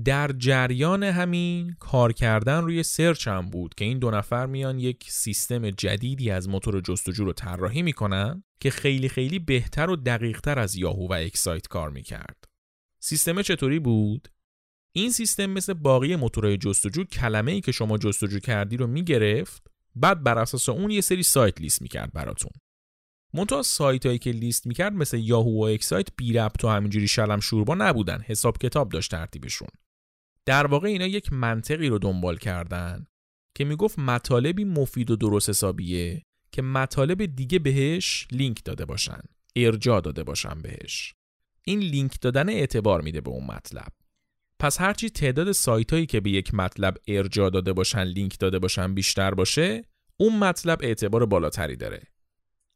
در 0.03 0.31
جریان 0.37 1.03
همین 1.03 1.75
کار 1.79 2.13
کردن 2.13 2.61
روی 2.61 2.83
search 2.83 3.27
هم 3.27 3.49
بود 3.49 3.75
که 3.75 3.85
این 3.85 3.99
دو 3.99 4.11
نفر 4.11 4.45
میان 4.45 4.79
یک 4.79 5.11
سیستم 5.11 5.69
جدیدی 5.69 6.31
از 6.31 6.49
موتور 6.49 6.81
جستجو 6.81 7.25
رو 7.25 7.33
طراحی 7.33 7.81
می‌کنن 7.81 8.43
که 8.59 8.69
خیلی 8.69 9.09
خیلی 9.09 9.39
بهتر 9.39 9.89
و 9.89 9.95
دقیقتر 9.95 10.59
از 10.59 10.75
یاهو 10.75 11.07
و 11.07 11.13
اکسایت 11.13 11.67
کار 11.67 11.89
می‌کرد. 11.89 12.43
سیستم 12.99 13.41
چطوری 13.41 13.79
بود؟ 13.79 14.27
این 14.91 15.11
سیستم 15.11 15.45
مثل 15.45 15.73
باقی 15.73 16.15
موتورهای 16.15 16.57
جستجو 16.57 17.03
کلمه 17.03 17.51
ای 17.51 17.61
که 17.61 17.71
شما 17.71 17.97
جستجو 17.97 18.39
کردی 18.39 18.77
رو 18.77 18.87
می‌گرفت 18.87 19.67
بعد 19.95 20.23
بر 20.23 20.37
اساس 20.37 20.69
اون 20.69 20.91
یه 20.91 21.01
سری 21.01 21.23
سایت 21.23 21.61
لیست 21.61 21.81
می‌کرد 21.81 22.13
براتون. 22.13 22.51
منتها 23.33 23.61
سایت 23.61 24.05
هایی 24.05 24.19
که 24.19 24.31
لیست 24.31 24.67
می‌کرد 24.67 24.93
مثل 24.93 25.17
یاهو 25.17 25.61
و 25.61 25.63
اکسایت 25.63 26.07
بی 26.17 26.33
ربط 26.33 26.63
و 26.63 26.67
همینجوری 26.67 27.07
شلم 27.07 27.39
شوربا 27.39 27.75
نبودن 27.75 28.21
حساب 28.21 28.57
کتاب 28.57 28.89
داشت 28.89 29.11
ترتیبشون 29.11 29.67
در 30.45 30.67
واقع 30.67 30.87
اینا 30.87 31.07
یک 31.07 31.33
منطقی 31.33 31.87
رو 31.87 31.99
دنبال 31.99 32.37
کردن 32.37 33.07
که 33.55 33.65
می‌گفت 33.65 33.99
مطالبی 33.99 34.63
مفید 34.63 35.11
و 35.11 35.15
درست 35.15 35.49
حسابیه 35.49 36.21
که 36.51 36.61
مطالب 36.61 37.25
دیگه 37.25 37.59
بهش 37.59 38.27
لینک 38.31 38.63
داده 38.65 38.85
باشن 38.85 39.19
ارجاع 39.55 40.01
داده 40.01 40.23
باشن 40.23 40.61
بهش. 40.61 41.13
این 41.63 41.79
لینک 41.79 42.21
دادن 42.21 42.49
اعتبار 42.49 43.01
میده 43.01 43.21
به 43.21 43.29
اون 43.29 43.45
مطلب. 43.45 43.87
پس 44.59 44.81
هرچی 44.81 45.09
تعداد 45.09 45.51
سایت 45.51 45.93
هایی 45.93 46.05
که 46.05 46.19
به 46.19 46.29
یک 46.29 46.53
مطلب 46.53 46.97
ارجاع 47.07 47.49
داده 47.49 47.73
باشن 47.73 48.03
لینک 48.03 48.39
داده 48.39 48.59
باشن 48.59 48.93
بیشتر 48.93 49.33
باشه 49.33 49.83
اون 50.17 50.39
مطلب 50.39 50.79
اعتبار 50.81 51.25
بالاتری 51.25 51.75
داره. 51.75 52.03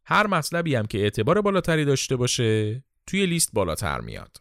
هر 0.05 0.27
مطلبی 0.27 0.75
هم 0.75 0.85
که 0.85 0.97
اعتبار 0.97 1.41
بالاتری 1.41 1.85
داشته 1.85 2.15
باشه 2.15 2.83
توی 3.07 3.25
لیست 3.25 3.49
بالاتر 3.53 4.01
میاد. 4.01 4.37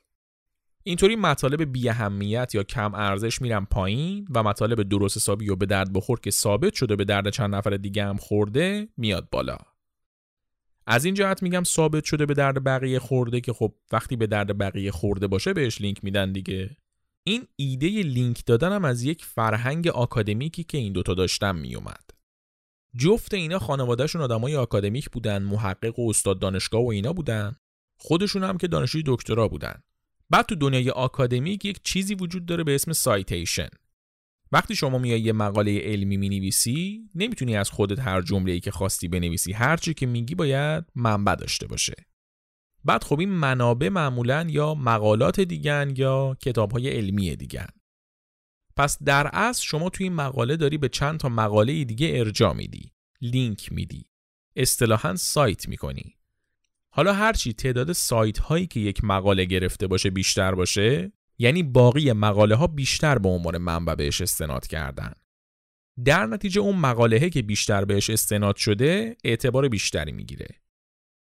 اینطوری 0.88 1.16
مطالب 1.16 1.72
بی 1.72 1.88
اهمیت 1.88 2.54
یا 2.54 2.62
کم 2.62 2.94
ارزش 2.94 3.42
میرن 3.42 3.64
پایین 3.64 4.28
و 4.34 4.42
مطالب 4.42 4.82
درست 4.82 5.16
حسابی 5.16 5.50
و 5.50 5.56
به 5.56 5.66
درد 5.66 5.92
بخور 5.92 6.20
که 6.20 6.30
ثابت 6.30 6.74
شده 6.74 6.96
به 6.96 7.04
درد 7.04 7.30
چند 7.30 7.54
نفر 7.54 7.70
دیگه 7.70 8.04
هم 8.04 8.16
خورده 8.16 8.88
میاد 8.96 9.28
بالا. 9.30 9.56
از 10.86 11.04
این 11.04 11.14
جهت 11.14 11.42
میگم 11.42 11.64
ثابت 11.64 12.04
شده 12.04 12.26
به 12.26 12.34
درد 12.34 12.64
بقیه 12.64 12.98
خورده 12.98 13.40
که 13.40 13.52
خب 13.52 13.74
وقتی 13.92 14.16
به 14.16 14.26
درد 14.26 14.58
بقیه 14.58 14.90
خورده 14.90 15.26
باشه 15.26 15.52
بهش 15.52 15.80
لینک 15.80 16.04
میدن 16.04 16.32
دیگه. 16.32 16.76
این 17.24 17.46
ایده 17.56 17.88
لینک 17.88 18.46
دادن 18.46 18.72
هم 18.72 18.84
از 18.84 19.02
یک 19.02 19.24
فرهنگ 19.24 19.88
آکادمیکی 19.88 20.64
که 20.64 20.78
این 20.78 20.92
دوتا 20.92 21.14
داشتن 21.14 21.56
میومد. 21.56 22.10
جفت 22.96 23.34
اینا 23.34 23.58
خانوادهشون 23.58 24.22
آدمای 24.22 24.56
آکادمیک 24.56 25.10
بودن 25.10 25.42
محقق 25.42 25.98
و 25.98 26.08
استاد 26.08 26.38
دانشگاه 26.38 26.82
و 26.82 26.88
اینا 26.88 27.12
بودن. 27.12 27.56
خودشون 27.96 28.44
هم 28.44 28.58
که 28.58 28.68
دانشجوی 28.68 29.02
دکترا 29.06 29.48
بودن. 29.48 29.82
بعد 30.30 30.46
تو 30.46 30.54
دنیای 30.54 30.90
آکادمیک 30.90 31.64
یک 31.64 31.82
چیزی 31.82 32.14
وجود 32.14 32.46
داره 32.46 32.64
به 32.64 32.74
اسم 32.74 32.92
citation. 32.92 33.68
وقتی 34.52 34.76
شما 34.76 34.98
میای 34.98 35.20
یه 35.20 35.32
مقاله 35.32 35.78
علمی 35.78 36.16
می‌نویسی 36.16 37.10
نمی‌تونی 37.14 37.56
از 37.56 37.70
خودت 37.70 37.98
هر 37.98 38.22
جمله 38.22 38.52
ای 38.52 38.60
که 38.60 38.70
خواستی 38.70 39.08
بنویسی 39.08 39.52
هر 39.52 39.76
چی 39.76 39.94
که 39.94 40.06
میگی 40.06 40.34
باید 40.34 40.84
منبع 40.94 41.34
داشته 41.34 41.66
باشه. 41.66 41.94
بعد 42.84 43.04
خب 43.04 43.20
این 43.20 43.28
منابع 43.28 43.88
معمولا 43.88 44.46
یا 44.50 44.74
مقالات 44.74 45.40
دیگن 45.40 45.94
یا 45.96 46.36
کتاب 46.42 46.72
های 46.72 46.88
علمی 46.88 47.36
دیگن. 47.36 47.68
پس 48.76 49.02
در 49.02 49.30
اصل 49.32 49.64
شما 49.64 49.90
توی 49.90 50.04
این 50.04 50.12
مقاله 50.12 50.56
داری 50.56 50.78
به 50.78 50.88
چند 50.88 51.20
تا 51.20 51.28
مقاله 51.28 51.84
دیگه 51.84 52.12
ارجاع 52.14 52.52
میدی. 52.52 52.92
لینک 53.20 53.72
میدی. 53.72 54.04
اصطلاحا 54.56 55.16
سایت 55.16 55.68
می‌کنی. 55.68 56.17
حالا 56.90 57.12
هرچی 57.12 57.52
تعداد 57.52 57.92
سایت 57.92 58.38
هایی 58.38 58.66
که 58.66 58.80
یک 58.80 59.04
مقاله 59.04 59.44
گرفته 59.44 59.86
باشه 59.86 60.10
بیشتر 60.10 60.54
باشه 60.54 61.12
یعنی 61.38 61.62
باقی 61.62 62.12
مقاله 62.12 62.54
ها 62.54 62.66
بیشتر 62.66 63.18
به 63.18 63.28
عنوان 63.28 63.58
منبع 63.58 63.94
بهش 63.94 64.20
استناد 64.20 64.66
کردن. 64.66 65.12
در 66.04 66.26
نتیجه 66.26 66.60
اون 66.60 66.76
مقاله 66.76 67.30
که 67.30 67.42
بیشتر 67.42 67.84
بهش 67.84 68.10
استناد 68.10 68.56
شده 68.56 69.16
اعتبار 69.24 69.68
بیشتری 69.68 70.12
می‌گیره. 70.12 70.48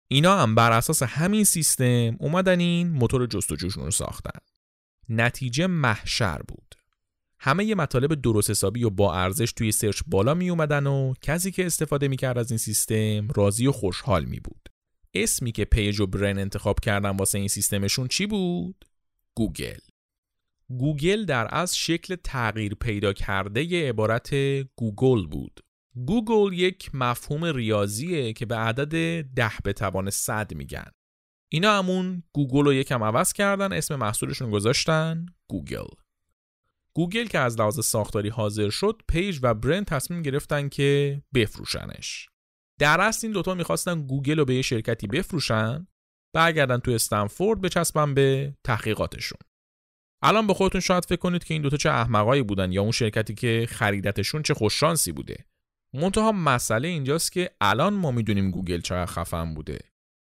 اینا 0.08 0.38
هم 0.38 0.54
بر 0.54 0.72
اساس 0.72 1.02
همین 1.02 1.44
سیستم 1.44 2.16
اومدن 2.20 2.60
این 2.60 2.90
موتور 2.90 3.26
جستجوشون 3.26 3.84
رو 3.84 3.90
ساختن. 3.90 4.40
نتیجه 5.08 5.66
محشر 5.66 6.38
بود. 6.48 6.74
همه 7.38 7.64
ی 7.64 7.74
مطالب 7.74 8.14
درست 8.14 8.50
حسابی 8.50 8.84
و 8.84 8.90
با 8.90 9.14
ارزش 9.14 9.52
توی 9.52 9.72
search 9.72 10.00
بالا 10.06 10.34
می 10.34 10.50
اومدن 10.50 10.86
و 10.86 11.14
کسی 11.22 11.50
که 11.50 11.66
استفاده 11.66 12.08
می‌کرد 12.08 12.38
از 12.38 12.50
این 12.50 12.58
سیستم 12.58 13.28
راضی 13.34 13.66
و 13.66 13.72
خوشحال 13.72 14.24
می 14.24 14.40
بود. 14.40 14.68
اسمی 15.22 15.52
که 15.52 15.64
پیج 15.64 16.00
و 16.00 16.06
برین 16.06 16.38
انتخاب 16.38 16.80
کردن 16.80 17.10
واسه 17.10 17.38
این 17.38 17.48
سیستمشون 17.48 18.08
چی 18.08 18.26
بود؟ 18.26 18.84
گوگل. 19.34 19.78
گوگل 20.68 21.24
در 21.24 21.48
اصل 21.50 21.76
شکل 21.76 22.16
تغییر 22.24 22.74
پیدا 22.74 23.12
کرده 23.12 23.64
ی 23.64 23.88
عبارت 23.88 24.34
googol 24.76 25.26
بود. 25.26 25.60
googol 26.06 26.52
یک 26.52 26.90
مفهوم 26.94 27.44
ریاضیه 27.44 28.32
که 28.32 28.46
به 28.46 28.56
عدد 28.56 29.22
ده 29.22 29.52
به 29.64 29.72
توان 29.72 30.10
صد 30.10 30.54
میگن. 30.54 30.90
اینا 31.48 31.78
همون 31.78 32.22
googol 32.32 32.64
رو 32.64 32.74
یکم 32.74 33.04
عوض 33.04 33.32
کردن 33.32 33.72
اسم 33.72 33.96
محصولشون 33.96 34.50
گذاشتن 34.50 35.26
گوگل. 35.48 35.88
گوگل 36.94 37.26
که 37.26 37.38
از 37.38 37.58
لحاظ 37.58 37.84
ساختاری 37.84 38.28
حاضر 38.28 38.70
شد 38.70 39.02
پیج 39.08 39.38
و 39.42 39.54
برین 39.54 39.86
تصمیم 39.86 40.22
گرفتن 40.22 40.68
که 40.68 41.22
بفروشنش 41.34 42.28
در 42.80 43.00
اصل 43.00 43.26
این 43.26 43.32
دوتا 43.32 43.54
می‌خواستن 43.54 44.06
گوگل 44.06 44.38
رو 44.38 44.44
به 44.44 44.54
یه 44.54 44.62
شرکتی 44.62 45.06
بفروشن 45.06 45.86
برگردن 46.34 46.78
تو 46.78 46.90
استنفورد 46.90 47.60
بچسبن 47.60 48.14
به 48.14 48.54
تحقیقاتشون. 48.64 49.38
الان 50.22 50.46
به 50.46 50.54
خودتون 50.54 50.80
شاید 50.80 51.04
فکر 51.04 51.16
کنید 51.20 51.44
که 51.44 51.54
این 51.54 51.62
دوتا 51.62 51.76
چه 51.76 51.90
احمقایی 51.90 52.42
بودن 52.42 52.72
یا 52.72 52.82
اون 52.82 52.90
شرکتی 52.90 53.34
که 53.34 53.66
خریدتشون 53.68 54.42
چه 54.42 54.54
خوششانسی 54.54 55.12
بوده. 55.12 55.46
منتها 55.94 56.32
مسئله 56.32 56.88
اینجاست 56.88 57.32
که 57.32 57.50
الان 57.60 57.94
ما 57.94 58.10
می‌دونیم 58.10 58.50
گوگل 58.50 58.80
چقدر 58.80 59.06
خفن 59.06 59.54
بوده. 59.54 59.78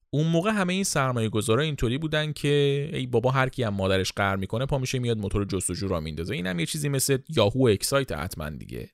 اون 0.10 0.28
موقع 0.28 0.52
همه 0.52 0.74
این 0.74 0.84
سرمایه 0.84 1.30
گذارا 1.30 1.64
اینطوری 1.64 1.98
بودن 1.98 2.34
که 2.34 2.90
ای 2.94 3.08
بابا 3.08 3.32
هر 3.32 3.50
کی 3.50 3.64
هم 3.64 3.74
مادرش 3.74 4.12
قهر 4.12 4.36
می‌کنه 4.36 4.66
پا 4.66 4.78
میشه 4.78 5.00
میاد 5.00 5.18
موتور 5.18 5.46
جستجو 5.46 5.88
راه 5.88 6.00
میندازه. 6.00 6.36
اینم 6.36 6.60
یه 6.60 6.66
چیزی 6.66 6.90
مثل 6.90 7.18
یاهو 7.30 7.68
اکسایت 7.68 8.12
حتما 8.12 8.50
دیگه. 8.50 8.90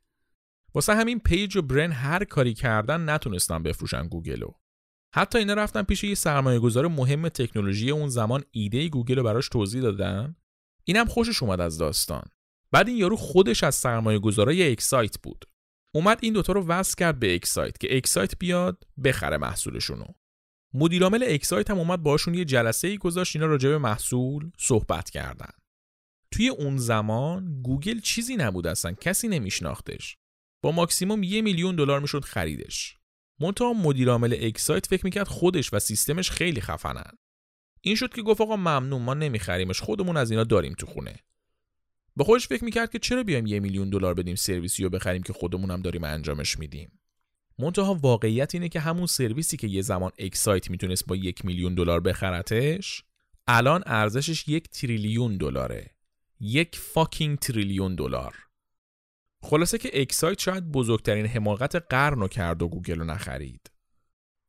واسه 0.74 0.96
همین 0.96 1.20
پیج 1.20 1.58
و 1.58 1.62
برین 1.62 1.92
هر 1.92 2.24
کاری 2.24 2.54
کردن 2.54 3.10
نتونستن 3.10 3.64
بفروشن 3.64 4.08
گوگلو. 4.08 4.52
حتی 5.16 5.38
اینا 5.38 5.54
رفتن 5.54 5.84
پیش 5.84 6.04
یه 6.04 6.16
سرمایه 6.16 6.60
گذار 6.60 6.88
مهم 6.88 7.30
تکنولوژی 7.30 7.92
اون 7.92 8.10
زمان 8.10 8.44
ایده 8.52 8.90
گوگل 8.90 9.16
رو 9.16 9.24
براش 9.24 9.50
توضیح 9.50 9.82
دادن. 9.82 10.36
اینم 10.84 11.06
خوشش 11.06 11.44
اومد 11.44 11.62
از 11.62 11.78
داستان. 11.78 12.24
بعد 12.72 12.88
این 12.88 12.98
یارو 12.98 13.16
خودش 13.16 13.64
از 13.64 13.76
سرمایه 13.76 14.20
گذارای 14.20 14.72
اکسایت 14.72 15.20
بود. 15.24 15.46
اومد 15.96 16.20
این 16.22 16.34
دوتا 16.34 16.54
رو 16.54 16.66
وصل 16.66 16.96
کرد 16.96 17.20
به 17.20 17.36
اکسایت 17.36 17.78
که 17.80 17.98
اکسایت 17.98 18.40
بیاد 18.40 18.84
بخره 19.04 19.38
محصولشونو. 19.38 20.06
مدیرعامل 20.74 21.24
اکسایت 21.28 21.72
هم 21.72 21.78
اومد 21.78 22.04
باشون 22.04 22.34
یه 22.34 22.46
جلسه 22.46 22.88
ای 22.88 22.98
گذاشت 22.98 23.36
اینا 23.36 23.46
راجع 23.48 23.70
به 23.70 23.78
محصول 23.78 24.52
صحبت 24.58 25.10
کردن. 25.10 25.52
توی 26.32 26.50
اون 26.50 26.78
زمان 26.78 27.62
گوگل 27.62 28.00
چیزی 28.00 28.36
نبود 28.36 28.68
اصلا 28.68 28.92
کسی 28.92 29.28
نمیشناختش. 29.28 30.18
با 30.62 30.72
ماکسیموم 30.72 31.24
یه 31.24 31.42
میلیون 31.42 31.76
دلار 31.76 32.00
می‌شد 32.00 32.24
خریدش. 32.24 32.98
منتها 33.40 33.74
مدیرعامل 33.74 34.38
اکسایت 34.40 34.86
فکر 34.86 35.06
می‌کرد 35.06 35.28
خودش 35.28 35.74
و 35.74 35.80
سیستمش 35.80 36.32
خیلی 36.32 36.62
خفنن. 36.62 37.12
این 37.82 37.96
شد 37.96 38.14
که 38.14 38.22
گفت 38.22 38.42
آقا 38.42 38.56
ممنون 38.56 39.02
ما 39.02 39.14
نمیخریمش 39.14 39.82
خودمون 39.82 40.18
از 40.18 40.32
اینا 40.32 40.44
داریم 40.44 40.74
تو 40.74 40.86
خونه. 40.86 41.16
به 42.16 42.24
خودش 42.24 42.48
فکر 42.48 42.64
می‌کرد 42.64 42.92
که 42.92 43.00
چرا 43.00 43.24
بیایم 43.24 43.46
یه 43.46 43.60
میلیون 43.60 43.90
دلار 43.90 44.14
بدیم 44.14 44.36
سرویسی 44.36 44.84
رو 44.84 44.90
بخریم 44.90 45.24
که 45.24 45.34
خودمون 45.34 45.72
هم 45.72 45.82
داریم 45.82 46.04
انجامش 46.04 46.60
میدیم. 46.60 47.00
منتها 47.60 47.94
واقعیت 47.94 48.56
اینه 48.56 48.70
که 48.70 48.80
همون 48.80 49.06
سرویسی 49.06 49.58
که 49.58 49.68
یه 49.68 49.82
زمان 49.82 50.12
اکسایت 50.18 50.70
می‌تونست 50.70 51.06
با 51.08 51.16
یک 51.16 51.46
میلیون 51.46 51.76
دلار 51.76 52.00
بخرتش 52.00 53.04
الان 53.48 53.84
ارزشش 53.86 54.48
یک 54.48 54.70
تریلیون 54.70 55.38
دلاره. 55.38 55.92
یک 56.40 56.76
fucking 56.76 57.38
تریلیون 57.38 57.96
دلار. 57.96 58.49
خلاصه 59.42 59.78
که 59.78 60.02
اکسایت 60.02 60.40
شاید 60.40 60.72
بزرگترین 60.72 61.26
حماقت 61.26 61.76
قرن 61.76 62.20
رو 62.20 62.28
کرد 62.28 62.62
و 62.62 62.68
گوگل 62.68 63.00
رو 63.00 63.06
نخرید. 63.06 63.72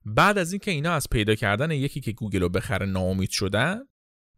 بعد 0.04 0.38
از 0.38 0.52
اینکه 0.52 0.70
اینا 0.70 0.92
از 0.92 1.06
پیدا 1.10 1.34
کردن 1.34 1.70
یکی 1.70 2.00
که 2.00 2.12
گوگل 2.12 2.40
رو 2.40 2.48
بخره 2.48 2.86
ناامید 2.86 3.30
شدن 3.30 3.80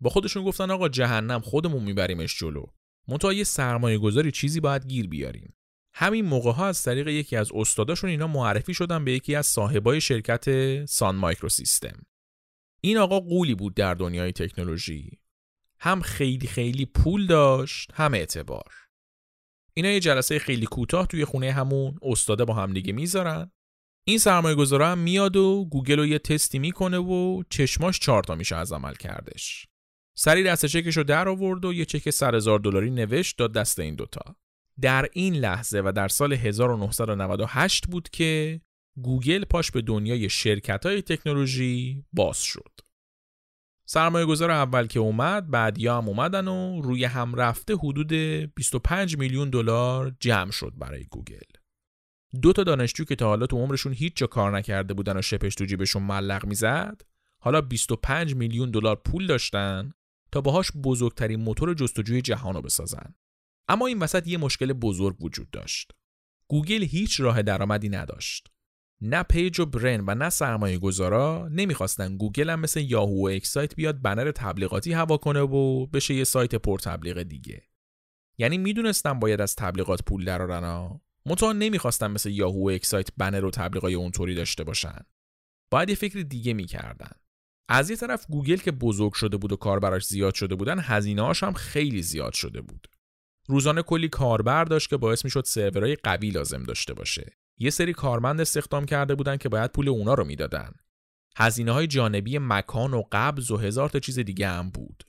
با 0.00 0.10
خودشون 0.10 0.44
گفتن 0.44 0.70
آقا 0.70 0.88
جهنم 0.88 1.40
خودمون 1.40 1.82
میبریمش 1.82 2.38
جلو. 2.38 2.66
منتها 3.08 3.32
یه 3.32 3.44
سرمایه 3.44 3.98
گذاری 3.98 4.30
چیزی 4.30 4.60
باید 4.60 4.86
گیر 4.86 5.08
بیاریم. 5.08 5.54
همین 5.94 6.24
موقع 6.24 6.52
ها 6.52 6.66
از 6.66 6.82
طریق 6.82 7.08
یکی 7.08 7.36
از 7.36 7.52
استاداشون 7.54 8.10
اینا 8.10 8.26
معرفی 8.26 8.74
شدن 8.74 9.04
به 9.04 9.12
یکی 9.12 9.34
از 9.34 9.46
صاحبای 9.46 10.00
شرکت 10.00 10.84
سان 10.84 11.16
مایکرو 11.16 11.48
سیستم. 11.48 12.02
این 12.80 12.98
آقا 12.98 13.20
قولی 13.20 13.54
بود 13.54 13.74
در 13.74 13.94
دنیای 13.94 14.32
تکنولوژی. 14.32 15.18
هم 15.78 16.00
خیلی 16.00 16.46
خیلی 16.46 16.86
پول 16.86 17.26
داشت 17.26 17.90
هم 17.94 18.14
اعتبار. 18.14 18.81
اینا 19.74 19.88
یه 19.90 20.00
جلسه 20.00 20.38
خیلی 20.38 20.66
کوتاه 20.66 21.06
توی 21.06 21.24
خونه 21.24 21.52
همون 21.52 21.98
استاده 22.02 22.44
با 22.44 22.54
هم 22.54 22.72
دیگه 22.72 22.92
می‌ذارن. 22.92 23.50
این 24.04 24.18
سرمایه 24.18 24.54
گذاره 24.54 24.86
هم 24.86 24.98
میاد 24.98 25.36
و 25.36 25.64
گوگل 25.70 25.98
رو 25.98 26.06
یه 26.06 26.18
تستی 26.18 26.58
می‌کنه 26.58 26.98
و 26.98 27.42
چشماش 27.50 27.98
چهار 27.98 28.22
تا 28.22 28.34
میشه 28.34 28.56
از 28.56 28.72
عملکردش. 28.72 29.66
سریع 30.16 30.42
دسته 30.42 30.66
چکش 30.66 30.96
رو 30.96 31.04
در 31.04 31.28
آورد 31.28 31.64
و 31.64 31.72
یه 31.72 31.84
چک 31.84 32.10
100 32.10 32.34
هزار 32.34 32.58
دلاری 32.58 32.90
نوشت 32.90 33.38
داد 33.38 33.52
دست 33.52 33.78
این 33.78 33.94
دوتا. 33.94 34.36
در 34.80 35.08
این 35.12 35.34
لحظه 35.34 35.82
و 35.84 35.92
در 35.96 36.08
سال 36.08 36.32
1998 36.32 37.86
بود 37.86 38.08
که 38.08 38.60
گوگل 38.96 39.44
پاش 39.44 39.70
به 39.70 39.82
دنیای 39.82 40.28
شرکت 40.28 40.86
های 40.86 41.02
تکنولوژی 41.02 42.04
باز 42.12 42.42
شد. 42.42 42.81
سرمایه 43.86 44.26
گذار 44.26 44.50
اول 44.50 44.86
که 44.86 45.00
اومد 45.00 45.50
بعدیا 45.50 45.86
هم 45.86 46.08
اومدن 46.08 46.48
و 46.48 46.80
روی 46.82 47.04
هم 47.04 47.34
رفته 47.34 47.76
حدود 47.76 48.12
25 48.54 49.18
میلیون 49.18 49.50
دلار 49.50 50.16
جمع 50.20 50.50
شد 50.50 50.72
برای 50.78 51.04
گوگل. 51.04 51.52
دو 52.42 52.52
تا 52.52 52.64
دانشجو 52.64 53.04
که 53.04 53.16
تا 53.16 53.26
حالا 53.26 53.46
تو 53.46 53.56
عمرشون 53.56 53.92
هیچ 53.92 54.16
جا 54.16 54.26
کار 54.26 54.56
نکرده 54.56 54.94
بودن 54.94 55.16
و 55.16 55.22
شپش 55.22 55.54
تو 55.54 55.64
جیبشون 55.64 56.02
معلق 56.02 56.46
می‌زد 56.46 57.02
حالا 57.42 57.60
25 57.60 58.34
میلیون 58.34 58.70
دلار 58.70 58.96
پول 58.96 59.26
داشتن 59.26 59.92
تا 60.32 60.40
باهاش 60.40 60.72
بزرگترین 60.72 61.40
موتور 61.40 61.74
جستجوی 61.74 62.22
جهان 62.22 62.54
رو 62.54 62.62
بسازن. 62.62 63.14
اما 63.68 63.86
این 63.86 63.98
وسط 63.98 64.28
یه 64.28 64.38
مشکل 64.38 64.72
بزرگ 64.72 65.22
وجود 65.22 65.50
داشت. 65.50 65.92
گوگل 66.48 66.82
هیچ 66.82 67.20
راه 67.20 67.42
درآمدی 67.42 67.88
نداشت. 67.88 68.51
نه 69.04 69.22
پیج 69.22 69.60
و 69.60 69.66
برین 69.66 70.04
و 70.06 70.14
نه 70.14 70.30
سرمایه 70.30 70.78
گذارا 70.78 71.48
نمی‌خواستن 71.50 72.16
گوگل 72.16 72.50
هم 72.50 72.60
مثل 72.60 72.80
یاهو 72.80 73.26
و 73.26 73.30
اکسایت 73.30 73.74
بیاد 73.74 74.02
بنر 74.02 74.30
تبلیغاتی 74.30 74.92
هوا 74.92 75.16
کنه 75.16 75.40
و 75.40 75.86
بشه 75.86 76.14
یه 76.14 76.24
سایت 76.24 76.54
پر 76.54 76.78
تبلیغ 76.78 77.22
دیگه. 77.22 77.62
یعنی 78.38 78.58
می‌دونستن 78.58 79.18
باید 79.18 79.40
از 79.40 79.56
تبلیغات 79.56 80.02
پول 80.02 80.24
درارن 80.24 80.64
ها. 80.64 81.00
منتها 81.26 81.52
نمی‌خواستن 81.52 82.10
مثل 82.10 82.30
یاهو 82.30 82.66
و 82.66 82.70
اکسایت 82.74 83.08
بنر 83.16 83.44
و 83.44 83.50
تبلیغای 83.50 83.94
اونطوری 83.94 84.34
داشته 84.34 84.64
باشن. 84.64 84.98
باید 85.70 85.88
یه 85.88 85.94
فکر 85.94 86.20
دیگه 86.20 86.52
می‌کردن. 86.52 87.12
از 87.68 87.90
یه 87.90 87.96
طرف 87.96 88.26
گوگل 88.26 88.56
که 88.56 88.72
بزرگ 88.72 89.12
شده 89.12 89.36
بود 89.36 89.52
و 89.52 89.56
کاربراش 89.56 90.06
زیاد 90.06 90.34
شده 90.34 90.54
بودن 90.54 90.78
هزینه 90.80 91.32
هم 91.34 91.52
خیلی 91.52 92.02
زیاد 92.02 92.32
شده 92.32 92.60
بود. 92.60 92.86
روزانه 93.48 93.82
کلی 93.82 94.08
کاربر 94.08 94.64
داشت 94.64 94.90
که 94.90 94.96
باعث 94.96 95.24
می‌شد 95.24 95.44
سرورهای 95.44 95.96
قوی 95.96 96.30
لازم 96.30 96.62
داشته 96.62 96.94
باشه. 96.94 97.41
یه 97.58 97.70
سری 97.70 97.92
کارمند 97.92 98.40
استخدام 98.40 98.84
کرده 98.84 99.14
بودن 99.14 99.36
که 99.36 99.48
باید 99.48 99.72
پول 99.72 99.88
اونا 99.88 100.14
رو 100.14 100.24
می‌دادن. 100.24 100.72
هزینه 101.36 101.72
های 101.72 101.86
جانبی 101.86 102.38
مکان 102.38 102.94
و 102.94 103.02
قبض 103.12 103.50
و 103.50 103.56
هزار 103.56 103.88
تا 103.88 103.98
چیز 103.98 104.18
دیگه 104.18 104.48
هم 104.48 104.70
بود. 104.70 105.04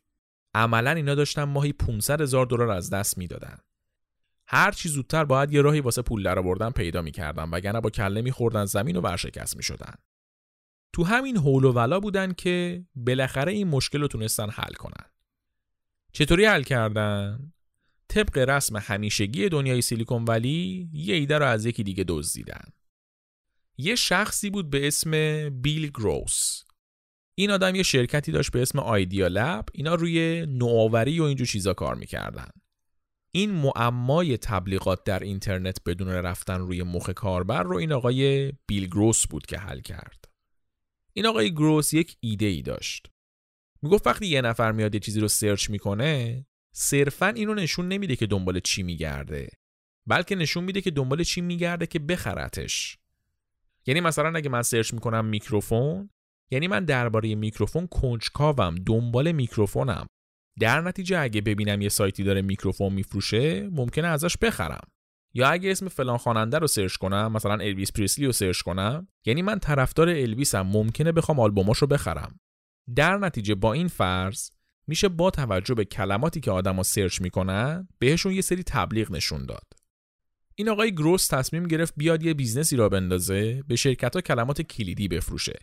عملا 0.54 0.92
اینا 0.92 1.16
داشتن 1.16 1.44
ماهی 1.44 1.74
500 1.74 2.22
هزار 2.22 2.46
دلار 2.46 2.72
از 2.72 2.90
دست 2.90 3.18
می‌دادن. 3.18 3.58
هر 4.48 4.72
چی 4.72 4.90
زودتر 4.90 5.26
باید 5.26 5.54
یه 5.54 5.62
راهی 5.62 5.80
واسه 5.80 6.02
پول 6.02 6.24
درآوردن 6.24 6.70
پیدا 6.70 7.02
می‌کردن 7.02 7.50
وگرنه 7.50 7.82
با 7.82 7.90
کله 7.90 8.22
میخوردن 8.22 8.66
زمین 8.66 8.96
و 8.96 9.02
ورشکست 9.02 9.58
می‌شدن. 9.58 9.94
تو 10.94 11.04
همین 11.04 11.38
حول 11.38 11.64
و 11.64 11.72
ولا 11.72 12.00
بودن 12.00 12.34
که 12.34 12.86
بالاخره 12.96 13.52
این 13.52 13.68
مشکل 13.68 14.02
رو 14.02 14.08
تونستن 14.08 14.50
حل 14.50 14.74
کنن. 14.74 15.06
چطوری 16.12 16.46
حل 16.46 16.64
کردن؟ 16.64 17.54
طبق 18.14 18.38
رسم 18.38 18.78
همیشگی 18.78 19.50
دنیای 19.50 19.82
سیلیکون 19.82 20.24
ولی 20.24 20.90
یه 20.94 21.16
ایده 21.16 21.38
رو 21.38 21.46
از 21.46 21.66
یکی 21.66 21.84
دیگه 21.84 22.06
دزدیدن. 22.08 22.64
یه 23.78 23.96
شخصی 23.96 24.50
بود 24.50 24.70
به 24.70 24.88
اسم 24.88 25.12
بیل 25.50 25.88
گروس. 25.88 26.64
این 27.36 27.52
آدم 27.52 27.76
یه 27.76 27.84
شرکتی 27.84 28.32
داشت 28.32 28.52
به 28.52 28.62
اسم 28.62 28.80
آیدیا 28.80 29.28
لب 29.28 29.66
اینا 29.74 29.96
روی 29.96 30.46
نوآوری 30.50 31.20
و 31.20 31.24
اینجور 31.24 31.48
چیزا 31.48 31.74
کار 31.74 31.96
می‌کردن. 31.96 32.50
این 33.32 33.52
معمای 33.52 34.38
تبلیغات 34.38 35.04
در 35.04 35.20
اینترنت 35.20 35.78
بدون 35.86 36.10
رفتن 36.10 36.60
روی 36.60 36.84
مخ 36.84 37.10
کاربر 37.10 37.64
رو 37.64 37.78
این 37.78 37.92
آقای 37.92 38.54
بیل 38.68 38.86
گروس 38.86 39.28
بود 39.28 39.46
که 39.46 39.58
حل 39.58 39.80
کرد. 39.80 40.26
این 41.14 41.26
آقای 41.26 41.52
گروس 41.52 41.94
یک 41.94 42.18
ایده 42.20 42.46
ای 42.46 42.62
داشت. 42.62 43.08
می‌گفت 43.82 44.08
وقتی 44.08 44.28
یه 44.28 44.42
نفر 44.42 44.72
میاد 44.72 44.94
یه 44.94 45.00
چیزی 45.00 45.20
رو 45.20 45.28
سرچ 45.28 45.70
می‌کنه 45.70 46.46
صرفا 46.76 47.28
اینو 47.28 47.54
نشون 47.54 47.88
نمیده 47.88 48.16
که 48.16 48.28
دنبال 48.28 48.60
چی 48.60 48.84
میگرده 48.84 49.50
بلکه 50.06 50.36
نشون 50.36 50.64
میده 50.64 50.82
که 50.82 50.92
دنبال 50.92 51.24
چی 51.24 51.42
میگرده 51.42 51.86
که 51.86 52.00
بخرتش. 52.00 52.98
یعنی 53.86 54.02
مثلا 54.02 54.38
اگه 54.38 54.50
من 54.50 54.62
search 54.62 54.94
می‌کنم 54.94 55.26
میکروفون 55.26 56.10
یعنی 56.52 56.68
من 56.68 56.86
درباره 56.86 57.36
میکروفون 57.36 57.88
کنجکاوم 57.88 58.76
دنبال 58.76 59.32
میکروفونم. 59.32 60.08
در 60.60 60.82
نتیجه 60.82 61.20
اگه 61.20 61.42
ببینم 61.42 61.82
یه 61.82 61.90
سایتی 61.90 62.24
داره 62.24 62.42
میکروفون 62.42 62.94
میفروشه 62.94 63.70
ممکنه 63.70 64.08
ازش 64.08 64.38
بخرم. 64.38 64.88
یا 65.34 65.48
اگه 65.48 65.72
اسم 65.72 65.88
فلان 65.88 66.18
خواننده 66.18 66.60
رو 66.60 66.68
search 66.68 66.96
کنم 66.96 67.32
مثلا 67.32 67.54
الویس 67.54 67.92
پریسلی 67.92 68.26
رو 68.26 68.32
search 68.32 68.62
کنم 68.62 69.08
یعنی 69.26 69.42
من 69.42 69.60
طرفدار 69.60 70.10
الویسم 70.10 70.62
ممکنه 70.62 71.12
بخوام 71.12 71.40
آلبوماش 71.40 71.78
رو 71.78 71.88
بخرم. 71.88 72.40
در 72.96 73.18
نتیجه 73.18 73.56
با 73.56 73.74
این 73.74 73.88
فرض 73.88 74.50
میشه 74.88 75.10
با 75.10 75.32
توجه 75.32 75.74
به 75.74 75.86
کلماتی 75.86 76.40
که 76.40 76.52
آدما 76.52 76.84
search 76.84 77.22
می‌کنن 77.22 77.88
بهشون 78.00 78.34
یه 78.34 78.42
سری 78.42 78.64
تبلیغ 78.64 79.12
نشون 79.12 79.46
داد. 79.46 79.74
این 80.56 80.70
آقای 80.70 80.92
گروس 80.92 81.28
تصمیم 81.28 81.68
گرفت 81.68 81.94
بیاد 81.98 82.24
یه 82.24 82.34
business 82.34 82.76
ی 82.76 82.80
راه 82.80 82.90
بندازه 82.90 83.64
به 83.68 83.76
شرکت 83.76 84.16
ها 84.16 84.22
کلمات 84.22 84.62
کلیدی 84.62 85.08
بفروشه. 85.08 85.60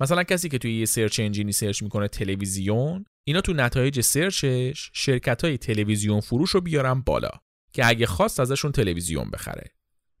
مثلا 0.00 0.22
کسی 0.22 0.48
که 0.48 0.58
توی 0.58 0.78
یه 0.78 0.84
search 0.84 1.20
engine 1.20 1.52
ی 1.52 1.56
search 1.56 1.82
می‌کنه 1.82 2.08
تلویزیون 2.08 3.04
اینا 3.24 3.40
تو 3.40 3.52
نتایج 3.52 4.00
search 4.00 4.68
ش 4.68 4.90
شرکت 4.94 5.44
های 5.44 5.58
تلویزیون 5.58 6.20
فروش 6.20 6.50
رو 6.50 6.60
بیارن 6.60 7.00
بالا 7.00 7.30
که 7.72 7.86
اگه 7.86 8.06
خواست 8.06 8.40
ازشون 8.40 8.72
تلویزیون 8.72 9.30
بخره. 9.30 9.70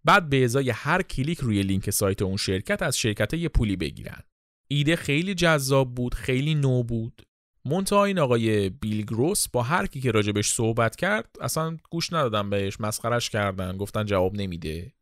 بعد 0.04 0.28
به 0.28 0.44
ازای 0.44 0.70
هر 0.70 1.02
کلیک 1.02 1.38
روی 1.38 1.62
لینک 1.62 1.90
سایت 1.90 2.22
اون 2.22 2.36
شرکت 2.36 2.82
از 2.82 2.98
شرکت 2.98 3.34
یه 3.34 3.48
پولی 3.48 3.76
بگیرن. 3.76 4.22
ایده 4.68 4.96
خیلی 4.96 5.34
جذاب 5.34 5.94
بود، 5.94 6.14
خیلی 6.14 6.54
نو 6.54 6.82
بود 6.82 7.22
منتها 7.66 8.04
این 8.04 8.18
آقای 8.18 8.70
بیل 8.70 9.02
گروس 9.02 9.48
با 9.48 9.62
هر 9.62 9.86
کی 9.86 10.00
که 10.00 10.10
راجبش 10.10 10.48
صحبت 10.48 10.96
کرد 10.96 11.36
اصلا 11.40 11.76
گوش 11.90 12.12
ندادن 12.12 12.50
بهش 12.50 12.80
مسخرش 12.80 13.30
کردن 13.30 13.76
گفتن 13.76 14.04
جواب 14.04 14.34
نمیده. 14.34 14.92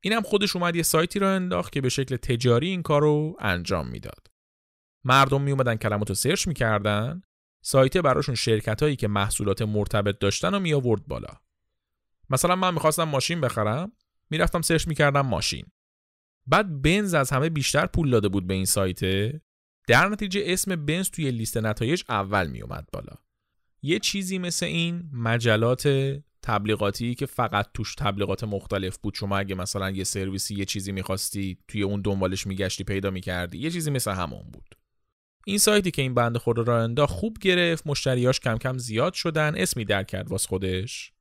اینم 0.00 0.22
خودش 0.22 0.56
اومد 0.56 0.76
یه 0.76 0.82
سایتی 0.82 1.18
راه 1.18 1.28
انداخت 1.28 1.72
که 1.72 1.80
به 1.80 1.88
شکل 1.88 2.16
تجاری 2.16 2.68
این 2.68 2.82
کار 2.82 3.02
رو 3.02 3.36
انجام 3.40 3.88
می‌داد. 3.88 4.26
مردم 5.04 5.42
می 5.42 5.50
اومدن 5.50 5.76
کلمات 5.76 6.12
سرچ 6.12 6.48
می‌کردن 6.48 7.22
سایت 7.62 7.96
براشون 7.96 8.34
شرکت 8.34 8.82
هایی 8.82 8.96
که 8.96 9.08
محصولات 9.08 9.62
مرتبط 9.62 10.18
داشتن 10.18 10.54
و 10.54 10.60
می 10.60 10.74
آورد 10.74 11.06
بالا. 11.06 11.32
مثلا 12.30 12.56
من 12.56 12.74
می‌خواستم 12.74 13.04
ماشین 13.04 13.40
بخرم 13.40 13.92
می‌رفتم 14.30 14.62
سرچ 14.62 14.88
می‌کردم 14.88 15.26
ماشین. 15.26 15.66
بعد 16.46 16.82
بنز 16.82 17.14
از 17.14 17.30
همه 17.30 17.48
بیشتر 17.48 17.86
پول 17.86 18.10
داده 18.10 18.28
بود 18.28 18.46
به 18.46 18.54
این 18.54 18.64
سایت 18.64 19.00
در 19.86 20.08
نتیجه 20.08 20.42
اسم 20.44 20.76
بنز 20.76 21.10
توی 21.10 21.30
لیست 21.30 21.56
نتایج 21.56 22.02
اول 22.08 22.46
می 22.46 22.62
اومد 22.62 22.88
بالا. 22.92 23.12
یه 23.82 23.98
چیزی 23.98 24.38
مثل 24.38 24.66
این 24.66 25.10
مجلات 25.12 25.88
تبلیغاتی 26.42 27.14
که 27.14 27.26
فقط 27.26 27.66
توش 27.74 27.94
تبلیغات 27.94 28.44
مختلف 28.44 28.98
بود. 28.98 29.14
شما 29.14 29.38
اگه 29.38 29.54
مثلا 29.54 29.90
یه 29.90 30.04
سرویسی 30.04 30.54
یه 30.54 30.64
چیزی 30.64 30.92
می‌خواستی 30.92 31.58
توی 31.68 31.82
اون 31.82 32.00
دنبالش 32.00 32.46
میگشتی 32.46 32.84
پیدا 32.84 33.10
می‌کردی 33.10 33.58
یه 33.58 33.70
چیزی 33.70 33.90
مثل 33.90 34.10
همون 34.10 34.50
بود. 34.52 34.74
این 35.46 35.58
سایتی 35.58 35.90
که 35.90 36.02
این 36.02 36.14
بنده 36.14 36.36
خدا 36.36 36.58
راه 36.58 36.82
انداخت 36.82 37.14
خوب 37.14 37.38
گرفت 37.40 37.86
مشتریاش 37.86 38.40
کم 38.40 38.58
کم 38.58 38.78
زیاد 38.78 39.14
شدن 39.14 39.54
اسمی 39.56 39.84
در 39.84 40.02
کرد 40.02 40.30
واس 40.30 40.46
خودش. 40.46 41.12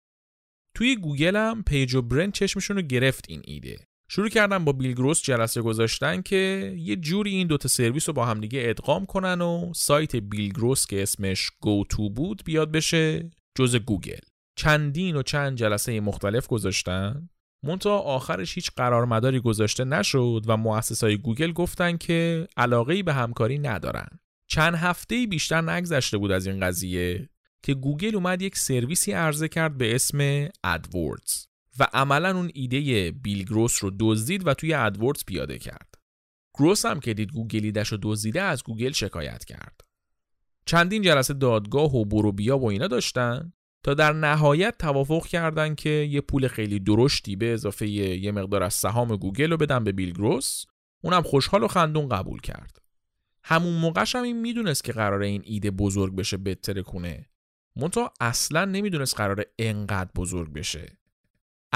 توی 0.75 0.95
گوگل 0.95 1.35
هم 1.35 1.63
پیج 1.63 1.95
و 1.95 2.01
برین 2.01 2.33
چشمشون 2.33 2.75
رو 2.77 2.81
گرفت 2.81 3.25
این 3.29 3.41
ایده. 3.45 3.87
شروع 4.07 4.29
کردن 4.29 4.65
با 4.65 4.71
بیل 4.71 4.93
گروس 4.93 5.21
جلسه 5.21 5.61
گذاشتن 5.61 6.21
که 6.21 6.73
یه 6.77 6.95
جوری 6.95 7.31
این 7.31 7.47
دوتا 7.47 7.69
سرویس 7.69 8.09
رو 8.09 8.13
با 8.13 8.25
همدیگه 8.25 8.63
ادغام 8.65 9.05
کنن 9.05 9.41
و 9.41 9.71
سایت 9.75 10.15
بیل 10.15 10.51
گروس 10.51 10.85
که 10.87 11.03
اسمش 11.03 11.51
GoTo 11.89 12.09
بود 12.09 12.41
بیاد 12.45 12.71
بشه 12.71 13.31
جز 13.55 13.75
گوگل. 13.75 14.19
چندین 14.55 15.15
و 15.15 15.23
چند 15.23 15.57
جلسه 15.57 15.99
مختلف 15.99 16.47
گذاشتن. 16.47 17.29
منتها 17.63 17.99
آخرش 17.99 18.55
هیچ 18.55 18.71
قرارمداری 18.75 19.39
گذاشته 19.39 19.83
نشد 19.83 20.43
و 20.47 20.57
مؤسسای 20.57 21.17
گوگل 21.17 21.51
گفتن 21.51 21.97
که 21.97 22.47
علاقه 22.57 23.03
به 23.03 23.13
همکاری 23.13 23.59
ندارن. 23.59 24.07
چند 24.47 24.75
هفته 24.75 25.27
بیشتر 25.27 25.61
نگذشته 25.61 26.17
بود 26.17 26.31
از 26.31 26.47
این 26.47 26.59
قضیه 26.59 27.29
که 27.63 27.73
گوگل 27.73 28.15
اومد 28.15 28.41
یک 28.41 28.57
سرویسی 28.57 29.11
عرضه 29.11 29.47
کرد 29.47 29.77
به 29.77 29.95
اسم 29.95 30.49
AdWords 30.63 31.45
و 31.79 31.87
عملا 31.93 32.37
اون 32.37 32.51
ایده 32.53 33.11
بیل 33.11 33.43
گروس 33.43 33.83
رو 33.83 33.91
دزدید 33.99 34.47
و 34.47 34.53
توی 34.53 34.73
AdWords 34.73 35.25
پیاده 35.25 35.59
کرد. 35.59 35.95
گروس 36.53 36.85
هم 36.85 36.99
که 36.99 37.13
دید 37.13 37.31
گوگل 37.31 37.59
ایدش 37.59 37.87
رو 37.87 37.97
دزدیده 38.01 38.41
از 38.41 38.63
گوگل 38.63 38.91
شکایت 38.91 39.45
کرد. 39.45 39.81
چندین 40.65 41.01
جلسه 41.01 41.33
دادگاه 41.33 41.95
و 41.95 42.05
برو 42.05 42.31
بیا 42.31 42.57
و 42.57 42.69
اینا 42.69 42.87
داشتن 42.87 43.53
تا 43.83 43.93
در 43.93 44.13
نهایت 44.13 44.77
توافق 44.79 45.27
کردن 45.27 45.75
که 45.75 45.89
یه 45.89 46.21
پول 46.21 46.47
خیلی 46.47 46.79
درشتی 46.79 47.35
به 47.35 47.53
اضافه 47.53 47.87
یه 47.87 48.31
مقدار 48.31 48.63
از 48.63 48.73
سهام 48.73 49.15
گوگل 49.15 49.51
رو 49.51 49.57
بدن 49.57 49.83
به 49.83 49.91
بیل 49.91 50.11
گروس 50.11 50.65
اونم 51.03 51.21
خوشحال 51.21 51.63
و 51.63 51.67
خندون 51.67 52.09
قبول 52.09 52.41
کرد. 52.41 52.81
همون 53.43 53.73
موقعش 53.73 54.15
هم 54.15 54.23
این 54.23 54.41
می‌دونست 54.41 54.83
که 54.83 54.93
قراره 54.93 55.27
این 55.27 55.41
ایده 55.45 55.71
بزرگ 55.71 56.15
بشه 56.15 56.37
بترکونه. 56.37 57.29
منتها 57.75 58.13
اصلا 58.19 58.65
نمی‌دونست 58.65 59.17
قراره 59.17 59.45
انقدر 59.59 60.11
بزرگ 60.15 60.53
بشه. 60.53 60.97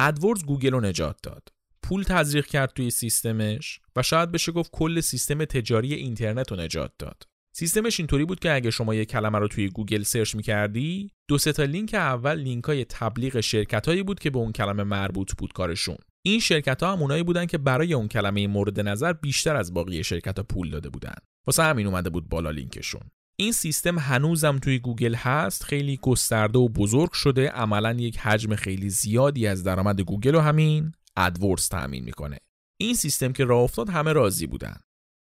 AdWords 0.01 0.45
گوگل 0.45 0.71
رو 0.71 0.81
نجات 0.81 1.17
داد. 1.23 1.49
پول 1.83 2.03
تزریق 2.03 2.45
کرد 2.45 2.73
توی 2.73 2.89
سیستمش 2.89 3.79
و 3.95 4.03
شاید 4.03 4.31
بشه 4.31 4.51
گفت 4.51 4.71
کل 4.71 4.99
سیستم 4.99 5.45
تجاری 5.45 5.93
اینترنت 5.93 6.51
رو 6.51 6.57
نجات 6.57 6.91
داد. 6.99 7.23
سیستمش 7.55 7.99
اینطوری 7.99 8.25
بود 8.25 8.39
که 8.39 8.51
اگه 8.53 8.71
شما 8.71 8.95
یه 8.95 9.05
کلمه 9.05 9.39
رو 9.39 9.47
توی 9.47 9.69
گوگل 9.69 10.03
سرچ 10.03 10.35
می‌کردی 10.35 11.11
دو 11.27 11.37
سه 11.37 11.51
تا 11.51 11.63
لینک 11.63 11.93
اول 11.93 12.39
لینک 12.39 12.63
های 12.63 12.85
تبلیغ 12.85 13.39
شرکت 13.39 13.87
هایی 13.87 14.03
بود 14.03 14.19
که 14.19 14.29
به 14.29 14.39
اون 14.39 14.51
کلمه 14.51 14.83
مربوط 14.83 15.31
بود 15.37 15.53
کارشون. 15.53 15.97
این 16.21 16.39
شرکت 16.39 16.83
ها 16.83 16.93
هم 16.93 17.01
اونایی 17.01 17.23
بودن 17.23 17.45
که 17.45 17.57
برای 17.57 17.93
اون 17.93 18.07
کلمه 18.07 18.47
مورد 18.47 18.79
نظر 18.79 19.13
بیشتر 19.13 19.55
از 19.55 19.73
باقی 19.73 20.03
شرکت 20.03 20.37
ها 20.37 20.43
پول 20.43 20.69
داده 20.69 20.89
بودن. 20.89 21.15
واسه 21.47 21.63
همین 21.63 21.87
اومده 21.87 22.09
بود 22.09 22.29
بالا 22.29 22.51
لینکشون. 22.51 23.01
این 23.41 23.51
سیستم 23.51 23.99
هنوزم 23.99 24.57
توی 24.57 24.79
گوگل 24.79 25.15
هست 25.15 25.63
خیلی 25.63 25.97
گسترده 26.01 26.59
و 26.59 26.69
بزرگ 26.69 27.11
شده. 27.11 27.49
عملا 27.49 27.91
یک 27.91 28.17
حجم 28.17 28.55
خیلی 28.55 28.89
زیادی 28.89 29.47
از 29.47 29.63
درآمد 29.63 30.01
گوگل 30.01 30.35
رو 30.35 30.39
همین 30.39 30.91
AdWords 31.17 31.67
تامین 31.67 32.03
می‌کنه. 32.03 32.37
این 32.77 32.93
سیستم 32.93 33.33
که 33.33 33.45
راه 33.45 33.61
افتاد 33.61 33.89
همه 33.89 34.13
راضی 34.13 34.47
بودن. 34.47 34.77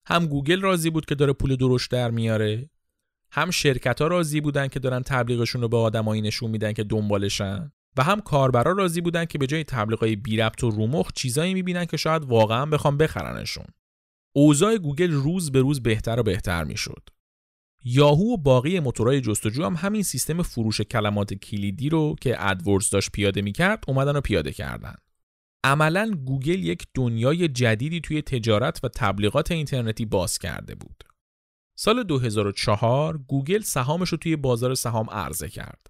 هم 0.06 0.26
گوگل 0.26 0.62
راضی 0.62 0.90
بود 0.90 1.06
که 1.06 1.16
داره 1.16 1.34
پول 1.34 1.56
درشت 1.56 1.92
در 1.92 2.12
میاره 2.12 2.70
هم 3.32 3.52
شرکت 3.52 4.02
ها 4.02 4.08
راضی 4.08 4.42
بودن 4.42 4.68
که 4.68 4.80
دارن 4.80 5.04
تبلیغشون 5.04 5.62
رو 5.62 5.68
به 5.68 5.78
آدمایی 5.78 6.22
نشون 6.22 6.52
میدن 6.52 6.74
که 6.74 6.84
دنبالشن 6.84 7.72
و 7.98 8.04
هم 8.04 8.22
کاربرا 8.22 8.72
راضی 8.72 9.02
بودن 9.02 9.26
که 9.26 9.38
به 9.38 9.48
جای 9.48 9.64
تبلیغای 9.64 10.16
بی 10.16 10.38
ربط 10.38 10.64
و 10.64 10.70
رومخ 10.70 11.12
چیزایی 11.16 11.54
می‌بینن 11.54 11.86
که 11.86 11.98
شاید 11.98 12.26
واقعا 12.26 12.66
بخوان 12.66 12.98
بخرنشون. 12.98 13.66
اوضاع 14.36 14.78
گوگل 14.78 15.12
روز 15.12 15.52
به 15.52 15.60
روز 15.60 15.84
بهتر 15.84 16.20
و 16.20 16.24
بهتر 16.24 16.64
می‌شد. 16.64 17.10
یاهو 17.90 18.34
و 18.34 18.38
باقی 18.38 18.80
موتورهای 18.80 19.22
جستجو 19.22 19.66
هم 19.66 19.76
همین 19.76 20.04
سیستم 20.04 20.42
فروش 20.42 20.82
کلمات 20.82 21.34
کلیدی 21.34 21.90
رو 21.90 22.16
که 22.22 22.36
AdWords 22.50 22.90
داشت 22.90 23.12
پیاده 23.12 23.42
می‌کرد 23.42 23.84
اومدن 23.88 24.16
و 24.16 24.22
پیاده 24.22 24.52
کردن 24.52 24.96
عملا 25.64 26.12
گوگل 26.26 26.64
یک 26.64 26.88
دنیای 26.94 27.48
جدیدی 27.48 28.02
توی 28.02 28.22
تجارت 28.22 28.80
و 28.84 28.90
تبلیغات 28.96 29.52
اینترنتی 29.52 30.06
باز 30.06 30.38
کرده 30.38 30.76
بود. 30.76 31.04
سال 31.78 32.04
2004 32.04 33.18
گوگل 33.18 33.62
سهامش 33.62 34.10
رو 34.10 34.18
توی 34.18 34.36
بازار 34.36 34.76
سهام 34.76 35.10
عرضه 35.10 35.50
کرد. 35.50 35.88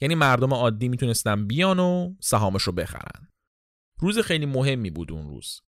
یعنی 0.00 0.14
مردم 0.14 0.54
عادی 0.54 0.88
می‌تونستن 0.88 1.46
بیان 1.46 1.78
و 1.78 2.14
سهامش 2.20 2.62
رو 2.62 2.72
بخرن. 2.72 3.28
روز 4.00 4.18
خیلی 4.18 4.46
مهمی 4.46 4.90
بود 4.90 5.12
اون 5.12 5.26
روز. 5.28 5.60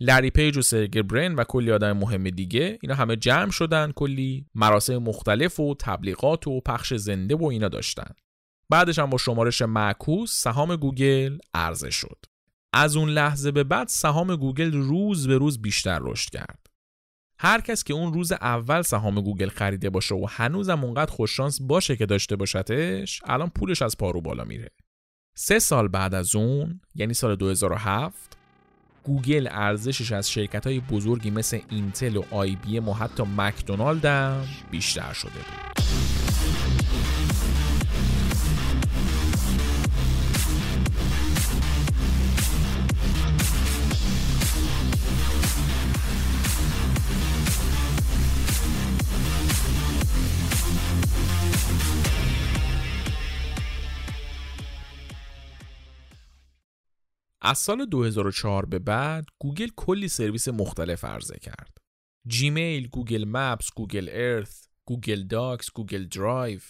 لری 0.00 0.30
پیج 0.30 0.56
و 0.56 0.62
سرگی 0.62 1.02
برین 1.02 1.34
و 1.34 1.44
کلی 1.44 1.72
آدم 1.72 1.92
مهم 1.92 2.30
دیگه 2.30 2.78
اینا 2.82 2.94
همه 2.94 3.16
جمع 3.16 3.50
شدن 3.50 3.92
کلی 3.92 4.46
مراسم 4.54 4.96
مختلف 4.96 5.60
و 5.60 5.74
تبلیغات 5.78 6.46
و 6.46 6.60
پخش 6.60 6.94
زنده 6.94 7.34
و 7.34 7.44
اینا 7.44 7.68
داشتن. 7.68 8.14
بعدش 8.70 8.98
هم 8.98 9.10
با 9.10 9.18
شمارش 9.18 9.62
معکوس 9.62 10.42
سهام 10.42 10.76
گوگل 10.76 11.38
عرضه 11.54 11.90
شد. 11.90 12.24
از 12.72 12.96
اون 12.96 13.08
لحظه 13.08 13.50
به 13.50 13.64
بعد 13.64 13.88
سهام 13.88 14.36
گوگل 14.36 14.72
روز 14.72 15.28
به 15.28 15.38
روز 15.38 15.62
بیشتر 15.62 15.98
رشد 16.02 16.30
کرد. 16.30 16.66
هر 17.38 17.60
کس 17.60 17.84
که 17.84 17.94
اون 17.94 18.12
روز 18.12 18.32
اول 18.32 18.82
سهام 18.82 19.20
گوگل 19.20 19.48
خریده 19.48 19.90
باشه 19.90 20.14
و 20.14 20.26
هنوزم 20.30 20.84
اونقدر 20.84 21.12
خوششانس 21.12 21.58
باشه 21.62 21.96
که 21.96 22.06
داشته 22.06 22.36
باشتش 22.36 23.20
الان 23.24 23.48
پولش 23.48 23.82
از 23.82 23.96
پارو 23.96 24.20
بالا 24.20 24.44
میره. 24.44 24.70
سه 25.36 25.58
سال 25.58 25.88
بعد 25.88 26.14
از 26.14 26.36
اون 26.36 26.80
یعنی 26.94 27.14
سال 27.14 27.36
2007 27.36 28.41
گوگل 29.04 29.48
ارزشش 29.50 30.12
از 30.12 30.30
شرکت 30.30 30.66
های 30.66 30.80
بزرگی 30.80 31.30
مثل 31.30 31.58
اینتل 31.70 32.16
و 32.16 32.22
آی 32.30 32.56
بی 32.56 32.71
ام 32.71 32.78
و 32.78 32.92
حتی 32.92 33.22
مکدونالد 33.36 34.04
هم 34.04 34.44
بیشتر 34.70 35.12
شده 35.12 35.30
بود. 35.30 36.21
از 57.44 57.58
سال 57.58 57.84
2004 57.84 58.66
به 58.66 58.78
بعد 58.78 59.26
گوگل 59.38 59.68
کلی 59.76 60.08
سرویس 60.08 60.48
مختلف 60.48 61.04
عرضه 61.04 61.38
کرد. 61.38 61.78
جیمیل، 62.26 62.88
گوگل 62.88 63.24
مپس، 63.28 63.68
گوگل 63.76 64.08
ارث، 64.12 64.66
گوگل 64.84 65.22
داکس، 65.22 65.70
گوگل 65.74 66.06
درایو. 66.08 66.60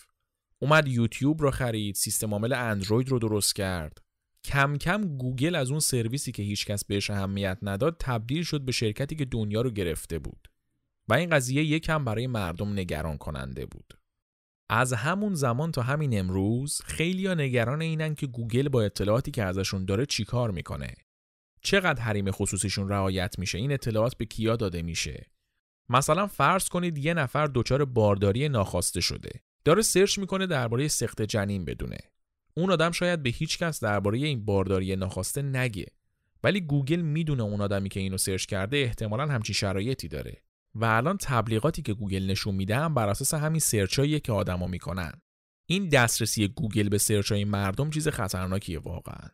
اومد 0.59 0.89
یوتیوب 0.89 1.43
رو 1.43 1.51
خرید، 1.51 1.95
سیستم 1.95 2.33
عامل 2.33 2.53
اندروید 2.53 3.09
رو 3.09 3.19
درست 3.19 3.55
کرد. 3.55 3.99
کم 4.45 4.79
کم 4.79 5.17
گوگل 5.17 5.55
از 5.55 5.71
اون 5.71 5.81
سرویسی 5.81 6.33
که 6.33 6.43
هیچکس 6.43 6.85
بهش 6.85 7.11
اهمیت 7.11 7.59
نداد 7.63 7.97
تبدیل 8.01 8.43
شد 8.43 8.61
به 8.61 8.73
شرکتی 8.73 9.17
که 9.17 9.25
دنیا 9.25 9.61
رو 9.61 9.71
گرفته 9.71 10.19
بود. 10.19 10.49
و 11.09 11.15
این 11.15 11.31
قضیه 11.31 11.65
یکم 11.65 12.05
برای 12.05 12.27
مردم 12.27 12.73
نگران 12.73 13.17
کننده 13.17 13.67
بود. 13.67 13.95
از 14.75 14.93
همون 14.93 15.35
زمان 15.35 15.73
تا 15.73 15.83
همین 15.83 16.19
امروز 16.19 16.81
خیلی 16.85 17.27
ها 17.27 17.35
نگران 17.35 17.83
اینن 17.83 18.15
که 18.15 18.27
گوگل 18.27 18.69
با 18.69 18.83
اطلاعاتی 18.83 19.31
که 19.31 19.43
ازشون 19.43 19.85
داره 19.85 20.07
چیکار 20.07 20.51
می‌کنه. 20.51 20.95
چقدر 21.63 22.03
حریم 22.03 22.31
خصوصیشون 22.31 22.89
رعایت 22.89 23.39
میشه 23.39 23.59
این 23.59 23.73
اطلاعات 23.73 24.17
به 24.17 24.25
کیا 24.25 24.57
داده 24.57 24.83
میشه. 24.83 25.27
مثلا 25.89 26.27
فرض 26.27 26.69
کنید 26.69 26.99
یه 26.99 27.15
نفر 27.15 27.47
دچار 27.47 27.85
بارداری 27.85 28.49
ناخواسته 28.49 29.01
شده. 29.01 29.31
داره 29.65 29.83
سرچ 29.83 30.19
می‌کنه 30.19 30.47
درباره 30.47 30.89
سقط 30.89 31.23
جنین 31.23 31.65
بدونه. 31.65 31.99
اون 32.57 32.71
آدم 32.71 32.91
شاید 32.91 33.23
به 33.23 33.31
هیچ 33.31 33.59
کس 33.59 33.81
درباره 33.81 34.19
این 34.19 34.45
بارداری 34.45 34.97
ناخواسته 34.97 35.43
نگه. 35.43 35.87
ولی 36.45 36.61
گوگل 36.61 37.01
می‌دونه 37.01 37.43
اون 37.43 37.61
آدمی 37.61 37.89
که 37.89 38.01
اینو 38.01 38.19
سرچ 38.19 38.47
کرده 38.47 38.77
احتمالا 38.77 39.27
همچین 39.27 39.55
شرایطی 39.55 40.09
داره. 40.09 40.43
و 40.75 40.85
الان 40.85 41.17
تبلیغاتی 41.17 41.83
که 41.83 41.95
گوگل 41.95 42.27
نشون 42.27 42.55
میده 42.55 42.77
هم 42.77 42.95
بر 42.95 43.09
اساس 43.09 43.35
همین 43.35 43.61
سرچاییه 43.61 44.21
که 44.21 44.33
آدما 44.33 44.67
می‌کنن. 44.67 45.13
این 45.69 45.89
دسترسی 45.89 46.49
گوگل 46.49 46.89
به 46.89 46.99
سرچای 46.99 47.45
مردم 47.45 47.91
چیز 47.91 48.09
خطرناکیه 48.09 48.79
واقعا. 48.79 49.29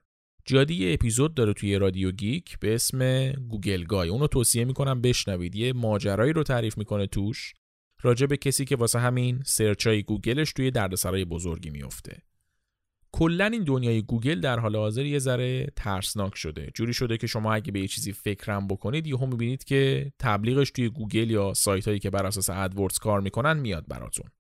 جادی 0.45 0.75
یه 0.75 0.95
اپیزود 0.95 1.35
داره 1.35 1.53
توی 1.53 1.79
رادیو 1.79 2.11
گیک 2.11 2.59
به 2.59 2.75
اسم 2.75 3.31
گوگل 3.33 3.85
گای. 3.85 4.09
اونو 4.09 4.27
توصیه 4.27 4.65
می‌کنم 4.65 5.01
بشنوید. 5.01 5.55
یه 5.55 5.73
ماجرایی 5.73 6.33
رو 6.33 6.43
تعریف 6.43 6.79
می‌کنه 6.79 7.07
توش. 7.07 7.55
راجع 8.03 8.27
به 8.27 8.37
کسی 8.37 8.65
که 8.65 8.77
واسه 8.77 8.99
همین 8.99 9.43
سرچای 9.47 10.03
گوگلش 10.03 10.53
توی 10.53 10.71
دردسرای 10.71 11.25
بزرگی 11.25 11.71
میفته 11.71 12.23
کلا 13.13 13.47
این 13.47 13.65
دنیای 13.65 14.03
گوگل 14.03 14.41
در 14.41 14.59
حال 14.59 14.77
حاضر 14.77 15.07
یه 15.07 15.19
ذره 15.19 15.67
ترسناک 15.77 16.35
شده. 16.35 16.71
جوری 16.75 16.93
شده 16.93 17.17
که 17.17 17.27
شما 17.27 17.55
اگه 17.55 17.73
به 17.73 17.81
یه 17.81 17.89
چیزی 17.89 18.13
فکرم 18.13 18.67
بکنید 18.67 19.07
یهو 19.07 19.27
می‌بینید 19.27 19.65
که 19.65 20.13
تبلیغش 20.19 20.71
توی 20.71 20.89
گوگل 20.89 21.31
یا 21.31 21.55
سایت 21.55 21.89
هایی 21.89 21.99
که 21.99 22.11
بر 22.11 22.27
اساس 22.27 22.51
AdWords 22.51 22.99
کار 22.99 23.21
می‌کنن 23.21 23.61
میاد 23.61 23.85
براتون. 23.89 24.31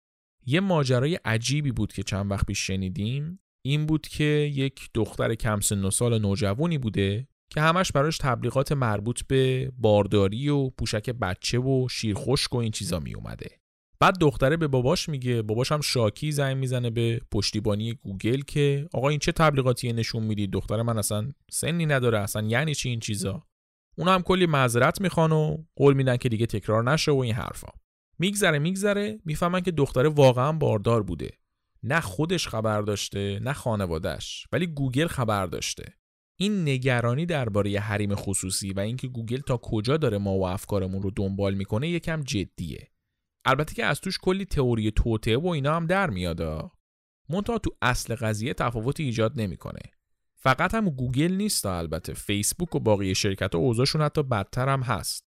یه 0.47 0.61
ماجرای 0.61 1.19
عجیبی 1.25 1.73
بود 1.73 1.93
که 1.93 2.03
چند 2.03 2.31
وقت 2.31 2.47
پیش 2.47 2.67
شنیدیم. 2.67 3.41
این 3.63 3.87
بود 3.87 4.09
که 4.09 4.25
یک 4.55 4.91
دختر 4.95 5.35
کم 5.35 5.61
سن 5.61 5.85
و 5.85 5.91
سال 5.91 6.19
نوجوانی 6.19 6.79
بوده 6.79 7.29
که 7.51 7.61
همش 7.61 7.93
براش 7.93 8.19
تبلیغات 8.19 8.73
مربوط 8.73 9.23
به 9.29 9.73
بارداری 9.79 10.49
و 10.49 10.71
پوشک 10.71 11.11
بچه 11.11 11.59
و 11.59 11.89
شیرخشک 11.91 12.55
و 12.55 12.59
این 12.59 12.71
چیزا 12.71 13.01
می 13.01 13.15
اومده. 13.15 13.51
بعد 14.01 14.19
دختره 14.19 14.57
به 14.57 14.69
باباش 14.69 15.09
میگه 15.09 15.43
باباش 15.43 15.73
هم 15.73 15.81
شاکی 15.81 16.33
زنگ 16.33 16.57
می‌زنه 16.57 16.91
به 16.91 17.21
پشتیبانی 17.31 17.95
گوگل 17.95 18.41
که 18.41 18.89
آقا 18.93 19.09
این 19.09 19.19
چه 19.19 19.33
تبلیغاتی 19.33 19.93
نشون 19.93 20.23
می‌دید 20.23 20.51
دختر 20.51 20.83
من 20.83 20.99
اصلا 20.99 21.31
سنی 21.51 21.87
نداره 21.87 22.19
اصلا 22.19 22.47
یعنی 22.47 22.75
چی 22.75 22.89
این 22.89 23.01
چیزا؟ 23.01 23.43
اونا 23.97 24.15
هم 24.15 24.23
کلی 24.23 24.47
معذرت 24.47 25.01
می‌خوان 25.01 25.33
و 25.33 25.57
قول 25.77 25.95
میدن 25.95 26.17
که 26.17 26.29
دیگه 26.29 26.47
تکرار 26.47 26.93
نشه 26.93 27.13
و 27.13 27.17
این 27.17 27.35
حرفا. 27.35 27.69
میگذره 28.19 28.59
میگذره 28.59 29.19
می‌فهمن 29.25 29.61
که 29.61 29.71
دختره 29.71 30.09
واقعا 30.09 30.53
باردار 30.53 31.03
بوده. 31.03 31.31
نه 31.83 32.01
خودش 32.01 32.49
خبر 32.49 32.83
داشته 32.83 33.41
نه 33.43 33.53
خانوادش 33.53 34.47
ولی 34.53 34.67
گوگل 34.67 35.07
خبر 35.07 35.47
داشته. 35.47 35.85
این 36.37 36.69
نگرانی 36.69 37.27
درباره 37.27 37.81
حریم 37.81 38.15
خصوصی 38.15 38.73
و 38.73 38.81
اینکه 38.81 39.09
گوگل 39.09 39.41
تا 39.41 39.57
کجا 39.57 39.97
داره 39.97 40.19
ما 40.19 40.39
و 40.39 40.47
افکارمون 40.47 41.03
رو 41.03 41.11
دنبال 41.17 41.55
می‌کنه 41.55 41.89
یکم 41.89 42.23
جدیه. 42.23 42.89
البته 43.49 43.75
که 43.75 43.85
از 43.85 44.01
توش 44.01 44.19
کلی 44.19 44.45
تئوری 44.45 44.91
توطئه 44.91 45.37
و 45.37 45.47
اینا 45.47 45.77
هم 45.77 45.87
در 45.87 46.11
میاد 46.11 46.71
منتها 47.29 47.59
تو 47.59 47.71
اصل 47.83 48.15
قضیه 48.15 48.55
تفاوتی 48.55 49.03
ایجاد 49.03 49.41
نمی‌کنه. 49.41 49.81
فقط 50.35 50.75
هم 50.75 50.91
گوگل 50.91 51.33
نیست 51.33 51.67
البته. 51.67 52.15
فیسبوک 52.15 52.75
و 52.75 52.79
باقی 52.79 53.15
شرکت 53.15 53.55
ها 53.55 53.61
اوضاعشون 53.61 54.03
حتی 54.03 54.23
بدتر 54.23 54.69
هم 54.69 54.83
هست. 54.83 55.25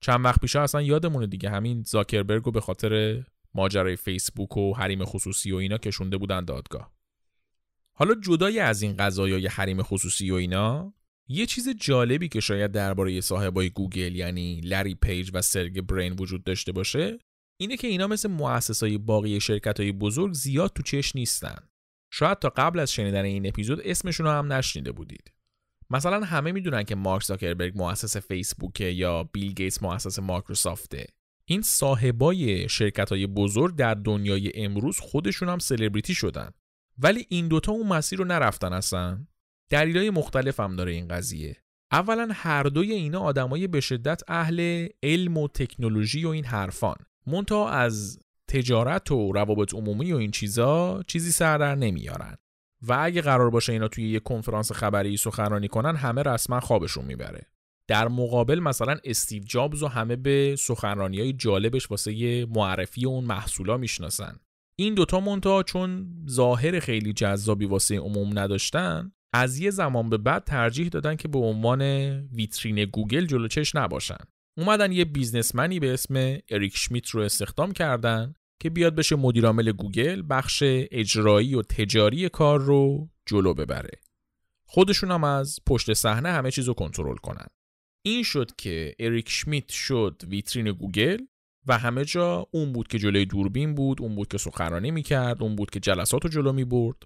چند 0.00 0.24
وقت 0.24 0.40
پیش 0.40 0.56
اصلا 0.56 0.82
یادمونه 0.82 1.26
دیگه 1.26 1.50
همین 1.50 1.82
زاکربرگ 1.82 2.42
رو 2.42 2.52
به 2.52 2.60
خاطر 2.60 3.24
ماجرای 3.54 3.96
فیسبوک 3.96 4.56
و 4.56 4.74
حریم 4.74 5.04
خصوصی 5.04 5.52
و 5.52 5.56
اینا 5.56 5.78
کشونده 5.78 6.16
بودن 6.16 6.44
دادگاه. 6.44 6.92
حالا 7.92 8.14
جدای 8.14 8.60
از 8.60 8.82
این 8.82 8.96
قضایای 8.96 9.46
حریم 9.46 9.82
خصوصی 9.82 10.30
و 10.30 10.34
اینا 10.34 10.94
یه 11.28 11.46
چیز 11.46 11.68
جالبی 11.68 12.28
که 12.28 12.40
شاید 12.40 12.72
درباره 12.72 13.20
صاحبای 13.20 13.70
گوگل 13.70 14.16
یعنی 14.16 14.60
لری 14.60 14.94
پیج 14.94 15.30
و 15.34 15.42
سرگ 15.42 15.80
برین 15.80 16.12
وجود 16.12 16.44
داشته 16.44 16.72
باشه 16.72 17.18
اینه 17.60 17.76
که 17.76 17.88
اینا 17.88 18.06
مثل 18.06 18.28
مؤسسای 18.28 18.98
باقی 18.98 19.40
شرکت 19.40 19.80
های 19.80 19.92
بزرگ 19.92 20.32
زیاد 20.32 20.72
تو 20.72 20.82
چش 20.82 21.16
نیستن. 21.16 21.56
شاید 22.12 22.38
تا 22.38 22.48
قبل 22.48 22.78
از 22.78 22.92
شنیدن 22.92 23.24
این 23.24 23.46
اپیزود 23.46 23.80
اسمشون 23.84 24.26
رو 24.26 24.32
هم 24.32 24.52
نشنیده 24.52 24.92
بودید. 24.92 25.32
مثلا 25.90 26.24
همه 26.24 26.52
می‌دونن 26.52 26.82
که 26.82 26.94
مارک 26.94 27.24
زاکربرگ 27.24 27.72
مؤسس 27.76 28.16
فیسبوک 28.16 28.80
یا 28.80 29.22
بیل 29.22 29.52
گیتس 29.52 29.82
مؤسس 29.82 30.18
مایکروسافته. 30.18 31.06
این 31.44 31.62
صاحبای 31.62 32.68
شرکت 32.68 33.10
های 33.10 33.26
بزرگ 33.26 33.76
در 33.76 33.94
دنیای 33.94 34.52
امروز 34.54 35.00
خودشون 35.00 35.48
هم 35.48 35.58
سلبریتی 35.58 36.14
شدن. 36.14 36.50
ولی 36.98 37.26
این 37.28 37.48
دوتا 37.48 37.72
اون 37.72 37.86
مسیر 37.86 38.18
رو 38.18 38.24
نرفتن 38.24 38.72
اصلا. 38.72 39.26
دلیلای 39.70 40.10
مختلف 40.10 40.60
هم 40.60 40.76
داره 40.76 40.92
این 40.92 41.08
قضیه. 41.08 41.56
اولا 41.92 42.28
هر 42.32 42.62
دوی 42.62 42.92
اینا 42.92 43.20
آدمای 43.20 43.66
به 43.66 43.80
شدت 43.80 44.22
اهل 44.28 44.88
علم 45.02 45.36
و 45.36 45.48
تکنولوژی 45.48 46.24
و 46.24 46.28
این 46.28 46.44
حرفان. 46.44 46.96
مونتا 47.28 47.68
از 47.68 48.18
تجارت 48.48 49.10
و 49.10 49.32
روابط 49.32 49.74
عمومی 49.74 50.12
و 50.12 50.16
این 50.16 50.30
چیزا 50.30 51.02
چیزی 51.06 51.30
سر 51.30 51.58
در 51.58 51.74
نمیارن. 51.74 52.36
و 52.82 52.98
اگه 53.00 53.22
قرار 53.22 53.50
باشه 53.50 53.72
اینا 53.72 53.88
توی 53.88 54.10
یه 54.10 54.20
کنفرانس 54.20 54.72
خبری 54.72 55.16
سخنرانی 55.16 55.68
کنن 55.68 55.96
همه 55.96 56.22
رسما 56.22 56.60
خوابشون 56.60 57.04
می‌بره. 57.04 57.46
در 57.88 58.08
مقابل 58.08 58.60
مثلا 58.60 58.96
استیو 59.04 59.42
جابز 59.42 59.82
رو 59.82 59.88
همه 59.88 60.16
به 60.16 60.56
سخنرانی 60.58 61.20
های 61.20 61.32
جالبش 61.32 61.90
واسه 61.90 62.46
معرفی 62.50 63.06
اون 63.06 63.24
محصولا 63.24 63.76
می‌شناسن. 63.76 64.36
این 64.76 64.94
دوتا 64.94 65.20
منتها 65.20 65.62
چون 65.62 66.08
ظاهر 66.30 66.80
خیلی 66.80 67.12
جذابی 67.12 67.66
واسه 67.66 67.98
عموم 67.98 68.38
نداشتن 68.38 69.12
از 69.32 69.58
یه 69.58 69.70
زمان 69.70 70.10
به 70.10 70.18
بعد 70.18 70.44
ترجیح 70.44 70.88
دادن 70.88 71.16
که 71.16 71.28
به 71.28 71.38
عنوان 71.38 71.82
ویترین 72.10 72.84
گوگل 72.84 73.26
جلو 73.26 73.48
چش 73.48 73.76
نباشن. 73.76 74.18
اومدن 74.58 74.92
یه 74.92 75.04
businessman 75.04 75.74
ی 75.74 75.80
به 75.80 75.92
اسم 75.92 76.38
اریک 76.50 76.76
شمیت 76.76 77.08
رو 77.08 77.20
استخدام 77.20 77.72
کردن 77.72 78.34
که 78.60 78.70
بیاد 78.70 78.94
بشه 78.94 79.16
مدیرعامل 79.16 79.72
گوگل 79.72 80.22
بخش 80.30 80.62
اجرایی 80.66 81.54
و 81.54 81.62
تجاری 81.62 82.28
کار 82.28 82.60
رو 82.60 83.08
جلو 83.26 83.54
ببره. 83.54 84.00
خودشون 84.66 85.10
هم 85.10 85.24
از 85.24 85.58
پشت 85.66 85.92
صحنه 85.92 86.28
همه 86.28 86.50
چیز 86.50 86.68
رو 86.68 86.74
کنترل 86.74 87.16
کنن. 87.16 87.46
این 88.02 88.22
شد 88.22 88.50
که 88.56 88.94
اریک 88.98 89.28
شمیت 89.28 89.68
شد 89.68 90.22
ویترین 90.28 90.72
گوگل 90.72 91.18
و 91.66 91.78
همه 91.78 92.04
جا 92.04 92.46
اون 92.50 92.72
بود 92.72 92.88
که 92.88 92.98
جلوی 92.98 93.26
دوربین 93.26 93.74
بود 93.74 94.02
اون 94.02 94.14
بود 94.14 94.28
که 94.28 94.38
سخنرانی 94.38 94.90
می‌کرد 94.90 95.42
اون 95.42 95.56
بود 95.56 95.70
که 95.70 95.80
جلسات 95.80 96.24
رو 96.24 96.30
جلو 96.30 96.52
می‌برد. 96.52 96.96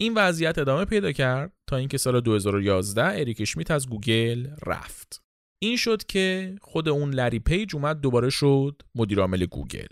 این 0.00 0.14
وضعیت 0.14 0.58
ادامه 0.58 0.84
پیدا 0.84 1.12
کرد 1.12 1.52
تا 1.66 1.76
اینکه 1.76 1.98
سال 1.98 2.20
2011 2.20 3.04
اریک 3.04 3.44
شمیت 3.44 3.70
از 3.70 3.88
گوگل 3.88 4.46
رفت. 4.66 5.22
این 5.62 5.76
شد 5.76 6.04
که 6.04 6.56
خود 6.62 6.88
اون 6.88 7.10
لری 7.10 7.38
پیج 7.38 7.76
اومد 7.76 8.00
دوباره 8.00 8.30
شد 8.30 8.82
مدیرعامل 8.94 9.46
گوگل. 9.46 9.86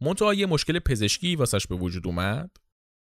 منتها 0.00 0.34
یه 0.34 0.46
مشکل 0.46 0.78
پزشکی 0.78 1.36
واسش 1.36 1.66
به 1.66 1.74
وجود 1.74 2.06
اومد. 2.06 2.50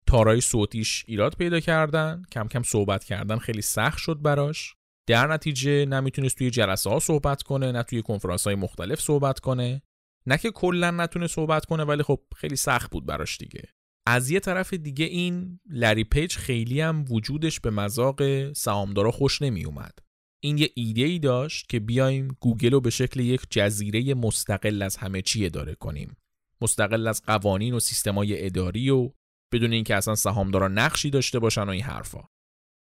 تارای 0.08 0.42
صوتیش 0.42 1.04
ایراد 1.08 1.36
پیدا 1.36 1.60
کردن 1.60 2.22
کم 2.32 2.48
کم 2.48 2.64
صحبت 2.64 3.04
کردن 3.04 3.38
خیلی 3.38 3.62
سخت 3.62 3.98
شد 3.98 4.22
براش. 4.22 4.76
در 5.08 5.28
نتیجه 5.28 5.86
نمی‌تونست 5.86 6.38
توی 6.38 6.50
جلسه 6.50 6.90
ها 6.90 7.00
صحبت 7.00 7.44
کنه 7.44 7.72
نه 7.72 7.84
توی 7.84 8.02
کنفرانس 8.02 8.44
های 8.44 8.56
مختلف 8.56 9.02
صحبت 9.02 9.40
کنه. 9.40 9.82
نه 10.26 10.38
که 10.38 10.52
کلا 10.52 10.92
نتونه 10.92 11.28
صحبت 11.28 11.66
کنه 11.66 11.84
ولی 11.84 12.04
خب 12.04 12.20
خیلی 12.36 12.56
سخت 12.56 12.92
بود 12.92 13.06
براش 13.06 13.38
دیگه. 13.38 13.64
از 14.08 14.30
یه 14.30 14.40
طرف 14.40 14.74
دیگه 14.74 15.06
این 15.06 15.60
لری 15.70 16.04
پیج 16.04 16.36
خیلی 16.36 16.82
هم 16.82 17.06
وجودش 17.10 17.60
به 17.60 17.70
مذاق 17.70 18.54
سهامدارا 18.54 19.12
خوش 19.12 19.42
نمی 19.42 19.66
اومد 19.66 20.11
این 20.44 20.58
یه 20.58 20.70
ایده 20.76 21.02
ای 21.02 21.20
داشت 21.20 21.70
که 21.70 21.80
بیایم 21.80 22.38
گوگل 22.40 22.72
رو 22.72 22.82
به 22.82 22.90
شکل 22.90 23.20
یک 23.20 23.42
جزیره 23.50 24.14
مستقل 24.14 24.82
از 24.82 24.98
همه 24.98 25.22
چی 25.22 25.50
اداره 25.50 25.76
کنیم. 25.76 26.18
مستقل 26.62 27.08
از 27.08 27.22
قوانین 27.26 27.74
و 27.74 27.80
سیستمای 27.80 28.46
اداری 28.46 28.90
و 28.90 29.12
بدون 29.54 29.74
اینکه 29.74 29.96
اصلا 29.96 30.16
سهامدارا 30.16 30.68
نقشی 30.68 31.10
داشته 31.10 31.40
باشن 31.40 31.64
و 31.64 31.70
این 31.70 31.84
حرفا. 31.84 32.24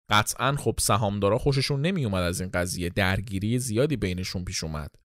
قطعا 0.09 0.55
خب 0.55 0.75
سهامدارا 0.79 1.37
خوششون 1.37 1.81
نمی 1.81 2.05
اومد 2.05 2.23
از 2.23 2.41
این 2.41 2.49
قضیه. 2.53 2.89
درگیری 2.89 3.59
زیادی 3.59 3.95
بینشون 3.95 4.45
پیش 4.45 4.63
اومد. 4.63 4.95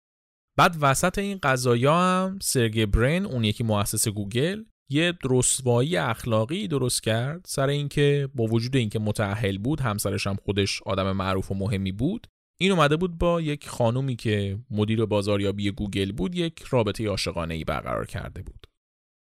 بعد 0.59 0.77
وسط 0.81 1.19
این 1.19 1.39
قضایا 1.43 2.01
هم 2.01 2.39
سرگی 2.43 2.87
برین 2.87 3.27
اون 3.27 3.45
یکی 3.45 3.65
مؤسس 3.65 4.09
گوگل 4.09 4.65
یه 4.91 5.15
رسوایی 5.25 5.97
اخلاقی 5.97 6.69
درست 6.69 7.03
کرد. 7.03 7.45
سر 7.47 7.69
اینکه 7.69 8.29
با 8.35 8.45
وجود 8.45 8.77
اینکه 8.77 8.99
متأهل 8.99 9.59
بود 9.59 9.81
همسرش 9.81 10.27
هم 10.27 10.37
خودش 10.45 10.83
آدم 10.83 11.13
معروف 11.13 11.51
و 11.51 11.55
مهمی 11.55 11.93
بود 11.93 12.27
این 12.63 12.73
اومده 12.73 12.97
بود 12.97 13.19
با 13.19 13.41
یک 13.41 13.69
خانومی 13.69 14.17
که 14.17 14.59
مدیر 14.71 15.05
بازاریابی 15.05 15.71
گوگل 15.71 16.13
بود 16.13 16.35
یک 16.35 16.63
رابطه 16.71 17.09
عاشقانه 17.09 17.55
ای 17.55 17.65
برقرار 17.65 18.07
کرده 18.07 18.43
بود. 18.43 18.67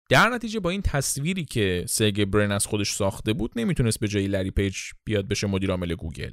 در 0.10 0.30
نتیجه 0.30 0.60
با 0.60 0.70
این 0.70 0.82
تصویری 0.82 1.46
که 1.46 1.86
سرگی 1.88 2.26
برین 2.26 2.52
از 2.52 2.66
خودش 2.66 2.92
ساخته 2.92 3.34
بود 3.34 3.52
نمی‌تونست 3.56 4.00
به 4.00 4.08
جای 4.08 4.28
لری 4.28 4.52
پیج 4.52 4.78
بیاد 5.04 5.28
بشه 5.28 5.48
مدیر 5.48 5.72
عامل 5.72 5.96
گوگل. 5.96 6.32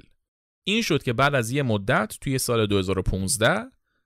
این 0.64 0.82
شد 0.82 1.02
که 1.02 1.12
بعد 1.12 1.34
از 1.34 1.50
یه 1.50 1.62
مدت 1.62 2.16
توی 2.20 2.38
سال 2.38 2.66
2015 2.66 3.64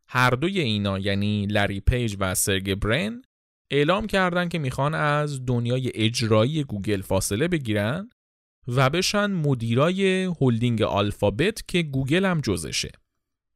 هر 0.09 0.31
دوی 0.31 0.61
اینا 0.61 0.99
یعنی 0.99 1.47
لری 1.47 1.81
پیج 1.81 2.17
و 2.21 2.35
سرگی 2.35 2.75
برین 2.75 3.23
اعلام 3.71 4.07
کردن 4.07 4.49
که 4.49 4.59
می‌خوان 4.59 4.95
از 4.95 5.47
دنیای 5.47 5.91
اجرایی 5.95 6.65
گوگل 6.65 7.03
فاصله 7.03 7.49
بگیرن 7.49 8.11
و 8.69 8.91
بشن 8.91 9.27
مدیرای 9.31 10.25
هلدینگ 10.41 10.83
آلفابت 10.83 11.69
که 11.69 11.83
گوگل 11.83 12.25
هم 12.25 12.41
جزشه. 12.41 12.93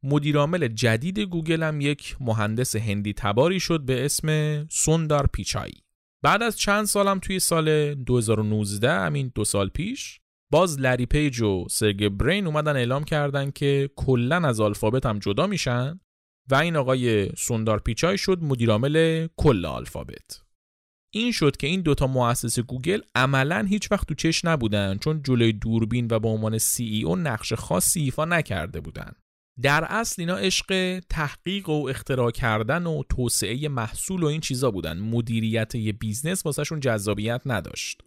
مدیرعامل 0.02 0.68
جدید 0.68 1.18
گوگل 1.18 1.62
هم 1.62 1.80
یک 1.80 2.16
مهندس 2.20 2.76
هندی 2.76 3.12
تباری 3.12 3.60
شد 3.60 3.80
به 3.80 4.04
اسم 4.04 4.28
سوندار 4.68 5.26
پیچایی. 5.26 5.82
بعد 6.22 6.42
از 6.42 6.58
چند 6.58 6.84
سالم 6.84 7.18
توی 7.18 7.38
سال 7.38 7.94
2019 7.94 8.92
همین 8.92 9.32
دو 9.34 9.44
سال 9.44 9.68
پیش 9.68 10.20
باز 10.50 10.80
لری 10.80 11.06
پیج 11.06 11.40
و 11.40 11.66
سرگ 11.70 12.08
برین 12.08 12.46
اومدن 12.46 12.76
اعلام 12.76 13.04
کردن 13.04 13.50
که 13.50 13.90
کلا 13.96 14.36
از 14.48 14.60
آلفابت 14.60 15.06
هم 15.06 15.18
جدا 15.18 15.46
میشن 15.46 16.00
و 16.50 16.54
این 16.54 16.76
آقای 16.76 17.28
سوندار 17.36 17.78
پیچای 17.78 18.18
شد 18.18 18.38
مدیرعامل 18.42 19.26
کل 19.36 19.66
آلفابت. 19.66 20.42
این 21.14 21.32
شد 21.32 21.56
که 21.56 21.66
این 21.66 21.80
دوتا 21.80 22.06
مؤسس 22.06 22.58
گوگل 22.58 23.00
عملا 23.14 23.66
هیچ 23.68 23.92
وقت 23.92 24.08
تو 24.08 24.14
چش 24.14 24.44
نبودن 24.44 24.98
چون 24.98 25.22
جلوی 25.22 25.52
دوربین 25.52 26.08
و 26.10 26.18
به 26.18 26.28
عنوان 26.28 26.58
CEO 26.58 27.16
نقش 27.16 27.52
خاصی 27.52 28.00
ایفا 28.00 28.24
نکرده 28.24 28.80
بودن. 28.80 29.12
در 29.62 29.84
اصل 29.84 30.22
اینا 30.22 30.36
عشق 30.36 31.00
تحقیق 31.10 31.68
و 31.68 31.88
اختراع 31.88 32.30
کردن 32.30 32.86
و 32.86 33.02
توسعه 33.08 33.68
محصول 33.68 34.22
و 34.22 34.26
این 34.26 34.40
چیزا 34.40 34.70
بودن. 34.70 34.98
مدیریت 34.98 35.74
یه 35.74 35.92
business 35.92 36.46
واسهشون 36.46 36.80
جذابیت 36.80 37.42
نداشت. 37.46 38.02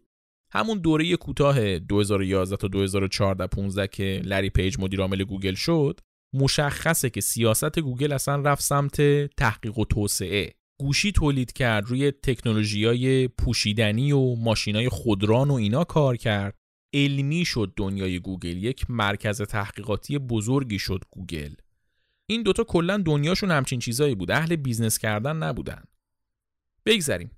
همون 0.51 0.78
دوره 0.78 1.16
کوتاه 1.16 1.80
2011 1.80 2.56
تا 2.56 2.68
2014 2.68 3.47
15 3.47 3.88
که 3.88 4.22
لری 4.24 4.49
پیج 4.49 4.80
مدیر 4.80 5.01
عامل 5.01 5.24
گوگل 5.24 5.53
شد 5.53 5.99
مشخصه 6.34 7.10
که 7.10 7.22
سیاست 7.22 7.80
گوگل 7.80 8.14
اصلا 8.14 8.36
رفت 8.36 8.64
سمت 8.64 9.26
تحقیق 9.36 9.80
و 9.80 9.86
توسعه. 9.86 10.53
گوشی 10.80 11.11
تولید 11.11 11.53
کرد 11.53 11.86
روی 11.88 12.11
تکنولوژی 12.11 12.86
های 12.86 13.28
پوشیدنی 13.28 14.11
و 14.11 14.36
ماشین 14.36 14.76
های 14.76 14.89
خودران 14.89 15.49
و 15.49 15.53
اینا 15.53 15.84
کار 15.84 16.17
کرد. 16.17 16.55
علمی 16.93 17.45
شد 17.45 17.73
دنیای 17.76 18.19
گوگل 18.19 18.63
یک 18.63 18.86
مرکز 18.89 19.41
تحقیقاتی 19.41 20.19
بزرگی 20.19 20.80
شد 20.80 21.03
گوگل. 21.11 21.53
این 22.30 22.43
دوتا 22.43 22.63
کلا 22.63 22.97
دنیاشون 22.97 23.51
همچین 23.51 23.80
چیزایی 23.80 24.15
بود 24.15 24.32
اهل 24.32 24.55
business 24.56 24.97
کردن 24.97 25.36
نبودن. 25.36 25.84
بگذریم. 26.86 27.32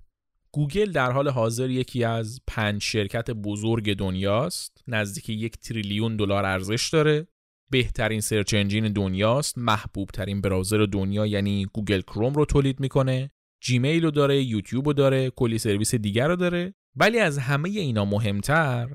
گوگل 0.52 0.92
در 0.92 1.12
حال 1.12 1.28
حاضر 1.28 1.70
یکی 1.70 2.04
از 2.04 2.40
پنج 2.46 2.82
شرکت 2.82 3.30
بزرگ 3.30 3.94
دنیاست 3.94 4.82
نزدیک 4.86 5.28
یک 5.28 5.56
تریلیون 5.56 6.16
دلار 6.16 6.44
ارزش 6.44 6.88
داره. 6.92 7.26
بهترین 7.70 8.20
search 8.20 8.54
engine 8.54 8.92
دنیاست 8.92 9.58
محبوب 9.58 10.08
ترین 10.08 10.40
browser 10.40 10.86
دنیا 10.92 11.26
یعنی 11.26 11.66
گوگل 11.72 12.00
کروم 12.00 12.34
رو 12.34 12.44
تولید 12.44 12.80
می‌کنه 12.80 13.30
جیمیل 13.60 14.04
رو 14.04 14.10
داره 14.10 14.42
یوتیوب 14.42 14.86
رو 14.86 14.92
داره 14.92 15.30
کلی 15.30 15.58
سرویس 15.58 15.94
دیگر 15.94 16.28
رو 16.28 16.36
داره. 16.36 16.74
ولی 16.96 17.18
از 17.18 17.38
همه 17.38 17.68
اینا 17.68 18.04
مهمتر 18.04 18.88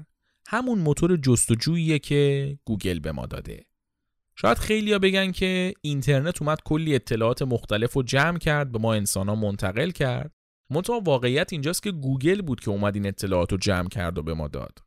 همون 0.47 0.79
موتور 0.79 1.17
جستجوییه 1.17 1.99
که 1.99 2.57
گوگل 2.65 2.99
به 2.99 3.11
ما 3.11 3.25
داده. 3.25 3.65
شاید 4.35 4.57
خیلیا 4.57 4.99
بگن 4.99 5.31
که 5.31 5.73
اینترنت 5.81 6.41
اومد 6.41 6.57
کلی 6.65 6.95
اطلاعات 6.95 7.41
مختلف 7.41 7.93
رو 7.93 8.03
جمع 8.03 8.37
کرد 8.37 8.71
به 8.71 8.79
ما 8.79 8.93
انسان 8.93 9.39
منتقل 9.39 9.91
کرد. 9.91 10.31
منتها 10.69 10.99
واقعیت 10.99 11.53
اینجاست 11.53 11.83
که 11.83 11.91
گوگل 11.91 12.41
بود 12.41 12.59
که 12.59 12.69
اومد 12.69 12.95
این 12.95 13.07
اطلاعات 13.07 13.51
رو 13.51 13.57
جمع 13.57 13.89
کرد 13.89 14.17
و 14.17 14.23
به 14.23 14.33
ما 14.33 14.47
داد. 14.47 14.79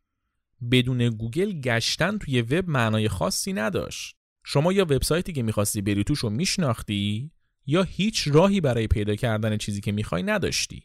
بدون 0.71 1.09
گوگل 1.09 1.53
گشتن 1.53 2.19
توی 2.19 2.43
وب 2.43 2.69
معنای 2.69 3.09
خاصی 3.09 3.53
نداشت. 3.53 4.17
شما 4.45 4.73
یا 4.73 4.83
وبسایتی 4.83 5.33
که 5.33 5.43
می‌خواستی 5.43 5.83
بری 5.83 6.05
توش 6.05 6.19
رو 6.19 6.31
میشناختی 6.31 7.31
یا 7.67 7.83
هیچ 7.83 8.29
راهی 8.33 8.61
برای 8.61 8.87
پیدا 8.87 9.15
کردن 9.15 9.57
چیزی 9.57 9.81
که 9.81 9.93
می‌خوای 9.93 10.23
نداشتی. 10.23 10.83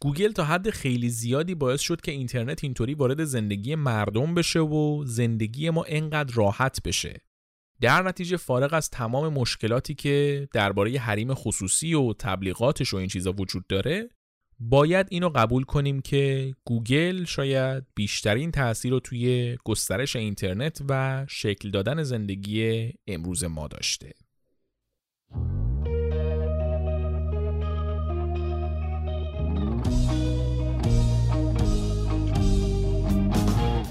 گوگل 0.00 0.32
تا 0.32 0.44
حد 0.44 0.70
خیلی 0.70 1.08
زیادی 1.08 1.54
باعث 1.54 1.80
شد 1.80 2.00
که 2.00 2.12
اینترنت 2.12 2.64
اینطوری 2.64 2.94
وارد 2.94 3.24
زندگی 3.24 3.74
مردم 3.74 4.34
بشه 4.34 4.60
و 4.60 5.04
زندگی 5.06 5.70
ما 5.70 5.84
انقدر 5.88 6.34
راحت 6.34 6.82
بشه. 6.82 7.20
در 7.80 8.02
نتیجه 8.02 8.36
فارغ 8.36 8.74
از 8.74 8.90
تمام 8.90 9.32
مشکلاتی 9.32 9.94
که 9.94 10.48
درباره 10.52 10.98
حریم 10.98 11.34
خصوصی 11.34 11.94
و 11.94 12.12
تبلیغاتش 12.12 12.94
و 12.94 12.96
این 12.96 13.08
چیزا 13.08 13.32
وجود 13.32 13.66
داره 13.66 14.08
باید 14.60 15.06
اینو 15.10 15.28
قبول 15.28 15.64
کنیم 15.64 16.00
که 16.00 16.54
گوگل 16.64 17.24
شاید 17.24 17.84
بیشترین 17.94 18.50
تاثیر 18.50 18.90
رو 18.90 19.00
توی 19.00 19.56
گسترش 19.64 20.16
اینترنت 20.16 20.82
و 20.88 21.24
شکل 21.28 21.70
دادن 21.70 22.02
زندگی 22.02 22.92
امروز 23.06 23.44
ما 23.44 23.68
داشته. 23.68 24.12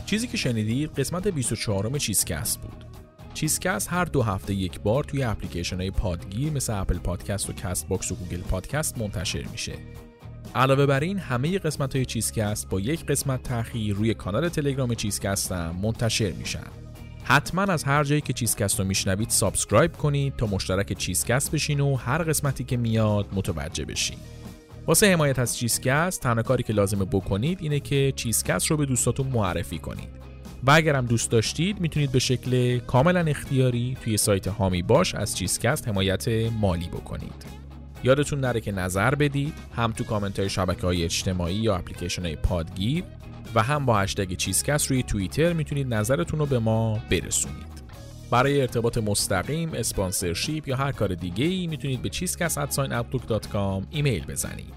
چیزی 0.05 0.27
که 0.27 0.37
شنیدید 0.37 0.99
قسمت 0.99 1.27
24 1.27 1.97
چیزکست 1.97 2.61
بود. 2.61 2.85
چیزکست 3.33 3.87
هر 3.91 4.05
دو 4.05 4.21
هفته 4.21 4.53
یک 4.53 4.79
بار 4.79 5.03
توی 5.03 5.23
اپلیکیشن 5.23 5.77
های 5.77 5.91
پادگیر 5.91 6.53
مثل 6.53 6.73
اپل 6.73 6.97
پادکست 6.97 7.49
و 7.49 7.53
کست 7.53 7.87
باکس 7.87 8.11
و 8.11 8.15
گوگل 8.15 8.41
پادکست 8.41 8.97
منتشر 8.97 9.43
میشه. 9.51 9.73
علاوه 10.55 10.85
بر 10.85 10.99
این 10.99 11.19
همه 11.19 11.59
قسمت 11.59 11.95
های 11.95 12.05
چیزکست 12.05 12.69
با 12.69 12.79
یک 12.79 13.05
قسمت 13.05 13.43
تاخیر 13.43 13.95
روی 13.95 14.13
کانال 14.13 14.49
تلگرام 14.49 14.93
چیزکست 14.93 15.51
هم 15.51 15.75
منتشر 15.81 16.31
میشن. 16.31 16.67
حتما 17.23 17.61
از 17.61 17.83
هر 17.83 18.03
جایی 18.03 18.21
که 18.21 18.33
چیزکست 18.33 18.79
رو 18.79 18.85
میشنوید 18.85 19.29
subscribe 19.29 19.93
کنید 19.97 20.35
تا 20.35 20.45
مشترک 20.45 20.93
چیزکست 20.93 21.51
بشین 21.51 21.79
و 21.79 21.95
هر 21.95 22.23
قسمتی 22.23 22.63
که 22.63 22.77
میاد 22.77 23.25
متوجه 23.33 23.85
بشین. 23.85 24.17
واسه 24.87 25.13
حمایت 25.13 25.39
از 25.39 25.57
چیزکست 25.57 26.21
تنها 26.21 26.43
کاری 26.43 26.63
که 26.63 26.73
لازمه 26.73 27.05
بکنید 27.05 27.57
اینه 27.61 27.79
که 27.79 28.13
چیزکست 28.15 28.67
رو 28.67 28.77
به 28.77 28.85
دوستاتون 28.85 29.27
معرفی 29.27 29.79
کنید. 29.79 30.09
و 30.63 30.71
اگرم 30.71 31.05
دوست 31.05 31.31
داشتید 31.31 31.81
می‌تونید 31.81 32.11
به 32.11 32.19
شکل 32.19 32.79
کاملا 32.79 33.19
اختیاری 33.19 33.97
توی 34.01 34.17
سایت 34.17 34.47
حامی 34.47 34.81
باش 34.81 35.15
از 35.15 35.37
چیزکست 35.37 35.87
حمایت 35.87 36.27
مالی 36.59 36.87
بکنید. 36.87 37.62
یادتون 38.03 38.39
نره 38.39 38.61
که 38.61 38.71
نظر 38.71 39.15
بدید 39.15 39.53
هم 39.75 39.91
تو 39.91 40.03
کامنت 40.03 40.39
های 40.39 40.49
شبکه 40.49 40.81
های 40.81 41.03
اجتماعی 41.03 41.55
یا 41.55 41.75
اپلیکیشن 41.75 42.25
های 42.25 42.35
پادگیر 42.35 43.03
و 43.55 43.63
هم 43.63 43.85
با 43.85 43.99
هشتگ 43.99 44.33
چیزکست 44.33 44.87
روی 44.87 45.03
توییتر 45.03 45.53
می‌تونید 45.53 45.93
نظرتون 45.93 46.39
رو 46.39 46.45
به 46.45 46.59
ما 46.59 46.99
برسونید 47.09 47.73
برای 48.31 48.61
ارتباط 48.61 48.97
مستقیم، 48.97 49.73
sponsorship 49.73 50.67
یا 50.67 50.75
هر 50.75 50.91
کار 50.91 51.15
دیگه 51.15 51.45
ای 51.45 51.67
می‌تونید 51.67 52.01
به 52.01 52.09
چیزکست 52.09 52.79
ایمیل 53.89 54.25
بزنید. 54.25 54.73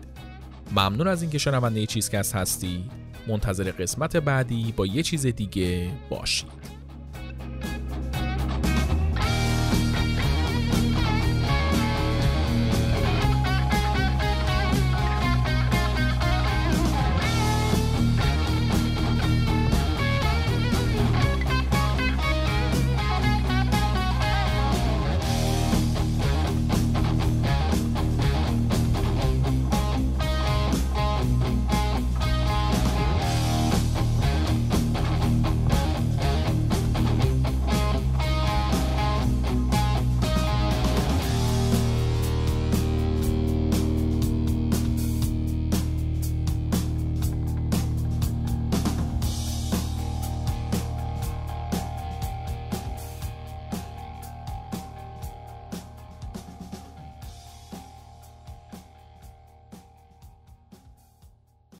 ممنون 0.70 1.08
از 1.08 1.22
اینکه 1.22 1.38
شنونده 1.38 1.86
چیزکست 1.86 2.34
هستید. 2.36 2.90
منتظر 3.26 3.70
قسمت 3.70 4.16
بعدی 4.16 4.74
با 4.76 4.86
یه 4.86 5.02
چیز 5.02 5.26
دیگه 5.26 5.90
باشید. 6.10 6.75